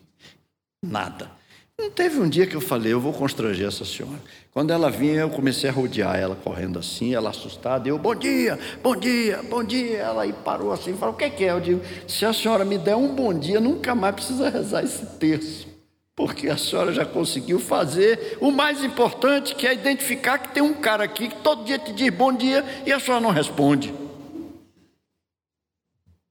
nada. 0.82 1.35
Não 1.78 1.90
teve 1.90 2.18
um 2.18 2.28
dia 2.28 2.46
que 2.46 2.56
eu 2.56 2.60
falei, 2.60 2.94
eu 2.94 3.00
vou 3.00 3.12
constranger 3.12 3.68
essa 3.68 3.84
senhora. 3.84 4.18
Quando 4.50 4.70
ela 4.70 4.90
vinha, 4.90 5.20
eu 5.20 5.28
comecei 5.28 5.68
a 5.68 5.72
rodear 5.72 6.16
ela, 6.16 6.34
correndo 6.34 6.78
assim, 6.78 7.14
ela 7.14 7.28
assustada. 7.28 7.86
Eu, 7.86 7.98
bom 7.98 8.14
dia, 8.14 8.58
bom 8.82 8.96
dia, 8.96 9.42
bom 9.42 9.62
dia. 9.62 9.98
Ela 9.98 10.22
aí 10.22 10.32
parou 10.32 10.72
assim 10.72 10.96
falou: 10.96 11.14
o 11.14 11.18
que 11.18 11.24
é 11.24 11.30
que 11.30 11.44
é? 11.44 11.50
Eu 11.50 11.60
digo: 11.60 11.82
se 12.08 12.24
a 12.24 12.32
senhora 12.32 12.64
me 12.64 12.78
der 12.78 12.96
um 12.96 13.14
bom 13.14 13.38
dia, 13.38 13.60
nunca 13.60 13.94
mais 13.94 14.14
precisa 14.14 14.48
rezar 14.48 14.82
esse 14.84 15.04
terço. 15.18 15.68
Porque 16.16 16.48
a 16.48 16.56
senhora 16.56 16.94
já 16.94 17.04
conseguiu 17.04 17.60
fazer 17.60 18.38
o 18.40 18.50
mais 18.50 18.82
importante, 18.82 19.54
que 19.54 19.66
é 19.66 19.74
identificar 19.74 20.38
que 20.38 20.54
tem 20.54 20.62
um 20.62 20.72
cara 20.72 21.04
aqui 21.04 21.28
que 21.28 21.42
todo 21.42 21.64
dia 21.64 21.78
te 21.78 21.92
diz 21.92 22.08
bom 22.08 22.32
dia 22.32 22.64
e 22.86 22.92
a 22.92 22.98
senhora 22.98 23.20
não 23.20 23.30
responde. 23.30 23.92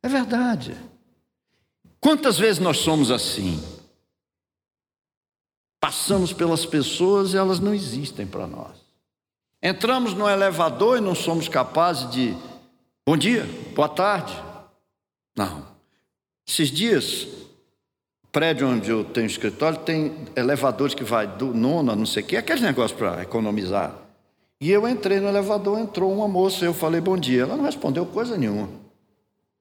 É 0.01 0.07
verdade. 0.09 0.75
Quantas 1.99 2.39
vezes 2.39 2.57
nós 2.57 2.77
somos 2.77 3.11
assim? 3.11 3.74
Passamos 5.85 6.33
pelas 6.33 6.65
pessoas 6.65 7.35
e 7.35 7.37
elas 7.37 7.59
não 7.59 7.71
existem 7.71 8.25
para 8.25 8.47
nós. 8.47 8.71
Entramos 9.61 10.15
no 10.15 10.27
elevador 10.27 10.97
e 10.97 10.99
não 10.99 11.13
somos 11.13 11.47
capazes 11.47 12.09
de 12.09 12.35
bom 13.05 13.15
dia, 13.15 13.47
boa 13.75 13.87
tarde. 13.87 14.33
Não. 15.37 15.63
Esses 16.47 16.71
dias, 16.71 17.27
prédio 18.31 18.67
onde 18.67 18.89
eu 18.89 19.03
tenho 19.03 19.27
escritório 19.27 19.77
tem 19.77 20.25
elevadores 20.35 20.95
que 20.95 21.03
vai 21.03 21.27
do 21.27 21.53
nono 21.53 21.91
a 21.91 21.95
não 21.95 22.07
sei 22.07 22.23
o 22.23 22.25
quê, 22.25 22.37
aqueles 22.37 22.63
negócios 22.63 22.97
para 22.97 23.21
economizar. 23.21 23.93
E 24.59 24.71
eu 24.71 24.89
entrei 24.89 25.19
no 25.19 25.27
elevador, 25.27 25.77
entrou 25.77 26.11
uma 26.11 26.27
moça, 26.27 26.65
eu 26.65 26.73
falei 26.73 26.99
bom 26.99 27.15
dia. 27.15 27.43
Ela 27.43 27.55
não 27.55 27.63
respondeu 27.63 28.07
coisa 28.07 28.35
nenhuma. 28.35 28.69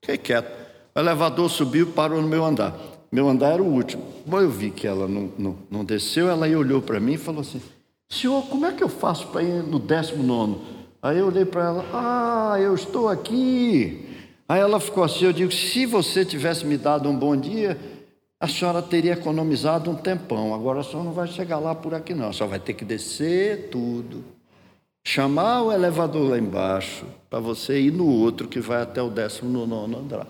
Fiquei 0.01 0.17
quieto. 0.17 0.51
O 0.95 0.99
elevador 0.99 1.51
subiu 1.51 1.87
e 1.87 1.93
parou 1.93 2.23
no 2.23 2.29
meu 2.29 2.47
andar. 2.47 2.75
Meu 3.15 3.29
andar 3.29 3.53
era 3.53 3.63
o 3.63 3.73
último. 3.73 4.03
Bom, 4.27 4.41
eu 4.41 4.51
vi 4.51 4.73
que 4.73 4.89
ela 4.89 5.07
não, 5.07 5.31
não, 5.39 5.57
não 5.71 5.85
desceu, 5.85 6.29
ela 6.29 6.47
aí 6.47 6.57
olhou 6.57 6.83
para 6.83 6.99
mim 6.99 7.13
e 7.13 7.17
falou 7.17 7.43
assim: 7.43 7.63
Senhor, 8.09 8.43
como 8.47 8.67
é 8.67 8.73
que 8.73 8.83
eu 8.83 8.89
faço 8.89 9.29
para 9.29 9.41
ir 9.41 9.63
no 9.63 9.79
décimo 9.79 10.25
nono? 10.25 10.63
Aí 11.01 11.21
eu 11.21 11.29
olhei 11.29 11.45
para 11.45 11.65
ela: 11.65 11.85
Ah, 11.93 12.57
eu 12.59 12.75
estou 12.75 13.09
aqui. 13.09 14.05
Aí 14.49 14.61
ela 14.61 14.81
ficou 14.81 15.05
assim: 15.05 15.27
Eu 15.27 15.33
digo, 15.33 15.53
se 15.53 15.87
você 15.87 16.25
tivesse 16.25 16.67
me 16.67 16.77
dado 16.77 17.09
um 17.09 17.17
bom 17.17 17.37
dia, 17.37 17.79
a 18.41 18.49
senhora 18.49 18.83
teria 18.83 19.13
economizado 19.13 19.89
um 19.93 19.95
tempão. 19.95 20.53
Agora 20.53 20.81
a 20.81 20.83
senhora 20.83 21.05
não 21.05 21.13
vai 21.13 21.29
chegar 21.29 21.61
lá 21.61 21.73
por 21.73 21.95
aqui, 21.95 22.15
não. 22.15 22.31
A 22.31 22.33
senhora 22.33 22.51
vai 22.51 22.59
ter 22.59 22.75
que 22.75 22.85
descer 22.85 23.69
tudo 23.71 24.25
chamar 25.07 25.63
o 25.63 25.71
elevador 25.71 26.31
lá 26.31 26.39
embaixo 26.39 27.07
para 27.31 27.39
você 27.39 27.79
ir 27.79 27.93
no 27.93 28.09
outro 28.09 28.49
que 28.49 28.59
vai 28.59 28.83
até 28.83 29.01
o 29.01 29.09
décimo 29.09 29.65
nono 29.65 29.99
andar. 29.99 30.27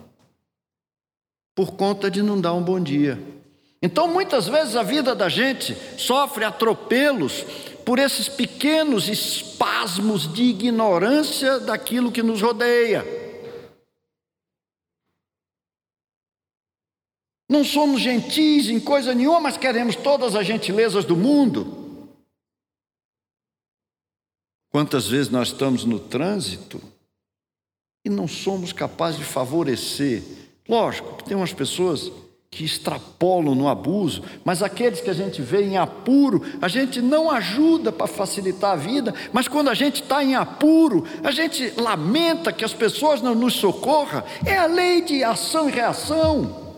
Por 1.55 1.73
conta 1.73 2.11
de 2.11 2.23
não 2.23 2.40
dar 2.40 2.53
um 2.55 2.62
bom 2.62 2.81
dia. 2.81 3.19
Então, 3.81 4.09
muitas 4.09 4.49
vezes 4.49 4.77
a 4.77 4.83
vida 4.83 5.14
da 5.14 5.29
gente 5.29 5.75
sofre 5.99 6.45
atropelos 6.45 7.45
por 7.85 7.99
esses 7.99 8.29
pequenos 8.29 9.09
espasmos 9.09 10.33
de 10.33 10.45
ignorância 10.45 11.61
daquilo 11.61 12.11
que 12.11 12.23
nos 12.23 12.40
rodeia. 12.40 13.05
Não 17.49 17.62
somos 17.62 18.01
gentis 18.01 18.69
em 18.69 18.81
coisa 18.81 19.14
nenhuma, 19.14 19.38
mas 19.38 19.57
queremos 19.57 19.95
todas 19.95 20.35
as 20.35 20.47
gentilezas 20.47 21.05
do 21.05 21.14
mundo. 21.14 22.09
Quantas 24.71 25.07
vezes 25.07 25.31
nós 25.31 25.49
estamos 25.49 25.85
no 25.85 26.01
trânsito 26.01 26.81
e 28.05 28.11
não 28.11 28.27
somos 28.27 28.73
capazes 28.73 29.21
de 29.21 29.25
favorecer? 29.25 30.43
Lógico 30.68 31.16
que 31.16 31.24
tem 31.24 31.37
umas 31.37 31.53
pessoas 31.53 32.11
que 32.55 32.64
extrapolam 32.64 33.55
no 33.55 33.68
abuso, 33.68 34.22
mas 34.44 34.62
aqueles 34.62 35.00
que 35.00 35.11
a 35.11 35.14
gente 35.14 35.42
vê 35.42 35.64
em 35.64 35.77
apuro, 35.77 36.40
a 36.62 36.68
gente 36.68 37.03
não 37.03 37.29
ajuda 37.29 37.90
para 37.90 38.07
facilitar 38.07 38.72
a 38.72 38.77
vida, 38.77 39.12
mas 39.33 39.48
quando 39.48 39.68
a 39.68 39.74
gente 39.74 40.03
está 40.03 40.22
em 40.22 40.37
apuro, 40.37 41.05
a 41.24 41.33
gente 41.33 41.72
lamenta 41.77 42.53
que 42.53 42.64
as 42.64 42.72
pessoas 42.72 43.20
não 43.20 43.35
nos 43.35 43.55
socorram. 43.55 44.22
É 44.46 44.57
a 44.57 44.66
lei 44.66 45.03
de 45.03 45.24
ação 45.24 45.68
e 45.68 45.72
reação. 45.72 46.77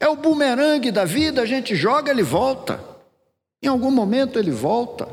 É 0.00 0.08
o 0.08 0.16
bumerangue 0.16 0.90
da 0.90 1.04
vida, 1.04 1.42
a 1.42 1.46
gente 1.46 1.76
joga, 1.76 2.10
ele 2.10 2.24
volta. 2.24 2.82
Em 3.62 3.68
algum 3.68 3.90
momento 3.90 4.38
ele 4.38 4.50
volta. 4.50 5.08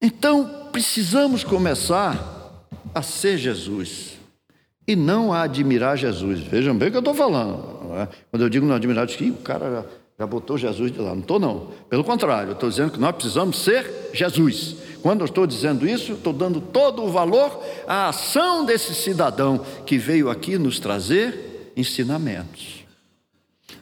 Então, 0.00 0.68
precisamos 0.70 1.42
começar 1.42 2.62
a 2.94 3.02
ser 3.02 3.36
Jesus 3.36 4.15
e 4.86 4.94
não 4.94 5.32
a 5.32 5.42
admirar 5.42 5.96
Jesus. 5.96 6.40
Vejam 6.40 6.76
bem 6.76 6.88
o 6.88 6.90
que 6.90 6.96
eu 6.96 7.00
estou 7.00 7.14
falando. 7.14 7.94
É? 7.96 8.08
Quando 8.30 8.42
eu 8.42 8.48
digo 8.48 8.66
não 8.66 8.74
admirar, 8.74 9.06
digo 9.06 9.18
que 9.18 9.40
o 9.40 9.44
cara 9.44 9.70
já, 9.70 9.84
já 10.20 10.26
botou 10.26 10.56
Jesus 10.56 10.92
de 10.92 10.98
lá. 11.00 11.14
Não 11.14 11.20
estou, 11.20 11.40
não. 11.40 11.68
Pelo 11.88 12.04
contrário, 12.04 12.52
estou 12.52 12.68
dizendo 12.68 12.92
que 12.92 13.00
nós 13.00 13.14
precisamos 13.14 13.58
ser 13.58 14.10
Jesus. 14.12 14.76
Quando 15.02 15.20
eu 15.20 15.26
estou 15.26 15.46
dizendo 15.46 15.86
isso, 15.86 16.12
estou 16.12 16.32
dando 16.32 16.60
todo 16.60 17.02
o 17.02 17.10
valor 17.10 17.62
à 17.86 18.08
ação 18.08 18.64
desse 18.64 18.94
cidadão 18.94 19.64
que 19.84 19.98
veio 19.98 20.30
aqui 20.30 20.58
nos 20.58 20.78
trazer 20.78 21.72
ensinamentos. 21.76 22.84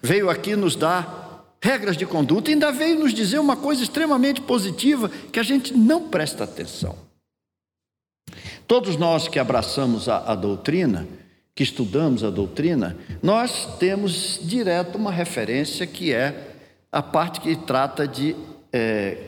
Veio 0.02 0.28
aqui 0.28 0.54
nos 0.56 0.76
dar 0.76 1.24
regras 1.62 1.96
de 1.96 2.04
conduta, 2.04 2.50
ainda 2.50 2.70
veio 2.70 2.98
nos 2.98 3.14
dizer 3.14 3.38
uma 3.38 3.56
coisa 3.56 3.82
extremamente 3.82 4.42
positiva 4.42 5.10
que 5.32 5.40
a 5.40 5.42
gente 5.42 5.72
não 5.74 6.08
presta 6.08 6.44
atenção. 6.44 6.94
Todos 8.66 8.96
nós 8.96 9.29
que 9.29 9.38
abraçamos 9.38 10.09
a, 10.09 10.33
a 10.33 10.35
doutrina, 10.35 11.07
que 11.55 11.62
estudamos 11.62 12.24
a 12.24 12.31
doutrina, 12.31 12.96
nós 13.22 13.77
temos 13.79 14.40
direto 14.42 14.96
uma 14.96 15.12
referência 15.12 15.87
que 15.87 16.12
é 16.12 16.53
a 16.90 17.03
parte 17.03 17.40
que 17.40 17.55
trata 17.55 18.09
de 18.09 18.35
é, 18.72 19.18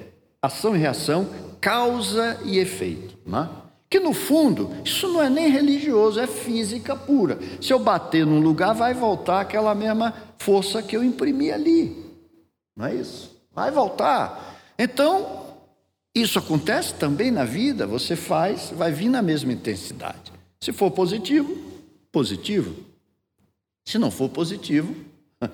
ação 0.41 0.75
e 0.75 0.79
reação, 0.79 1.29
causa 1.61 2.41
e 2.45 2.59
efeito. 2.59 3.17
Né? 3.27 3.49
Que 3.89 4.01
no 4.01 4.13
fundo, 4.13 4.71
isso 4.85 5.07
não 5.09 5.23
é 5.23 5.31
nem 5.31 5.49
religioso, 5.49 6.19
é 6.19 6.27
física 6.27 6.97
pura. 6.97 7.39
Se 7.61 7.73
eu 7.73 7.79
bater 7.79 8.27
num 8.27 8.41
lugar, 8.41 8.75
vai 8.75 8.95
voltar 8.95 9.41
aquela 9.41 9.75
mesma 9.75 10.13
força 10.39 10.83
que 10.83 10.97
eu 10.97 11.05
imprimi 11.05 11.53
ali. 11.53 12.05
Não 12.77 12.87
é 12.87 12.95
isso? 12.95 13.37
Vai 13.55 13.71
voltar. 13.71 14.57
Então, 14.79 15.46
isso 16.21 16.39
acontece 16.39 16.95
também 16.95 17.31
na 17.31 17.45
vida, 17.45 17.87
você 17.87 18.17
faz, 18.17 18.71
vai 18.75 18.91
vir 18.91 19.09
na 19.09 19.21
mesma 19.21 19.53
intensidade. 19.53 20.33
Se 20.61 20.73
for 20.73 20.91
positivo, 20.91 21.57
positivo. 22.11 22.75
Se 23.85 23.99
não 23.99 24.11
for 24.11 24.29
positivo, 24.29 24.95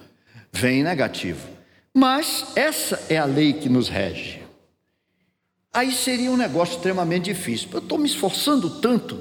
vem 0.52 0.82
negativo. 0.82 1.48
Mas 1.92 2.46
essa 2.54 3.00
é 3.08 3.18
a 3.18 3.24
lei 3.24 3.52
que 3.54 3.68
nos 3.68 3.88
rege. 3.88 4.40
Aí 5.72 5.90
seria 5.90 6.30
um 6.30 6.36
negócio 6.36 6.76
extremamente 6.76 7.24
difícil. 7.24 7.68
Eu 7.72 7.78
estou 7.80 7.98
me 7.98 8.06
esforçando 8.06 8.80
tanto 8.80 9.20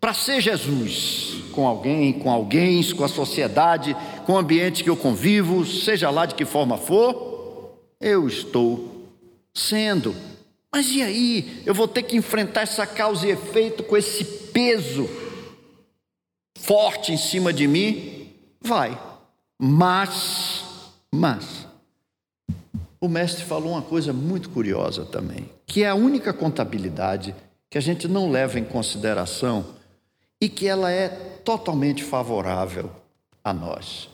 para 0.00 0.14
ser 0.14 0.40
Jesus 0.40 1.34
com 1.52 1.66
alguém, 1.66 2.12
com 2.12 2.30
alguém, 2.30 2.82
com 2.94 3.04
a 3.04 3.08
sociedade, 3.08 3.96
com 4.24 4.34
o 4.34 4.38
ambiente 4.38 4.84
que 4.84 4.90
eu 4.90 4.96
convivo, 4.96 5.66
seja 5.66 6.10
lá 6.10 6.26
de 6.26 6.34
que 6.34 6.44
forma 6.44 6.78
for, 6.78 7.76
eu 8.00 8.28
estou 8.28 9.08
sendo. 9.52 10.14
Mas 10.72 10.88
e 10.90 11.02
aí? 11.02 11.62
Eu 11.66 11.74
vou 11.74 11.88
ter 11.88 12.02
que 12.04 12.16
enfrentar 12.16 12.62
essa 12.62 12.86
causa 12.86 13.26
e 13.26 13.30
efeito 13.30 13.82
com 13.82 13.96
esse 13.96 14.24
peso 14.24 15.08
forte 16.56 17.12
em 17.12 17.16
cima 17.16 17.52
de 17.52 17.66
mim? 17.66 18.32
Vai. 18.60 19.00
Mas, 19.58 20.64
mas, 21.12 21.66
o 23.00 23.08
mestre 23.08 23.44
falou 23.44 23.72
uma 23.72 23.82
coisa 23.82 24.12
muito 24.12 24.50
curiosa 24.50 25.04
também, 25.04 25.50
que 25.66 25.82
é 25.82 25.88
a 25.88 25.94
única 25.94 26.32
contabilidade 26.32 27.34
que 27.68 27.76
a 27.76 27.80
gente 27.80 28.06
não 28.06 28.30
leva 28.30 28.58
em 28.58 28.64
consideração 28.64 29.74
e 30.40 30.48
que 30.48 30.66
ela 30.66 30.90
é 30.90 31.08
totalmente 31.44 32.04
favorável 32.04 32.90
a 33.42 33.52
nós. 33.52 34.08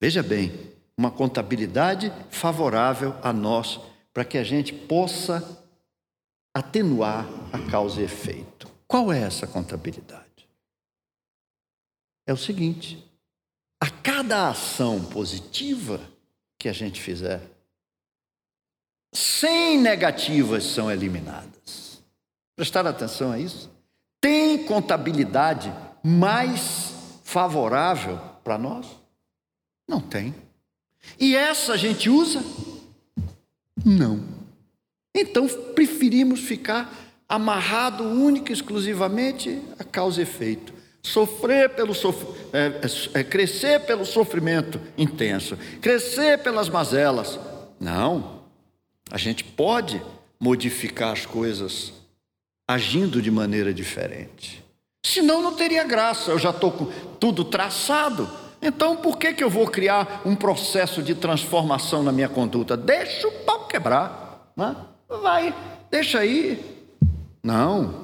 Veja 0.00 0.22
bem, 0.22 0.52
uma 0.96 1.10
contabilidade 1.10 2.12
favorável 2.30 3.14
a 3.22 3.32
nós, 3.32 3.80
para 4.12 4.24
que 4.24 4.36
a 4.36 4.44
gente 4.44 4.72
possa 4.72 5.61
atenuar 6.54 7.26
a 7.52 7.70
causa 7.70 8.00
e 8.00 8.04
efeito. 8.04 8.68
Qual 8.86 9.12
é 9.12 9.20
essa 9.20 9.46
contabilidade? 9.46 10.48
É 12.26 12.32
o 12.32 12.36
seguinte: 12.36 13.02
a 13.80 13.88
cada 13.88 14.48
ação 14.48 15.04
positiva 15.04 16.00
que 16.58 16.68
a 16.68 16.72
gente 16.72 17.00
fizer, 17.00 17.42
100 19.12 19.78
negativas 19.78 20.64
são 20.64 20.90
eliminadas. 20.90 22.02
Prestar 22.54 22.86
atenção 22.86 23.32
a 23.32 23.38
isso? 23.38 23.70
Tem 24.20 24.64
contabilidade 24.64 25.72
mais 26.02 27.18
favorável 27.24 28.18
para 28.44 28.56
nós? 28.56 28.86
Não 29.88 30.00
tem. 30.00 30.34
E 31.18 31.34
essa 31.34 31.72
a 31.72 31.76
gente 31.76 32.08
usa? 32.08 32.42
Não. 33.84 34.41
Então 35.14 35.46
preferimos 35.74 36.40
ficar 36.40 36.92
amarrado 37.28 38.04
única 38.04 38.52
e 38.52 38.54
exclusivamente 38.54 39.60
a 39.78 39.84
causa 39.84 40.20
e 40.20 40.22
efeito. 40.22 40.72
Sofrer 41.02 41.70
pelo 41.70 41.94
sof... 41.94 42.24
É, 42.52 42.66
é, 42.66 43.20
é, 43.20 43.24
crescer 43.24 43.80
pelo 43.80 44.04
sofrimento 44.04 44.80
intenso, 44.96 45.56
crescer 45.80 46.38
pelas 46.38 46.68
mazelas. 46.68 47.38
Não. 47.80 48.42
A 49.10 49.18
gente 49.18 49.44
pode 49.44 50.00
modificar 50.38 51.12
as 51.12 51.26
coisas 51.26 51.92
agindo 52.68 53.20
de 53.20 53.30
maneira 53.30 53.74
diferente. 53.74 54.62
Senão 55.04 55.42
não 55.42 55.54
teria 55.54 55.84
graça. 55.84 56.30
Eu 56.30 56.38
já 56.38 56.50
estou 56.50 56.70
com 56.70 56.86
tudo 57.18 57.44
traçado. 57.44 58.30
Então 58.60 58.96
por 58.96 59.18
que, 59.18 59.32
que 59.32 59.42
eu 59.42 59.50
vou 59.50 59.66
criar 59.66 60.22
um 60.24 60.36
processo 60.36 61.02
de 61.02 61.14
transformação 61.14 62.02
na 62.02 62.12
minha 62.12 62.28
conduta? 62.28 62.76
Deixa 62.76 63.26
o 63.26 63.32
pau 63.44 63.66
quebrar. 63.66 64.52
Né? 64.56 64.76
Vai, 65.20 65.54
deixa 65.90 66.20
aí. 66.20 66.58
Não. 67.42 68.02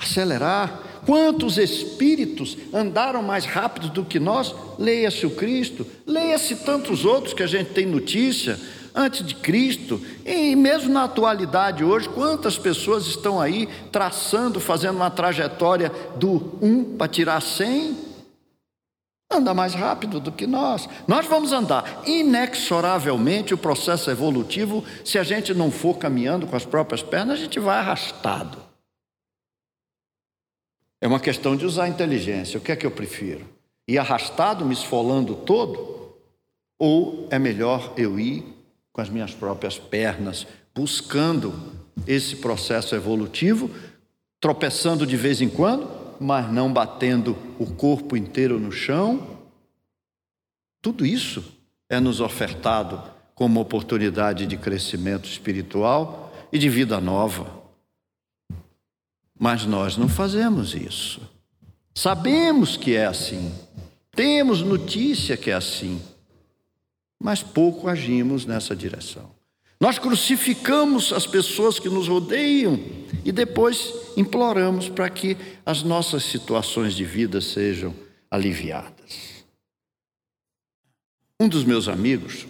Acelerar. 0.00 0.82
Quantos 1.04 1.58
espíritos 1.58 2.56
andaram 2.72 3.22
mais 3.22 3.44
rápido 3.44 3.88
do 3.88 4.04
que 4.04 4.18
nós? 4.18 4.54
Leia-se 4.78 5.26
o 5.26 5.30
Cristo, 5.30 5.86
leia-se 6.06 6.56
tantos 6.56 7.04
outros 7.04 7.34
que 7.34 7.42
a 7.42 7.46
gente 7.46 7.70
tem 7.70 7.86
notícia 7.86 8.58
antes 8.94 9.24
de 9.24 9.34
Cristo, 9.34 10.00
e 10.26 10.56
mesmo 10.56 10.92
na 10.92 11.04
atualidade 11.04 11.84
hoje, 11.84 12.08
quantas 12.08 12.58
pessoas 12.58 13.06
estão 13.06 13.40
aí 13.40 13.68
traçando, 13.92 14.58
fazendo 14.58 14.96
uma 14.96 15.10
trajetória 15.10 15.92
do 16.16 16.58
1 16.60 16.96
para 16.96 17.06
tirar 17.06 17.40
100? 17.40 18.07
Anda 19.30 19.52
mais 19.52 19.74
rápido 19.74 20.18
do 20.18 20.32
que 20.32 20.46
nós. 20.46 20.88
Nós 21.06 21.26
vamos 21.26 21.52
andar 21.52 22.02
inexoravelmente 22.06 23.52
o 23.52 23.58
processo 23.58 24.10
evolutivo, 24.10 24.82
se 25.04 25.18
a 25.18 25.22
gente 25.22 25.52
não 25.52 25.70
for 25.70 25.98
caminhando 25.98 26.46
com 26.46 26.56
as 26.56 26.64
próprias 26.64 27.02
pernas, 27.02 27.38
a 27.38 27.42
gente 27.42 27.60
vai 27.60 27.78
arrastado. 27.78 28.58
É 31.00 31.06
uma 31.06 31.20
questão 31.20 31.56
de 31.56 31.66
usar 31.66 31.88
inteligência. 31.88 32.58
O 32.58 32.60
que 32.60 32.72
é 32.72 32.76
que 32.76 32.86
eu 32.86 32.90
prefiro? 32.90 33.46
Ir 33.86 33.98
arrastado, 33.98 34.64
me 34.64 34.72
esfolando 34.72 35.34
todo? 35.34 36.16
Ou 36.78 37.28
é 37.30 37.38
melhor 37.38 37.92
eu 37.96 38.18
ir 38.18 38.44
com 38.92 39.00
as 39.00 39.10
minhas 39.10 39.32
próprias 39.32 39.78
pernas, 39.78 40.46
buscando 40.74 41.54
esse 42.06 42.36
processo 42.36 42.94
evolutivo, 42.94 43.70
tropeçando 44.40 45.06
de 45.06 45.16
vez 45.16 45.40
em 45.40 45.48
quando, 45.48 45.88
mas 46.20 46.50
não 46.52 46.72
batendo 46.72 47.36
o 47.58 47.66
corpo 47.66 48.16
inteiro 48.16 48.58
no 48.58 48.72
chão? 48.72 49.38
Tudo 50.80 51.04
isso 51.04 51.44
é 51.88 52.00
nos 52.00 52.20
ofertado 52.20 53.02
como 53.34 53.60
oportunidade 53.60 54.46
de 54.46 54.56
crescimento 54.56 55.28
espiritual 55.28 56.32
e 56.52 56.58
de 56.58 56.68
vida 56.68 57.00
nova. 57.00 57.62
Mas 59.38 59.64
nós 59.64 59.96
não 59.96 60.08
fazemos 60.08 60.74
isso. 60.74 61.20
Sabemos 61.94 62.76
que 62.76 62.96
é 62.96 63.06
assim, 63.06 63.52
temos 64.12 64.62
notícia 64.62 65.36
que 65.36 65.50
é 65.50 65.54
assim, 65.54 66.02
mas 67.18 67.42
pouco 67.42 67.88
agimos 67.88 68.44
nessa 68.46 68.74
direção. 68.74 69.37
Nós 69.80 69.98
crucificamos 69.98 71.12
as 71.12 71.26
pessoas 71.26 71.78
que 71.78 71.88
nos 71.88 72.08
rodeiam 72.08 72.78
e 73.24 73.30
depois 73.30 73.92
imploramos 74.16 74.88
para 74.88 75.08
que 75.08 75.36
as 75.64 75.82
nossas 75.82 76.24
situações 76.24 76.94
de 76.94 77.04
vida 77.04 77.40
sejam 77.40 77.94
aliviadas. 78.28 79.44
Um 81.40 81.48
dos 81.48 81.62
meus 81.62 81.86
amigos 81.86 82.46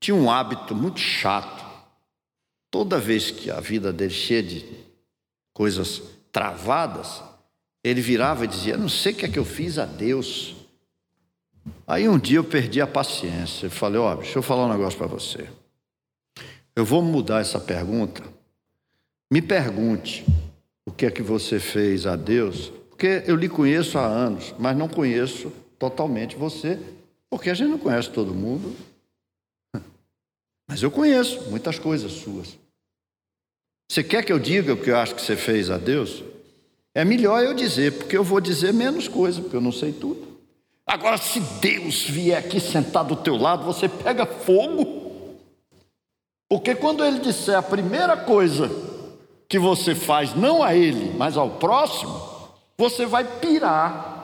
tinha 0.00 0.14
um 0.14 0.30
hábito 0.30 0.72
muito 0.74 1.00
chato. 1.00 1.64
Toda 2.70 2.98
vez 2.98 3.30
que 3.32 3.50
a 3.50 3.58
vida 3.58 3.92
dele 3.92 4.14
cheia 4.14 4.42
de 4.42 4.64
coisas 5.52 6.00
travadas, 6.30 7.22
ele 7.82 8.00
virava 8.00 8.44
e 8.44 8.48
dizia: 8.48 8.76
Não 8.76 8.88
sei 8.88 9.12
o 9.12 9.16
que 9.16 9.24
é 9.24 9.28
que 9.28 9.38
eu 9.38 9.44
fiz 9.44 9.78
a 9.78 9.84
Deus. 9.84 10.54
Aí 11.84 12.08
um 12.08 12.18
dia 12.18 12.38
eu 12.38 12.44
perdi 12.44 12.80
a 12.80 12.86
paciência. 12.86 13.66
Eu 13.66 13.70
falei: 13.70 13.98
Ó, 13.98 14.12
oh, 14.12 14.16
deixa 14.16 14.38
eu 14.38 14.42
falar 14.42 14.66
um 14.66 14.72
negócio 14.72 14.96
para 14.96 15.08
você. 15.08 15.48
Eu 16.76 16.84
vou 16.84 17.00
mudar 17.00 17.40
essa 17.40 17.58
pergunta. 17.58 18.22
Me 19.32 19.40
pergunte 19.40 20.26
o 20.84 20.92
que 20.92 21.06
é 21.06 21.10
que 21.10 21.22
você 21.22 21.58
fez 21.58 22.06
a 22.06 22.14
Deus, 22.14 22.70
porque 22.90 23.24
eu 23.26 23.34
lhe 23.34 23.48
conheço 23.48 23.98
há 23.98 24.04
anos, 24.04 24.54
mas 24.58 24.76
não 24.76 24.86
conheço 24.86 25.50
totalmente 25.78 26.36
você, 26.36 26.78
porque 27.30 27.48
a 27.48 27.54
gente 27.54 27.70
não 27.70 27.78
conhece 27.78 28.10
todo 28.10 28.34
mundo. 28.34 28.76
Mas 30.68 30.82
eu 30.82 30.90
conheço 30.90 31.48
muitas 31.48 31.78
coisas 31.78 32.12
suas. 32.12 32.58
Você 33.90 34.04
quer 34.04 34.22
que 34.22 34.32
eu 34.32 34.38
diga 34.38 34.74
o 34.74 34.76
que 34.76 34.90
eu 34.90 34.98
acho 34.98 35.14
que 35.14 35.22
você 35.22 35.36
fez 35.36 35.70
a 35.70 35.78
Deus? 35.78 36.22
É 36.94 37.04
melhor 37.04 37.42
eu 37.42 37.54
dizer, 37.54 37.92
porque 37.92 38.16
eu 38.16 38.24
vou 38.24 38.40
dizer 38.40 38.74
menos 38.74 39.08
coisa, 39.08 39.40
porque 39.40 39.56
eu 39.56 39.60
não 39.60 39.72
sei 39.72 39.92
tudo. 39.92 40.26
Agora, 40.86 41.16
se 41.16 41.40
Deus 41.60 42.04
vier 42.04 42.38
aqui 42.38 42.60
sentar 42.60 43.04
do 43.04 43.16
teu 43.16 43.36
lado, 43.36 43.64
você 43.64 43.88
pega 43.88 44.26
fogo. 44.26 45.05
Porque 46.48 46.74
quando 46.74 47.04
ele 47.04 47.18
disser 47.18 47.56
a 47.56 47.62
primeira 47.62 48.16
coisa 48.16 48.70
que 49.48 49.58
você 49.58 49.94
faz, 49.94 50.34
não 50.34 50.62
a 50.62 50.74
ele, 50.74 51.16
mas 51.16 51.36
ao 51.36 51.50
próximo, 51.50 52.20
você 52.76 53.06
vai 53.06 53.24
pirar. 53.24 54.14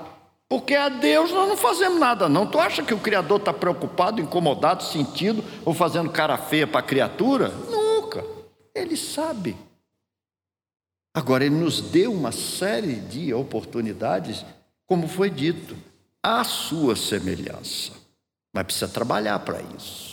Porque 0.49 0.75
a 0.75 0.89
Deus 0.89 1.31
nós 1.33 1.49
não 1.49 1.57
fazemos 1.57 1.99
nada, 1.99 2.29
não. 2.29 2.47
Tu 2.47 2.61
acha 2.61 2.83
que 2.83 2.93
o 2.93 2.99
Criador 2.99 3.39
está 3.39 3.53
preocupado, 3.53 4.21
incomodado, 4.21 4.83
sentido 4.83 5.43
ou 5.65 5.73
fazendo 5.73 6.11
cara 6.11 6.37
feia 6.37 6.67
para 6.67 6.81
a 6.81 6.83
criatura? 6.83 7.49
Nunca. 7.49 8.23
Ele 8.75 8.97
sabe. 8.97 9.57
Agora, 11.15 11.45
Ele 11.45 11.55
nos 11.55 11.81
deu 11.81 12.13
uma 12.13 12.33
série 12.33 12.97
de 12.97 13.33
oportunidades, 13.33 14.45
como 14.87 15.09
foi 15.09 15.31
dito, 15.31 15.75
à 16.23 16.45
sua 16.45 16.97
semelhança. 16.97 17.93
Mas 18.53 18.65
precisa 18.65 18.89
trabalhar 18.89 19.39
para 19.39 19.61
isso. 19.77 20.12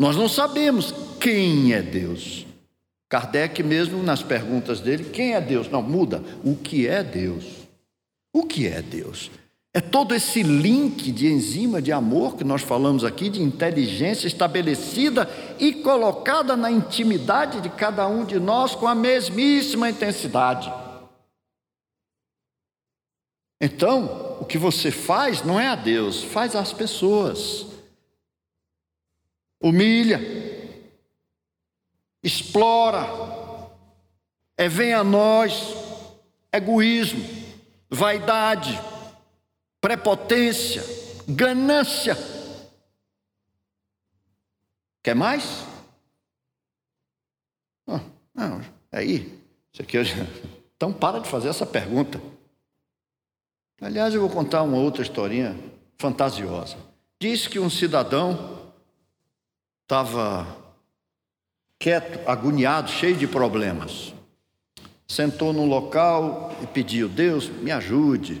Nós 0.00 0.16
não 0.16 0.30
sabemos 0.30 0.94
quem 1.20 1.74
é 1.74 1.82
Deus. 1.82 2.46
Kardec, 3.06 3.62
mesmo 3.62 4.02
nas 4.02 4.22
perguntas 4.22 4.80
dele, 4.80 5.04
quem 5.04 5.34
é 5.34 5.40
Deus? 5.42 5.68
Não, 5.68 5.82
muda. 5.82 6.24
O 6.42 6.56
que 6.56 6.88
é 6.88 7.04
Deus? 7.04 7.44
O 8.32 8.44
que 8.44 8.66
é 8.66 8.80
Deus? 8.80 9.30
É 9.74 9.80
todo 9.80 10.14
esse 10.14 10.42
link 10.42 11.12
de 11.12 11.26
enzima 11.26 11.82
de 11.82 11.92
amor 11.92 12.36
que 12.36 12.44
nós 12.44 12.62
falamos 12.62 13.04
aqui, 13.04 13.28
de 13.28 13.42
inteligência 13.42 14.26
estabelecida 14.26 15.28
e 15.58 15.74
colocada 15.74 16.56
na 16.56 16.70
intimidade 16.70 17.60
de 17.60 17.68
cada 17.68 18.08
um 18.08 18.24
de 18.24 18.40
nós 18.40 18.74
com 18.74 18.88
a 18.88 18.94
mesmíssima 18.94 19.90
intensidade. 19.90 20.72
Então, 23.60 24.38
o 24.40 24.46
que 24.46 24.56
você 24.56 24.90
faz 24.90 25.44
não 25.44 25.60
é 25.60 25.68
a 25.68 25.74
Deus, 25.74 26.24
faz 26.24 26.56
às 26.56 26.72
pessoas. 26.72 27.66
Humilha, 29.62 30.18
explora, 32.22 33.06
é 34.56 34.68
vem 34.68 34.94
a 34.94 35.04
nós, 35.04 35.74
egoísmo, 36.50 37.22
vaidade, 37.90 38.80
prepotência, 39.80 40.82
ganância. 41.28 42.16
Quer 45.02 45.14
mais? 45.14 45.66
Ah, 47.86 48.00
não, 48.34 48.60
aí, 48.90 49.38
isso 49.72 49.82
aqui 49.82 49.98
eu 49.98 50.04
já... 50.04 50.14
Então 50.76 50.92
para 50.92 51.20
de 51.20 51.28
fazer 51.28 51.48
essa 51.48 51.66
pergunta. 51.66 52.20
Aliás, 53.80 54.14
eu 54.14 54.20
vou 54.20 54.30
contar 54.30 54.62
uma 54.62 54.78
outra 54.78 55.02
historinha 55.02 55.58
fantasiosa. 55.98 56.76
Diz 57.18 57.46
que 57.46 57.58
um 57.58 57.70
cidadão 57.70 58.59
estava 59.90 60.46
quieto, 61.76 62.20
agoniado, 62.28 62.88
cheio 62.88 63.16
de 63.16 63.26
problemas. 63.26 64.14
Sentou 65.08 65.52
num 65.52 65.66
local 65.66 66.56
e 66.62 66.66
pediu: 66.68 67.08
Deus, 67.08 67.48
me 67.48 67.72
ajude, 67.72 68.40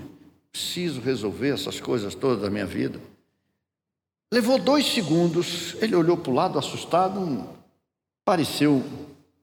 preciso 0.52 1.00
resolver 1.00 1.48
essas 1.48 1.80
coisas 1.80 2.14
todas 2.14 2.40
da 2.40 2.48
minha 2.48 2.66
vida. 2.66 3.00
Levou 4.32 4.60
dois 4.60 4.86
segundos, 4.86 5.74
ele 5.82 5.96
olhou 5.96 6.16
para 6.16 6.30
o 6.30 6.34
lado 6.34 6.56
assustado, 6.56 7.48
pareceu 8.24 8.84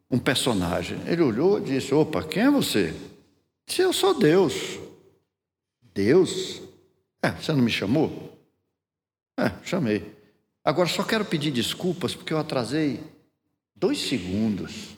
um 0.09 0.17
personagem. 0.17 0.97
Ele 1.05 1.21
olhou 1.21 1.59
e 1.59 1.63
disse: 1.63 1.93
Opa, 1.93 2.23
quem 2.23 2.43
é 2.43 2.49
você? 2.49 2.95
Disse: 3.65 3.81
Eu 3.81 3.91
sou 3.91 4.17
Deus. 4.17 4.79
Deus? 5.93 6.61
É, 7.21 7.31
você 7.31 7.51
não 7.51 7.61
me 7.61 7.71
chamou? 7.71 8.33
É, 9.37 9.51
chamei. 9.61 10.16
Agora 10.67 10.89
só 10.89 11.01
quero 11.01 11.23
pedir 11.23 11.49
desculpas 11.49 12.13
porque 12.13 12.33
eu 12.33 12.37
atrasei 12.37 13.01
dois 13.73 13.99
segundos. 13.99 14.97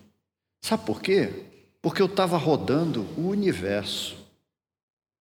Sabe 0.65 0.83
por 0.83 0.99
quê? 0.99 1.31
Porque 1.79 2.01
eu 2.01 2.07
estava 2.07 2.37
rodando 2.37 3.05
o 3.15 3.27
universo, 3.27 4.17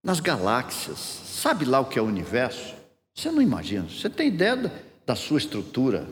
nas 0.02 0.20
galáxias. 0.20 0.98
Sabe 0.98 1.66
lá 1.66 1.80
o 1.80 1.84
que 1.84 1.98
é 1.98 2.02
o 2.02 2.06
universo? 2.06 2.74
Você 3.14 3.30
não 3.30 3.42
imagina. 3.42 3.86
Você 3.90 4.08
tem 4.08 4.28
ideia 4.28 4.72
da, 5.04 5.14
sua 5.14 5.36
estrutura? 5.36 6.08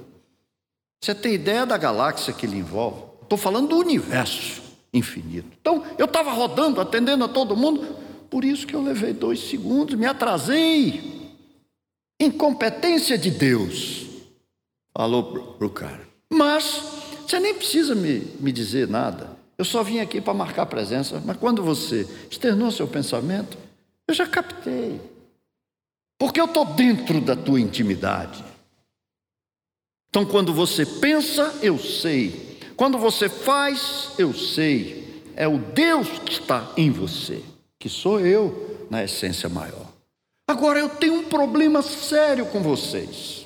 Você 1.02 1.14
tem 1.14 1.32
ideia 1.32 1.64
da 1.64 1.78
galáxia 1.78 2.34
que 2.34 2.44
ele 2.44 2.58
envolve? 2.58 3.04
Estou 3.22 3.38
falando 3.38 3.70
do 3.70 3.78
universo 3.78 4.60
infinito. 4.92 5.48
Então, 5.58 5.82
eu 5.96 6.04
estava 6.04 6.30
rodando, 6.30 6.78
atendendo 6.78 7.24
a 7.24 7.28
todo 7.28 7.56
mundo. 7.56 7.96
Por 8.28 8.44
isso 8.44 8.66
que 8.66 8.76
eu 8.76 8.82
levei 8.82 9.14
dois 9.14 9.40
segundos, 9.48 9.94
me 9.94 10.04
atrasei. 10.04 11.32
Incompetência 12.20 13.16
de 13.16 13.30
Deus. 13.30 14.05
Falou 14.96 15.54
para 15.58 15.66
o 15.66 15.70
cara. 15.70 16.08
Mas 16.32 16.82
você 17.26 17.38
nem 17.38 17.54
precisa 17.54 17.94
me, 17.94 18.20
me 18.40 18.50
dizer 18.50 18.88
nada. 18.88 19.36
Eu 19.58 19.64
só 19.64 19.82
vim 19.82 19.98
aqui 19.98 20.20
para 20.22 20.32
marcar 20.32 20.64
presença. 20.64 21.22
Mas 21.22 21.36
quando 21.36 21.62
você 21.62 22.08
externou 22.30 22.70
seu 22.70 22.88
pensamento, 22.88 23.58
eu 24.08 24.14
já 24.14 24.26
captei. 24.26 24.98
Porque 26.18 26.40
eu 26.40 26.46
estou 26.46 26.64
dentro 26.64 27.20
da 27.20 27.36
tua 27.36 27.60
intimidade. 27.60 28.42
Então, 30.08 30.24
quando 30.24 30.54
você 30.54 30.86
pensa, 30.86 31.58
eu 31.60 31.78
sei. 31.78 32.58
Quando 32.74 32.96
você 32.96 33.28
faz, 33.28 34.12
eu 34.16 34.32
sei. 34.32 35.22
É 35.36 35.46
o 35.46 35.58
Deus 35.58 36.08
que 36.20 36.32
está 36.32 36.72
em 36.74 36.90
você 36.90 37.42
que 37.78 37.90
sou 37.90 38.18
eu 38.18 38.86
na 38.90 39.04
essência 39.04 39.48
maior. 39.48 39.86
Agora 40.48 40.78
eu 40.78 40.88
tenho 40.88 41.14
um 41.14 41.24
problema 41.24 41.82
sério 41.82 42.46
com 42.46 42.62
vocês. 42.62 43.45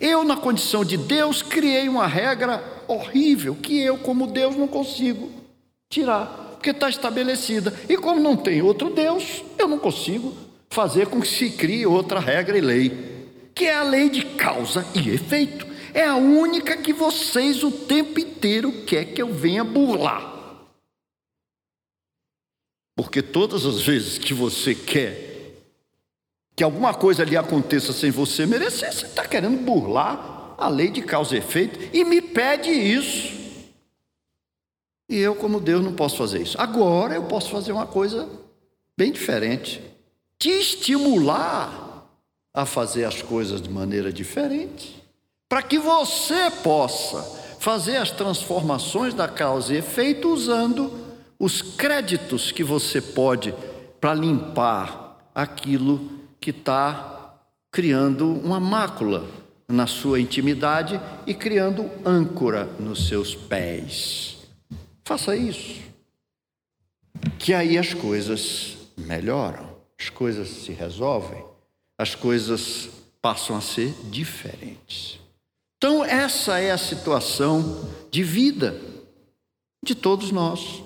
Eu, 0.00 0.24
na 0.24 0.36
condição 0.36 0.84
de 0.84 0.96
Deus, 0.96 1.42
criei 1.42 1.88
uma 1.88 2.06
regra 2.06 2.62
horrível 2.88 3.54
que 3.54 3.80
eu, 3.80 3.98
como 3.98 4.26
Deus, 4.26 4.56
não 4.56 4.66
consigo 4.66 5.30
tirar, 5.88 6.26
porque 6.54 6.70
está 6.70 6.88
estabelecida. 6.88 7.72
E 7.88 7.96
como 7.96 8.20
não 8.20 8.36
tem 8.36 8.62
outro 8.62 8.90
Deus, 8.90 9.42
eu 9.58 9.68
não 9.68 9.78
consigo 9.78 10.34
fazer 10.70 11.06
com 11.06 11.20
que 11.20 11.28
se 11.28 11.50
crie 11.50 11.86
outra 11.86 12.18
regra 12.18 12.58
e 12.58 12.60
lei, 12.60 13.28
que 13.54 13.66
é 13.66 13.74
a 13.74 13.82
lei 13.82 14.08
de 14.08 14.24
causa 14.24 14.84
e 14.94 15.10
efeito. 15.10 15.66
É 15.92 16.04
a 16.04 16.16
única 16.16 16.76
que 16.76 16.92
vocês 16.92 17.62
o 17.62 17.70
tempo 17.70 18.18
inteiro 18.18 18.72
quer 18.84 19.04
que 19.04 19.22
eu 19.22 19.32
venha 19.32 19.62
burlar. 19.62 20.34
Porque 22.96 23.22
todas 23.22 23.64
as 23.64 23.80
vezes 23.80 24.18
que 24.18 24.34
você 24.34 24.74
quer 24.74 25.33
que 26.56 26.62
alguma 26.62 26.94
coisa 26.94 27.24
lhe 27.24 27.36
aconteça 27.36 27.92
sem 27.92 28.10
você 28.10 28.46
merecer, 28.46 28.92
você 28.92 29.06
está 29.06 29.26
querendo 29.26 29.58
burlar 29.58 30.54
a 30.56 30.68
lei 30.68 30.90
de 30.90 31.02
causa 31.02 31.34
e 31.34 31.38
efeito 31.38 31.78
e 31.92 32.04
me 32.04 32.20
pede 32.20 32.70
isso. 32.70 33.34
E 35.08 35.18
eu, 35.18 35.34
como 35.34 35.60
Deus, 35.60 35.84
não 35.84 35.92
posso 35.92 36.16
fazer 36.16 36.42
isso. 36.42 36.60
Agora 36.60 37.14
eu 37.14 37.24
posso 37.24 37.50
fazer 37.50 37.72
uma 37.72 37.86
coisa 37.86 38.28
bem 38.96 39.12
diferente: 39.12 39.82
te 40.38 40.48
estimular 40.48 42.06
a 42.52 42.64
fazer 42.64 43.04
as 43.04 43.20
coisas 43.20 43.60
de 43.60 43.68
maneira 43.68 44.12
diferente, 44.12 45.02
para 45.48 45.62
que 45.62 45.78
você 45.78 46.50
possa 46.62 47.22
fazer 47.58 47.96
as 47.96 48.10
transformações 48.10 49.12
da 49.12 49.26
causa 49.26 49.74
e 49.74 49.78
efeito 49.78 50.32
usando 50.32 50.92
os 51.38 51.60
créditos 51.60 52.52
que 52.52 52.62
você 52.62 53.00
pode 53.00 53.54
para 54.00 54.14
limpar 54.14 55.30
aquilo 55.34 55.98
que 55.98 56.23
está 56.50 57.34
criando 57.70 58.32
uma 58.32 58.60
mácula 58.60 59.28
na 59.68 59.86
sua 59.86 60.20
intimidade 60.20 61.00
e 61.26 61.34
criando 61.34 61.90
âncora 62.04 62.64
nos 62.78 63.08
seus 63.08 63.34
pés. 63.34 64.36
Faça 65.04 65.36
isso, 65.36 65.80
que 67.38 67.52
aí 67.52 67.76
as 67.76 67.92
coisas 67.92 68.76
melhoram, 68.96 69.76
as 69.98 70.08
coisas 70.08 70.48
se 70.48 70.72
resolvem, 70.72 71.44
as 71.98 72.14
coisas 72.14 72.88
passam 73.20 73.56
a 73.56 73.60
ser 73.60 73.92
diferentes. 74.10 75.18
Então, 75.76 76.04
essa 76.04 76.58
é 76.58 76.70
a 76.70 76.78
situação 76.78 77.88
de 78.10 78.22
vida 78.22 78.80
de 79.82 79.94
todos 79.94 80.30
nós 80.30 80.82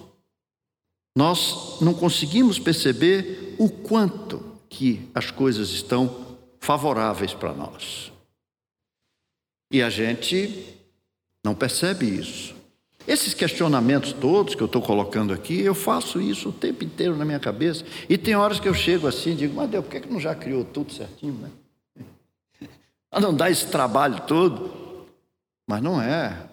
nós 1.18 1.80
não 1.80 1.94
conseguimos 1.94 2.60
perceber 2.60 3.56
o 3.58 3.68
quanto 3.68 4.47
que 4.68 5.08
as 5.14 5.30
coisas 5.30 5.70
estão 5.70 6.38
favoráveis 6.60 7.32
para 7.32 7.52
nós. 7.52 8.12
E 9.70 9.82
a 9.82 9.90
gente 9.90 10.64
não 11.44 11.54
percebe 11.54 12.06
isso. 12.06 12.54
Esses 13.06 13.32
questionamentos 13.32 14.12
todos 14.12 14.54
que 14.54 14.62
eu 14.62 14.66
estou 14.66 14.82
colocando 14.82 15.32
aqui, 15.32 15.60
eu 15.60 15.74
faço 15.74 16.20
isso 16.20 16.50
o 16.50 16.52
tempo 16.52 16.84
inteiro 16.84 17.16
na 17.16 17.24
minha 17.24 17.40
cabeça. 17.40 17.84
E 18.08 18.18
tem 18.18 18.36
horas 18.36 18.60
que 18.60 18.68
eu 18.68 18.74
chego 18.74 19.06
assim 19.06 19.30
e 19.30 19.36
digo, 19.36 19.54
mas 19.54 19.70
Deus, 19.70 19.84
por 19.84 19.90
que, 19.90 20.00
que 20.00 20.12
não 20.12 20.20
já 20.20 20.34
criou 20.34 20.62
tudo 20.64 20.92
certinho, 20.92 21.32
né? 21.34 21.50
Para 23.10 23.20
não 23.20 23.34
dar 23.34 23.50
esse 23.50 23.66
trabalho 23.68 24.20
todo. 24.26 25.06
Mas 25.66 25.82
não 25.82 26.00
é. 26.00 26.48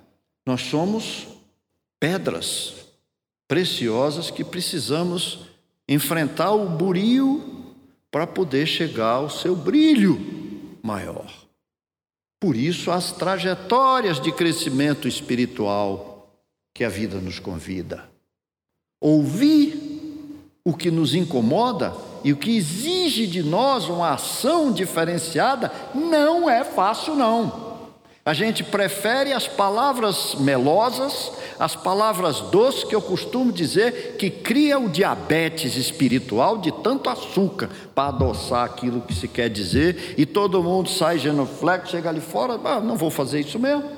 Nós 0.45 0.61
somos 0.61 1.27
pedras 1.99 2.85
preciosas 3.47 4.31
que 4.31 4.43
precisamos 4.43 5.39
enfrentar 5.87 6.51
o 6.51 6.69
burio 6.69 7.64
para 8.15 8.25
poder 8.25 8.65
chegar 8.65 9.15
ao 9.15 9.29
seu 9.29 9.53
brilho 9.57 10.17
maior. 10.81 11.29
Por 12.39 12.55
isso, 12.55 12.89
as 12.89 13.11
trajetórias 13.11 14.21
de 14.21 14.31
crescimento 14.31 15.05
espiritual 15.05 16.33
que 16.73 16.85
a 16.85 16.89
vida 16.89 17.19
nos 17.19 17.39
convida. 17.39 18.09
Ouvir 19.01 20.47
o 20.63 20.73
que 20.73 20.89
nos 20.89 21.13
incomoda 21.13 21.93
e 22.23 22.31
o 22.31 22.37
que 22.37 22.55
exige 22.55 23.27
de 23.27 23.43
nós 23.43 23.89
uma 23.89 24.13
ação 24.13 24.71
diferenciada 24.71 25.69
não 25.93 26.49
é 26.49 26.63
fácil, 26.63 27.15
não. 27.15 27.64
A 28.27 28.33
gente 28.33 28.63
prefere 28.63 29.31
as 29.31 29.47
palavras 29.47 30.33
melosas, 30.39 31.31
as 31.59 31.75
palavras 31.75 32.41
doces, 32.41 32.83
que 32.83 32.95
eu 32.95 33.01
costumo 33.01 33.51
dizer 33.51 34.17
que 34.17 34.31
cria 34.31 34.79
o 34.79 34.89
diabetes 34.89 35.75
espiritual 35.75 36.57
de 36.57 36.71
tanto 36.71 37.07
açúcar 37.07 37.69
para 37.93 38.09
adoçar 38.09 38.65
aquilo 38.65 38.99
que 38.99 39.13
se 39.13 39.27
quer 39.27 39.47
dizer, 39.47 40.15
e 40.17 40.25
todo 40.25 40.63
mundo 40.63 40.89
sai 40.89 41.19
genuflexo, 41.19 41.91
chega 41.91 42.09
ali 42.09 42.19
fora, 42.19 42.59
ah, 42.63 42.79
não 42.79 42.97
vou 42.97 43.11
fazer 43.11 43.41
isso 43.41 43.59
mesmo. 43.59 43.91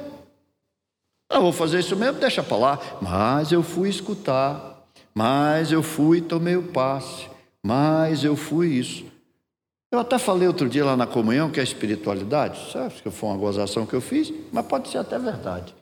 Não 1.32 1.42
vou 1.42 1.54
fazer 1.54 1.80
isso 1.80 1.96
mesmo, 1.96 2.20
deixa 2.20 2.44
para 2.44 2.58
lá. 2.58 2.80
Mas 3.02 3.54
eu 3.54 3.64
fui 3.64 3.88
escutar, 3.88 4.84
mas 5.16 5.72
eu 5.72 5.82
fui 5.82 6.20
tomei 6.20 6.58
o 6.58 6.64
passe, 6.64 7.30
mas 7.64 8.26
eu 8.26 8.36
fui 8.36 8.68
isso. 8.74 9.06
Eu 9.98 10.02
até 10.02 10.20
falei 10.20 10.48
outro 10.48 10.70
dia 10.70 10.86
lá 10.86 10.96
na 10.96 11.08
comunhão 11.08 11.50
que 11.50 11.60
é 11.60 11.64
espiritualidade, 11.64 12.72
sabe 12.72 12.94
que 13.02 13.10
foi 13.10 13.30
uma 13.30 13.38
gozação 13.38 13.84
que 13.84 13.96
eu 13.96 14.00
fiz, 14.00 14.32
mas 14.54 14.64
pode 14.64 14.90
ser 14.90 15.00
até 15.00 15.18
verdade. 15.18 15.74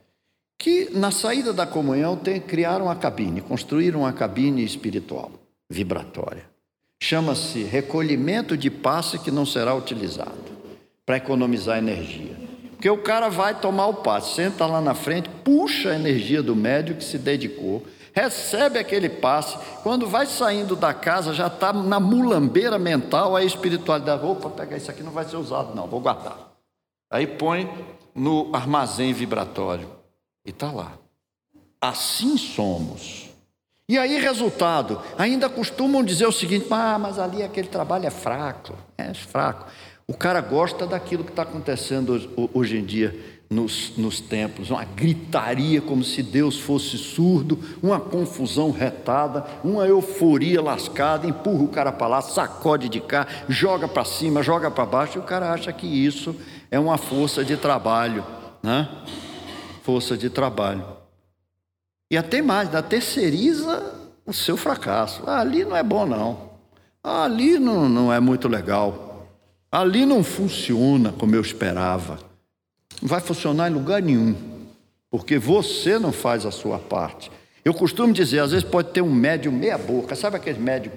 Que 0.57 0.89
na 0.97 1.11
saída 1.11 1.51
da 1.51 1.68
comunhão 1.68 2.16
tem, 2.16 2.39
criaram 2.39 2.86
uma 2.86 2.95
cabine, 2.95 3.41
construíram 3.41 3.99
uma 3.99 4.13
cabine 4.13 4.63
espiritual, 4.63 5.32
vibratória. 5.70 6.45
Chama-se 7.03 7.63
recolhimento 7.63 8.55
de 8.55 8.70
passe 8.70 9.20
que 9.20 9.30
não 9.30 9.45
será 9.45 9.76
utilizado, 9.76 10.32
para 11.05 11.18
economizar 11.18 11.78
energia. 11.78 12.38
Porque 12.72 12.89
o 12.89 12.99
cara 12.99 13.28
vai 13.28 13.59
tomar 13.59 13.88
o 13.88 13.95
passe, 13.95 14.36
senta 14.36 14.66
lá 14.66 14.80
na 14.80 14.93
frente, 14.93 15.30
puxa 15.43 15.89
a 15.89 15.95
energia 15.95 16.41
do 16.41 16.55
médio 16.55 16.95
que 16.95 17.03
se 17.03 17.18
dedicou, 17.18 17.86
recebe 18.16 18.80
aquele 18.80 19.09
passe, 19.09 19.57
quando 19.84 20.07
vai 20.07 20.26
saindo 20.26 20.74
da 20.74 20.93
casa, 20.93 21.34
já 21.34 21.47
está 21.47 21.74
na 21.74 21.99
mulambeira 21.99 22.80
mental, 22.80 23.36
a 23.36 23.43
espiritualidade, 23.43 24.26
opa, 24.26 24.49
pegar 24.49 24.78
isso 24.78 24.89
aqui 24.89 25.03
não 25.03 25.11
vai 25.11 25.26
ser 25.26 25.36
usado, 25.36 25.76
não, 25.76 25.86
vou 25.86 25.99
guardar. 25.99 26.38
Aí 27.11 27.28
põe 27.28 27.70
no 28.16 28.49
armazém 28.55 29.11
vibratório 29.11 29.89
e 30.45 30.49
está 30.49 30.72
lá. 30.72 30.93
Assim 31.82 32.38
somos. 32.38 33.30
E 33.88 33.97
aí, 33.97 34.18
resultado, 34.18 34.99
ainda 35.18 35.47
costumam 35.47 36.03
dizer 36.03 36.26
o 36.26 36.32
seguinte: 36.32 36.66
ah, 36.72 36.97
mas 36.97 37.20
ali 37.20 37.43
aquele 37.43 37.68
trabalho 37.68 38.07
é 38.07 38.09
fraco, 38.09 38.74
é 38.97 39.13
fraco. 39.13 39.68
O 40.07 40.13
cara 40.16 40.41
gosta 40.41 40.88
daquilo 40.88 41.24
que 41.24 41.32
está 41.32 41.43
acontecendo 41.43 42.49
hoje 42.53 42.78
em 42.78 42.86
dia 42.86 43.35
nos, 43.50 43.93
nos 43.98 44.20
templos, 44.20 44.72
uma 44.72 44.84
gritaria 44.84 45.82
como 45.82 46.04
se 46.04 46.24
Deus 46.24 46.60
fosse 46.60 46.98
surdo, 46.98 47.60
uma 47.82 48.00
confusão 48.00 48.72
retada, 48.72 49.46
uma 49.64 49.86
euforia 49.86 50.62
lascada, 50.62 51.28
empurra 51.28 51.64
o 51.64 51.68
cara 51.68 51.91
para 51.91 52.08
lá, 52.08 52.22
sacode 52.22 52.89
de 52.89 53.00
cá, 53.00 53.28
joga 53.48 53.88
para 53.88 54.04
cima, 54.04 54.41
joga 54.41 54.72
para 54.72 54.86
baixo, 54.86 55.18
e 55.18 55.22
o 55.22 55.26
cara 55.26 55.52
acha 55.52 55.72
que 55.72 55.86
isso 55.86 56.36
é 56.72 56.80
uma 56.80 56.98
força 56.98 57.43
de 57.43 57.56
trabalho, 57.56 58.26
né? 58.64 58.89
Força 59.84 60.18
de 60.18 60.30
trabalho. 60.30 60.86
E 62.10 62.18
até 62.18 62.41
mais, 62.41 62.70
da 62.70 62.82
terceiriza 62.82 63.93
o 64.26 64.34
seu 64.34 64.58
fracasso. 64.58 65.24
Ah, 65.26 65.39
ali 65.39 65.64
não 65.64 65.76
é 65.76 65.84
bom, 65.84 66.06
não. 66.06 66.52
Ah, 67.04 67.26
ali 67.26 67.60
não, 67.60 67.88
não 67.88 68.12
é 68.12 68.20
muito 68.20 68.48
legal. 68.48 69.28
Ali 69.72 70.06
não 70.06 70.24
funciona 70.24 71.12
como 71.12 71.36
eu 71.36 71.41
esperava. 71.41 72.20
Vai 73.02 73.20
funcionar 73.20 73.70
em 73.70 73.74
lugar 73.74 74.02
nenhum, 74.02 74.36
porque 75.10 75.38
você 75.38 76.00
não 76.00 76.12
faz 76.12 76.46
a 76.46 76.52
sua 76.52 76.80
parte. 76.80 77.32
Eu 77.64 77.74
costumo 77.74 78.14
dizer, 78.14 78.39
às 78.39 78.52
vezes 78.52 78.64
pode 78.64 78.89
ter 78.89 79.02
um 79.02 79.12
médium 79.12 79.52
meia 79.52 79.78
boca, 79.78 80.16
sabe 80.16 80.38
aquele 80.38 80.60
médium 80.60 80.93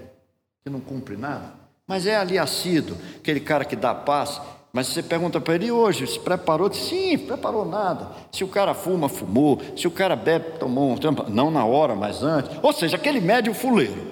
que 0.63 0.71
não 0.71 0.81
cumpre 0.81 1.17
nada? 1.17 1.55
Mas 1.87 2.07
é 2.07 2.17
ali 2.17 2.39
assíduo, 2.39 2.97
aquele 3.19 3.41
cara 3.41 3.65
que 3.65 3.75
dá 3.75 3.95
paz. 3.95 4.41
Mas 4.71 4.89
você 4.89 5.03
pergunta 5.03 5.41
para 5.41 5.55
ele 5.55 5.71
hoje, 5.71 6.07
se 6.07 6.21
preparou? 6.21 6.73
Sim, 6.73 7.17
preparou 7.17 7.65
nada. 7.65 8.11
Se 8.31 8.45
o 8.45 8.49
cara 8.49 8.75
fuma, 8.75 9.09
fumou. 9.09 9.61
Se 9.75 9.89
o 9.89 9.91
cara 9.91 10.15
bebe, 10.15 10.59
tomou 10.59 10.93
um 10.93 10.99
não 11.31 11.51
na 11.51 11.65
hora, 11.65 11.95
mas 11.95 12.23
antes. 12.23 12.55
Ou 12.63 12.73
seja, 12.73 12.97
aquele 12.97 13.19
médium 13.19 13.55
fuleiro 13.55 14.07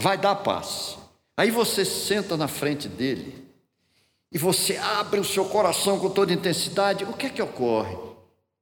vai 0.00 0.18
dar 0.18 0.34
paz. 0.34 0.98
Aí 1.36 1.52
você 1.52 1.84
senta 1.84 2.36
na 2.36 2.48
frente 2.48 2.88
dele 2.88 3.47
e 4.30 4.38
você 4.38 4.76
abre 4.76 5.18
o 5.18 5.24
seu 5.24 5.44
coração 5.46 5.98
com 5.98 6.10
toda 6.10 6.32
intensidade, 6.32 7.04
o 7.04 7.14
que 7.14 7.26
é 7.26 7.30
que 7.30 7.42
ocorre? 7.42 7.96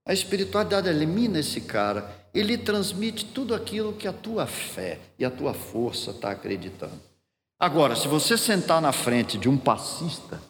A 0.06 0.12
espiritualidade 0.12 0.88
elimina 0.88 1.40
esse 1.40 1.60
cara, 1.60 2.08
ele 2.32 2.56
transmite 2.56 3.24
tudo 3.24 3.54
aquilo 3.54 3.92
que 3.92 4.06
a 4.06 4.12
tua 4.12 4.46
fé 4.46 5.00
e 5.18 5.24
a 5.24 5.30
tua 5.30 5.52
força 5.52 6.12
está 6.12 6.30
acreditando. 6.30 7.00
Agora, 7.58 7.96
se 7.96 8.06
você 8.06 8.36
sentar 8.36 8.80
na 8.80 8.92
frente 8.92 9.36
de 9.36 9.48
um 9.48 9.56
passista, 9.56 10.40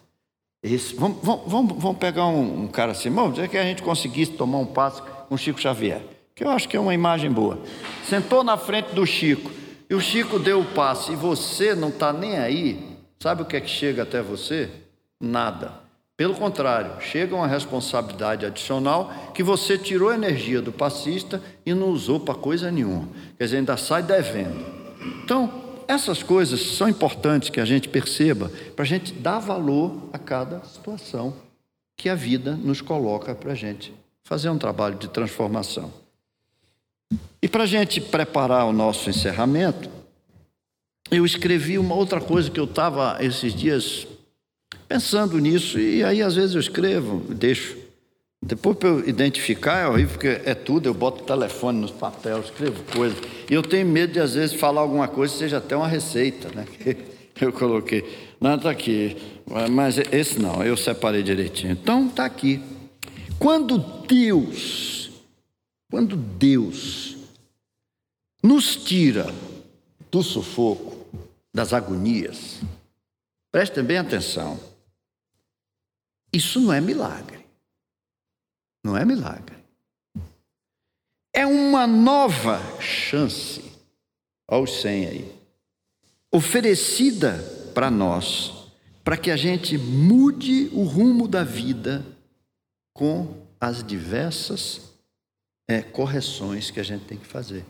esse, 0.63 0.95
vamos, 0.97 1.19
vamos, 1.23 1.81
vamos 1.81 1.99
pegar 1.99 2.27
um, 2.27 2.65
um, 2.65 2.69
cara 2.69 2.93
assim, 2.93 3.09
vamos 3.09 3.35
dizer 3.35 3.49
que 3.49 3.57
a 3.57 3.63
gente 3.63 3.83
conseguisse 3.83 4.33
tomar 4.33 4.59
um 4.59 4.67
passo 4.67 5.03
com 5.03 5.37
Chico 5.37 5.61
Xavier, 5.61 6.03
que 6.35 6.45
eu 6.45 6.51
acho 6.51 6.69
que 6.69 6.77
é 6.77 6.81
uma 6.81 6.93
imagem 6.93 7.31
boa. 7.31 7.59
Sentou 8.05 8.45
na 8.45 8.59
frente 8.59 8.93
do 8.93 9.07
Chico, 9.07 9.51
e 9.89 9.95
o 9.95 10.01
Chico 10.01 10.39
deu 10.39 10.61
o 10.61 10.65
passo, 10.75 11.13
e 11.13 11.17
você 11.17 11.75
não 11.75 11.89
está 11.89 12.13
nem 12.13 12.37
aí, 12.37 12.99
sabe 13.23 13.43
o 13.43 13.45
que 13.45 13.57
é 13.57 13.61
que 13.61 13.71
chega 13.71 14.03
até 14.03 14.21
você? 14.21 14.69
Nada. 15.21 15.87
Pelo 16.17 16.35
contrário, 16.35 17.01
chega 17.01 17.35
uma 17.35 17.47
responsabilidade 17.47 18.47
adicional 18.47 19.13
que 19.35 19.43
você 19.43 19.77
tirou 19.77 20.09
a 20.09 20.15
energia 20.15 20.63
do 20.63 20.73
passista 20.73 21.43
e 21.65 21.75
não 21.75 21.91
usou 21.91 22.19
para 22.19 22.35
coisa 22.35 22.71
nenhuma. 22.71 23.09
Quer 23.37 23.45
dizer, 23.45 23.57
ainda 23.59 23.77
sai 23.77 24.03
devendo. 24.03 24.65
Então, 25.23 25.67
essas 25.87 26.23
coisas 26.23 26.61
são 26.61 26.89
importantes 26.89 27.51
que 27.51 27.61
a 27.61 27.65
gente 27.67 27.89
perceba 27.89 28.51
para 28.75 28.83
a 28.83 28.89
gente 28.89 29.13
dar 29.13 29.39
valor 29.39 30.09
a 30.13 30.19
cada 30.19 30.61
situação 30.65 31.35
que 31.97 32.09
a 32.09 32.15
vida 32.15 32.53
nos 32.57 32.81
coloca 32.81 33.35
para 33.35 33.53
a 33.53 33.55
gente 33.55 33.95
fazer 34.25 34.49
um 34.49 34.59
trabalho 34.59 34.97
de 34.97 35.09
transformação. 35.09 35.93
E 37.41 37.49
para 37.49 37.63
a 37.63 37.67
gente 37.67 38.01
preparar 38.01 38.67
o 38.67 38.73
nosso 38.73 39.09
encerramento, 39.09 39.89
eu 41.11 41.25
escrevi 41.25 41.79
uma 41.79 41.95
outra 41.95 42.21
coisa 42.21 42.51
que 42.51 42.59
eu 42.59 42.65
estava 42.65 43.19
esses 43.21 43.55
dias 43.55 44.07
pensando 44.89 45.39
nisso, 45.39 45.79
e 45.79 46.03
aí 46.05 46.23
às 46.23 46.35
vezes 46.35 46.55
eu 46.55 46.61
escrevo, 46.61 47.19
deixo. 47.35 47.77
Depois 48.43 48.77
para 48.77 48.89
eu 48.91 49.09
identificar 49.09 49.79
é 49.79 49.89
horrível, 49.89 50.13
porque 50.13 50.41
é 50.45 50.55
tudo, 50.55 50.87
eu 50.89 50.95
boto 50.95 51.23
o 51.23 51.27
telefone 51.27 51.81
nos 51.81 51.91
papéis, 51.91 52.45
escrevo 52.45 52.83
coisas. 52.95 53.19
E 53.51 53.55
eu 53.55 53.63
tenho 53.63 53.87
medo 53.87 54.13
de 54.13 54.21
às 54.21 54.35
vezes 54.35 54.55
falar 54.55 54.83
alguma 54.83 55.09
coisa, 55.09 55.35
seja 55.35 55.57
até 55.57 55.77
uma 55.77 55.89
receita, 55.89 56.49
né? 56.55 56.67
Eu 57.39 57.53
coloquei. 57.53 58.03
Não, 58.41 58.55
está 58.55 58.71
aqui. 58.71 59.15
Mas 59.71 59.99
esse 59.99 60.39
não, 60.39 60.65
eu 60.65 60.75
separei 60.75 61.23
direitinho. 61.23 61.73
Então 61.73 62.07
está 62.07 62.25
aqui. 62.25 62.63
Quando 63.39 63.77
Deus, 63.77 65.11
quando 65.91 66.17
Deus 66.17 67.15
nos 68.43 68.77
tira 68.77 69.27
do 70.11 70.23
sufoco, 70.23 70.97
das 71.55 71.75
agonias, 71.75 72.61
prestem 73.53 73.85
bem 73.85 73.99
atenção. 73.99 74.59
Isso 76.37 76.61
não 76.61 76.71
é 76.71 76.83
milagre. 76.83 77.47
Não 78.85 78.95
é 78.95 79.07
milagre. 79.07 79.57
É 81.33 81.47
uma 81.47 81.87
nova 81.87 82.61
chance, 82.79 83.65
aos 84.47 84.83
100 84.83 85.07
aí, 85.07 85.35
oferecida 86.31 87.39
para 87.73 87.91
nós, 87.91 88.69
para 89.03 89.17
que 89.17 89.31
a 89.31 89.37
gente 89.37 89.79
mude 89.79 90.69
o 90.75 90.83
rumo 90.85 91.27
da 91.27 91.43
vida 91.43 92.05
com 92.93 93.47
as 93.59 93.83
diversas 93.83 94.93
é, 95.67 95.81
correções 95.81 96.71
que 96.71 96.81
a 96.81 96.85
gente 96.85 97.07
tem 97.07 97.17
que 97.17 97.27
fazer. 97.27 97.65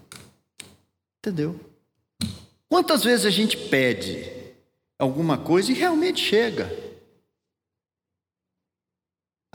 Entendeu? 1.20 1.58
Quantas 2.68 3.04
vezes 3.04 3.26
a 3.26 3.30
gente 3.30 3.56
pede 3.68 4.28
alguma 4.98 5.38
coisa 5.38 5.70
e 5.70 5.74
realmente 5.74 6.20
chega? 6.20 6.86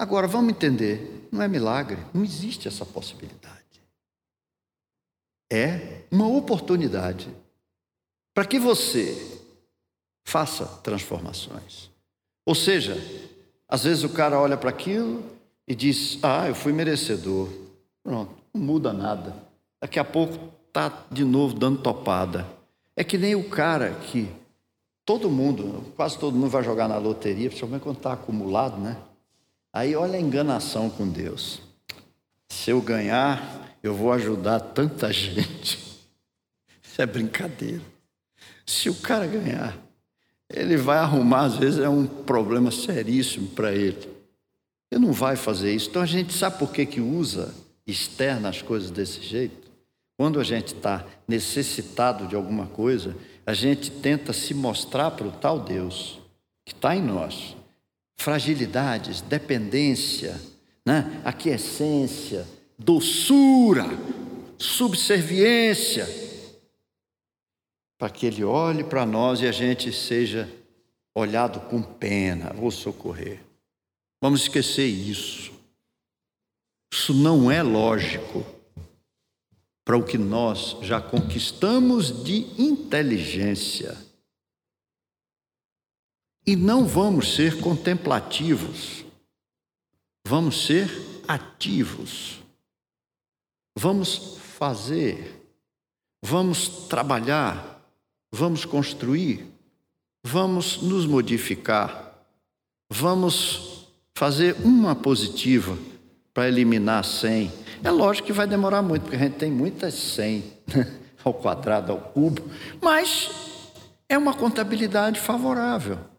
Agora, 0.02 0.26
vamos 0.26 0.49
entender, 0.49 1.30
não 1.32 1.43
é 1.43 1.47
milagre, 1.47 1.99
não 2.12 2.24
existe 2.24 2.68
essa 2.68 2.84
possibilidade. 2.84 3.84
É 5.47 6.06
uma 6.10 6.28
oportunidade 6.28 7.30
para 8.34 8.43
que 8.45 8.58
você 8.58 9.39
faça 10.26 10.66
transformações. 10.82 11.91
Ou 12.43 12.56
seja, 12.56 12.97
às 13.70 13.84
vezes 13.84 14.04
o 14.04 14.10
cara 14.10 14.39
olha 14.39 14.58
para 14.58 14.72
aquilo 14.72 15.24
e 15.68 15.76
diz: 15.76 16.18
Ah, 16.24 16.47
eu 16.47 16.56
fui 16.56 16.74
merecedor. 16.74 17.47
Pronto, 18.04 18.34
não 18.52 18.60
muda 18.60 18.91
nada. 18.91 19.36
Daqui 19.80 19.99
a 19.99 20.04
pouco 20.04 20.52
está 20.68 21.06
de 21.12 21.24
novo 21.24 21.54
dando 21.54 21.80
topada. 21.80 22.47
É 22.95 23.04
que 23.04 23.20
nem 23.20 23.36
o 23.36 23.47
cara 23.47 23.93
que 23.93 24.28
todo 25.06 25.30
mundo, 25.30 25.93
quase 25.95 26.18
todo 26.18 26.36
mundo 26.36 26.49
vai 26.49 26.64
jogar 26.64 26.88
na 26.88 26.97
loteria, 26.97 27.49
principalmente 27.49 27.84
quando 27.84 27.97
está 27.97 28.14
acumulado, 28.14 28.80
né? 28.80 28.97
Aí 29.74 29.96
olha 29.96 30.18
a 30.18 30.22
enganação 30.22 30.90
com 30.90 31.08
Deus. 31.08 31.62
Se 32.50 32.72
eu 32.72 32.82
ganhar, 32.82 33.78
eu 33.82 33.96
vou 33.96 34.12
ajudar 34.12 34.60
tanta 34.60 35.12
gente. 35.14 35.80
Isso 36.84 37.00
é 37.02 37.06
brincadeira. 37.06 37.82
Se 38.66 38.90
o 38.90 38.96
cara 38.96 39.26
ganhar, 39.26 39.78
ele 40.50 40.76
vai 40.76 40.98
arrumar, 40.98 41.46
às 41.46 41.56
vezes 41.56 41.80
é 41.80 41.88
um 41.88 42.06
problema 42.06 42.70
seríssimo 42.70 43.48
para 43.50 43.72
ele. 43.72 44.10
Ele 44.92 45.06
não 45.06 45.14
vai 45.14 45.38
fazer 45.38 45.74
isso. 45.74 45.90
Então 45.90 46.02
a 46.02 46.06
gente 46.06 46.34
sabe 46.34 46.60
por 46.60 46.72
que, 46.72 46.86
que 46.86 47.00
usa, 47.00 47.54
externa 47.88 48.50
as 48.50 48.62
coisas 48.62 48.92
desse 48.92 49.22
jeito? 49.22 49.72
Quando 50.18 50.38
a 50.40 50.44
gente 50.44 50.76
está 50.76 51.06
necessitado 51.26 52.28
de 52.28 52.36
alguma 52.36 52.68
coisa, 52.68 53.16
a 53.46 53.54
gente 53.54 53.90
tenta 53.90 54.34
se 54.34 54.54
mostrar 54.54 55.12
para 55.12 55.28
o 55.28 55.32
tal 55.32 55.60
Deus 55.60 56.20
que 56.66 56.74
está 56.74 56.94
em 56.96 57.02
nós 57.02 57.56
fragilidades, 58.22 59.22
dependência, 59.22 60.40
né? 60.86 61.22
aquiescência, 61.26 62.48
doçura, 62.78 63.86
subserviência, 64.58 66.08
para 67.98 68.10
que 68.10 68.26
Ele 68.26 68.44
olhe 68.44 68.84
para 68.84 69.06
nós 69.06 69.42
e 69.42 69.48
a 69.48 69.52
gente 69.52 69.92
seja 69.92 70.50
olhado 71.16 71.60
com 71.62 71.82
pena, 71.82 72.54
vou 72.54 72.72
socorrer. 72.72 73.40
Vamos 74.22 74.42
esquecer 74.42 74.86
isso. 74.86 75.52
Isso 76.94 77.14
não 77.14 77.50
é 77.50 77.64
lógico 77.64 78.46
para 79.84 79.98
o 79.98 80.04
que 80.04 80.18
nós 80.18 80.78
já 80.82 81.02
conquistamos 81.02 82.24
de 82.24 82.46
inteligência. 82.62 83.98
E 86.46 86.56
não 86.56 86.86
vamos 86.86 87.36
ser 87.36 87.60
contemplativos 87.60 89.02
Vamos 90.26 90.66
ser 90.66 90.89
ativos. 91.28 92.42
Vamos 93.78 94.38
fazer. 94.38 95.46
Vamos 96.24 96.88
trabalhar. 96.88 97.82
Vamos 98.32 98.66
construir. 98.66 99.52
Vamos 100.24 100.82
nos 100.82 101.06
modificar. 101.06 102.14
Vamos 102.89 103.88
fazer 104.16 104.56
uma 104.64 104.96
positiva 104.96 105.78
para 106.34 106.48
eliminar 106.48 107.04
100. 107.04 107.52
É 107.84 107.89
lógico 107.89 108.28
que 108.28 108.34
vai 108.34 108.46
demorar 108.46 108.82
muito, 108.82 109.04
porque 109.04 109.16
a 109.16 109.20
gente 109.20 109.38
tem 109.38 109.52
muitas 109.52 109.94
100 109.96 110.44
ao 111.26 111.34
quadrado, 111.34 111.92
ao 111.92 112.00
cubo, 112.00 112.42
mas 112.80 113.32
é 114.08 114.18
uma 114.18 114.34
contabilidade 114.34 115.20
favorável 115.20 116.11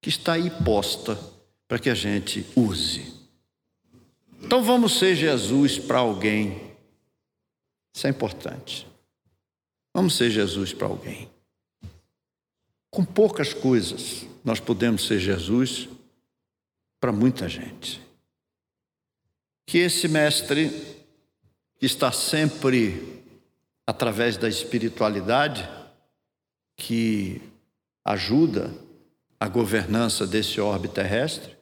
que 0.00 0.08
está 0.08 0.34
aí 0.34 0.50
posta 0.64 1.18
para 1.68 1.78
que 1.78 1.90
a 1.90 1.94
gente 1.94 2.46
use. 2.56 3.14
Então 4.42 4.62
vamos 4.62 4.98
ser 4.98 5.14
Jesus 5.14 5.78
para 5.78 5.98
alguém. 5.98 6.74
Isso 7.94 8.06
é 8.06 8.10
importante. 8.10 8.86
Vamos 9.94 10.16
ser 10.16 10.30
Jesus 10.30 10.72
para 10.72 10.86
alguém. 10.86 11.30
Com 12.90 13.04
poucas 13.04 13.52
coisas, 13.52 14.26
nós 14.44 14.58
podemos 14.58 15.06
ser 15.06 15.18
Jesus 15.20 15.88
para 16.98 17.12
muita 17.12 17.48
gente. 17.48 18.00
Que 19.66 19.78
esse 19.78 20.08
mestre, 20.08 20.70
que 21.78 21.86
está 21.86 22.10
sempre 22.10 23.22
através 23.86 24.36
da 24.36 24.48
espiritualidade, 24.48 25.68
que 26.76 27.40
ajuda 28.04 28.72
a 29.40 29.48
governança 29.48 30.26
desse 30.26 30.60
orbe 30.60 30.86
terrestre, 30.86 31.56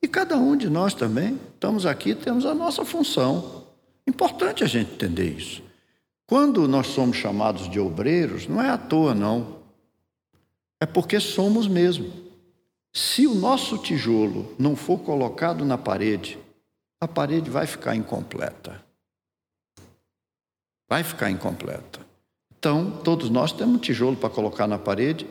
e 0.00 0.06
cada 0.06 0.36
um 0.36 0.56
de 0.56 0.70
nós 0.70 0.94
também, 0.94 1.40
estamos 1.52 1.84
aqui, 1.84 2.14
temos 2.14 2.46
a 2.46 2.54
nossa 2.54 2.84
função. 2.84 3.66
Importante 4.06 4.62
a 4.62 4.66
gente 4.68 4.92
entender 4.92 5.36
isso. 5.36 5.62
Quando 6.26 6.68
nós 6.68 6.86
somos 6.86 7.16
chamados 7.16 7.68
de 7.68 7.80
obreiros, 7.80 8.46
não 8.46 8.62
é 8.62 8.70
à 8.70 8.78
toa, 8.78 9.14
não. 9.14 9.56
É 10.80 10.86
porque 10.86 11.18
somos 11.18 11.66
mesmo. 11.66 12.12
Se 12.92 13.26
o 13.26 13.34
nosso 13.34 13.78
tijolo 13.78 14.54
não 14.58 14.76
for 14.76 14.98
colocado 15.00 15.64
na 15.64 15.76
parede, 15.76 16.38
a 17.00 17.08
parede 17.08 17.50
vai 17.50 17.66
ficar 17.66 17.96
incompleta. 17.96 18.80
Vai 20.88 21.02
ficar 21.02 21.30
incompleta. 21.30 22.00
Então, 22.58 22.90
todos 23.02 23.28
nós 23.28 23.52
temos 23.52 23.76
um 23.76 23.78
tijolo 23.78 24.16
para 24.16 24.30
colocar 24.30 24.66
na 24.66 24.78
parede 24.78 25.26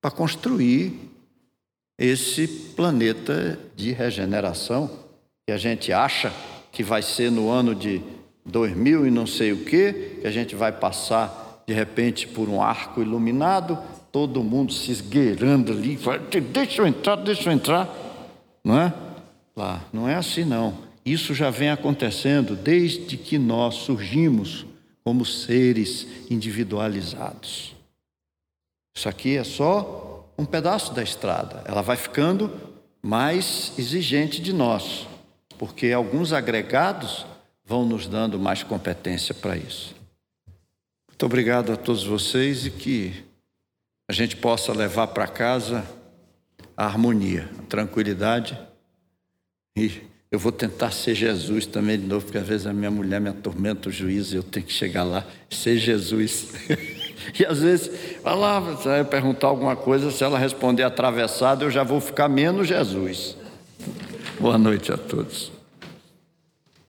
para 0.00 0.10
construir 0.10 1.15
esse 1.98 2.46
planeta 2.46 3.58
de 3.74 3.92
regeneração 3.92 4.90
que 5.46 5.52
a 5.52 5.56
gente 5.56 5.92
acha 5.92 6.32
que 6.70 6.82
vai 6.82 7.00
ser 7.00 7.30
no 7.30 7.48
ano 7.48 7.74
de 7.74 8.02
2000 8.44 9.06
e 9.06 9.10
não 9.10 9.26
sei 9.26 9.52
o 9.52 9.64
quê, 9.64 10.18
que 10.20 10.26
a 10.26 10.30
gente 10.30 10.54
vai 10.54 10.72
passar 10.72 11.62
de 11.66 11.72
repente 11.72 12.28
por 12.28 12.48
um 12.48 12.62
arco 12.62 13.00
iluminado, 13.00 13.78
todo 14.12 14.44
mundo 14.44 14.72
se 14.72 14.90
esgueirando 14.90 15.72
ali, 15.72 15.98
deixa 16.52 16.82
eu 16.82 16.86
entrar, 16.86 17.16
deixa 17.16 17.48
eu 17.48 17.52
entrar, 17.52 17.88
não 18.62 18.78
é? 18.78 18.92
Lá, 19.56 19.82
não 19.92 20.08
é 20.08 20.14
assim 20.14 20.44
não. 20.44 20.86
Isso 21.04 21.34
já 21.34 21.50
vem 21.50 21.70
acontecendo 21.70 22.54
desde 22.54 23.16
que 23.16 23.38
nós 23.38 23.76
surgimos 23.76 24.66
como 25.02 25.24
seres 25.24 26.06
individualizados. 26.28 27.74
Isso 28.96 29.08
aqui 29.08 29.36
é 29.36 29.44
só 29.44 30.05
um 30.38 30.44
pedaço 30.44 30.92
da 30.92 31.02
estrada. 31.02 31.62
Ela 31.66 31.82
vai 31.82 31.96
ficando 31.96 32.52
mais 33.02 33.72
exigente 33.78 34.40
de 34.40 34.52
nós, 34.52 35.06
porque 35.58 35.92
alguns 35.92 36.32
agregados 36.32 37.26
vão 37.64 37.84
nos 37.84 38.06
dando 38.06 38.38
mais 38.38 38.62
competência 38.62 39.34
para 39.34 39.56
isso. 39.56 39.94
Muito 41.08 41.26
obrigado 41.26 41.72
a 41.72 41.76
todos 41.76 42.04
vocês 42.04 42.66
e 42.66 42.70
que 42.70 43.24
a 44.08 44.12
gente 44.12 44.36
possa 44.36 44.72
levar 44.72 45.08
para 45.08 45.26
casa 45.26 45.84
a 46.76 46.84
harmonia, 46.84 47.48
a 47.58 47.62
tranquilidade 47.62 48.58
e 49.76 50.00
eu 50.30 50.38
vou 50.38 50.50
tentar 50.50 50.90
ser 50.90 51.14
Jesus 51.14 51.66
também 51.66 52.00
de 52.00 52.06
novo, 52.06 52.24
porque 52.24 52.38
às 52.38 52.48
vezes 52.48 52.66
a 52.66 52.72
minha 52.72 52.90
mulher 52.90 53.20
me 53.20 53.28
atormenta 53.28 53.90
o 53.90 53.92
juízo 53.92 54.34
e 54.34 54.38
eu 54.38 54.42
tenho 54.42 54.64
que 54.64 54.72
chegar 54.72 55.04
lá, 55.04 55.26
ser 55.50 55.78
Jesus. 55.78 56.48
e 57.38 57.44
às 57.44 57.60
vezes, 57.60 57.90
lá, 58.24 58.60
você 58.60 58.88
vai 58.88 59.04
perguntar 59.04 59.48
alguma 59.48 59.76
coisa, 59.76 60.10
se 60.10 60.22
ela 60.22 60.38
responder 60.38 60.82
atravessada, 60.82 61.64
eu 61.64 61.70
já 61.70 61.82
vou 61.82 62.00
ficar 62.00 62.28
menos 62.28 62.68
Jesus. 62.68 63.36
Boa 64.38 64.58
noite 64.58 64.92
a 64.92 64.96
todos. 64.96 65.55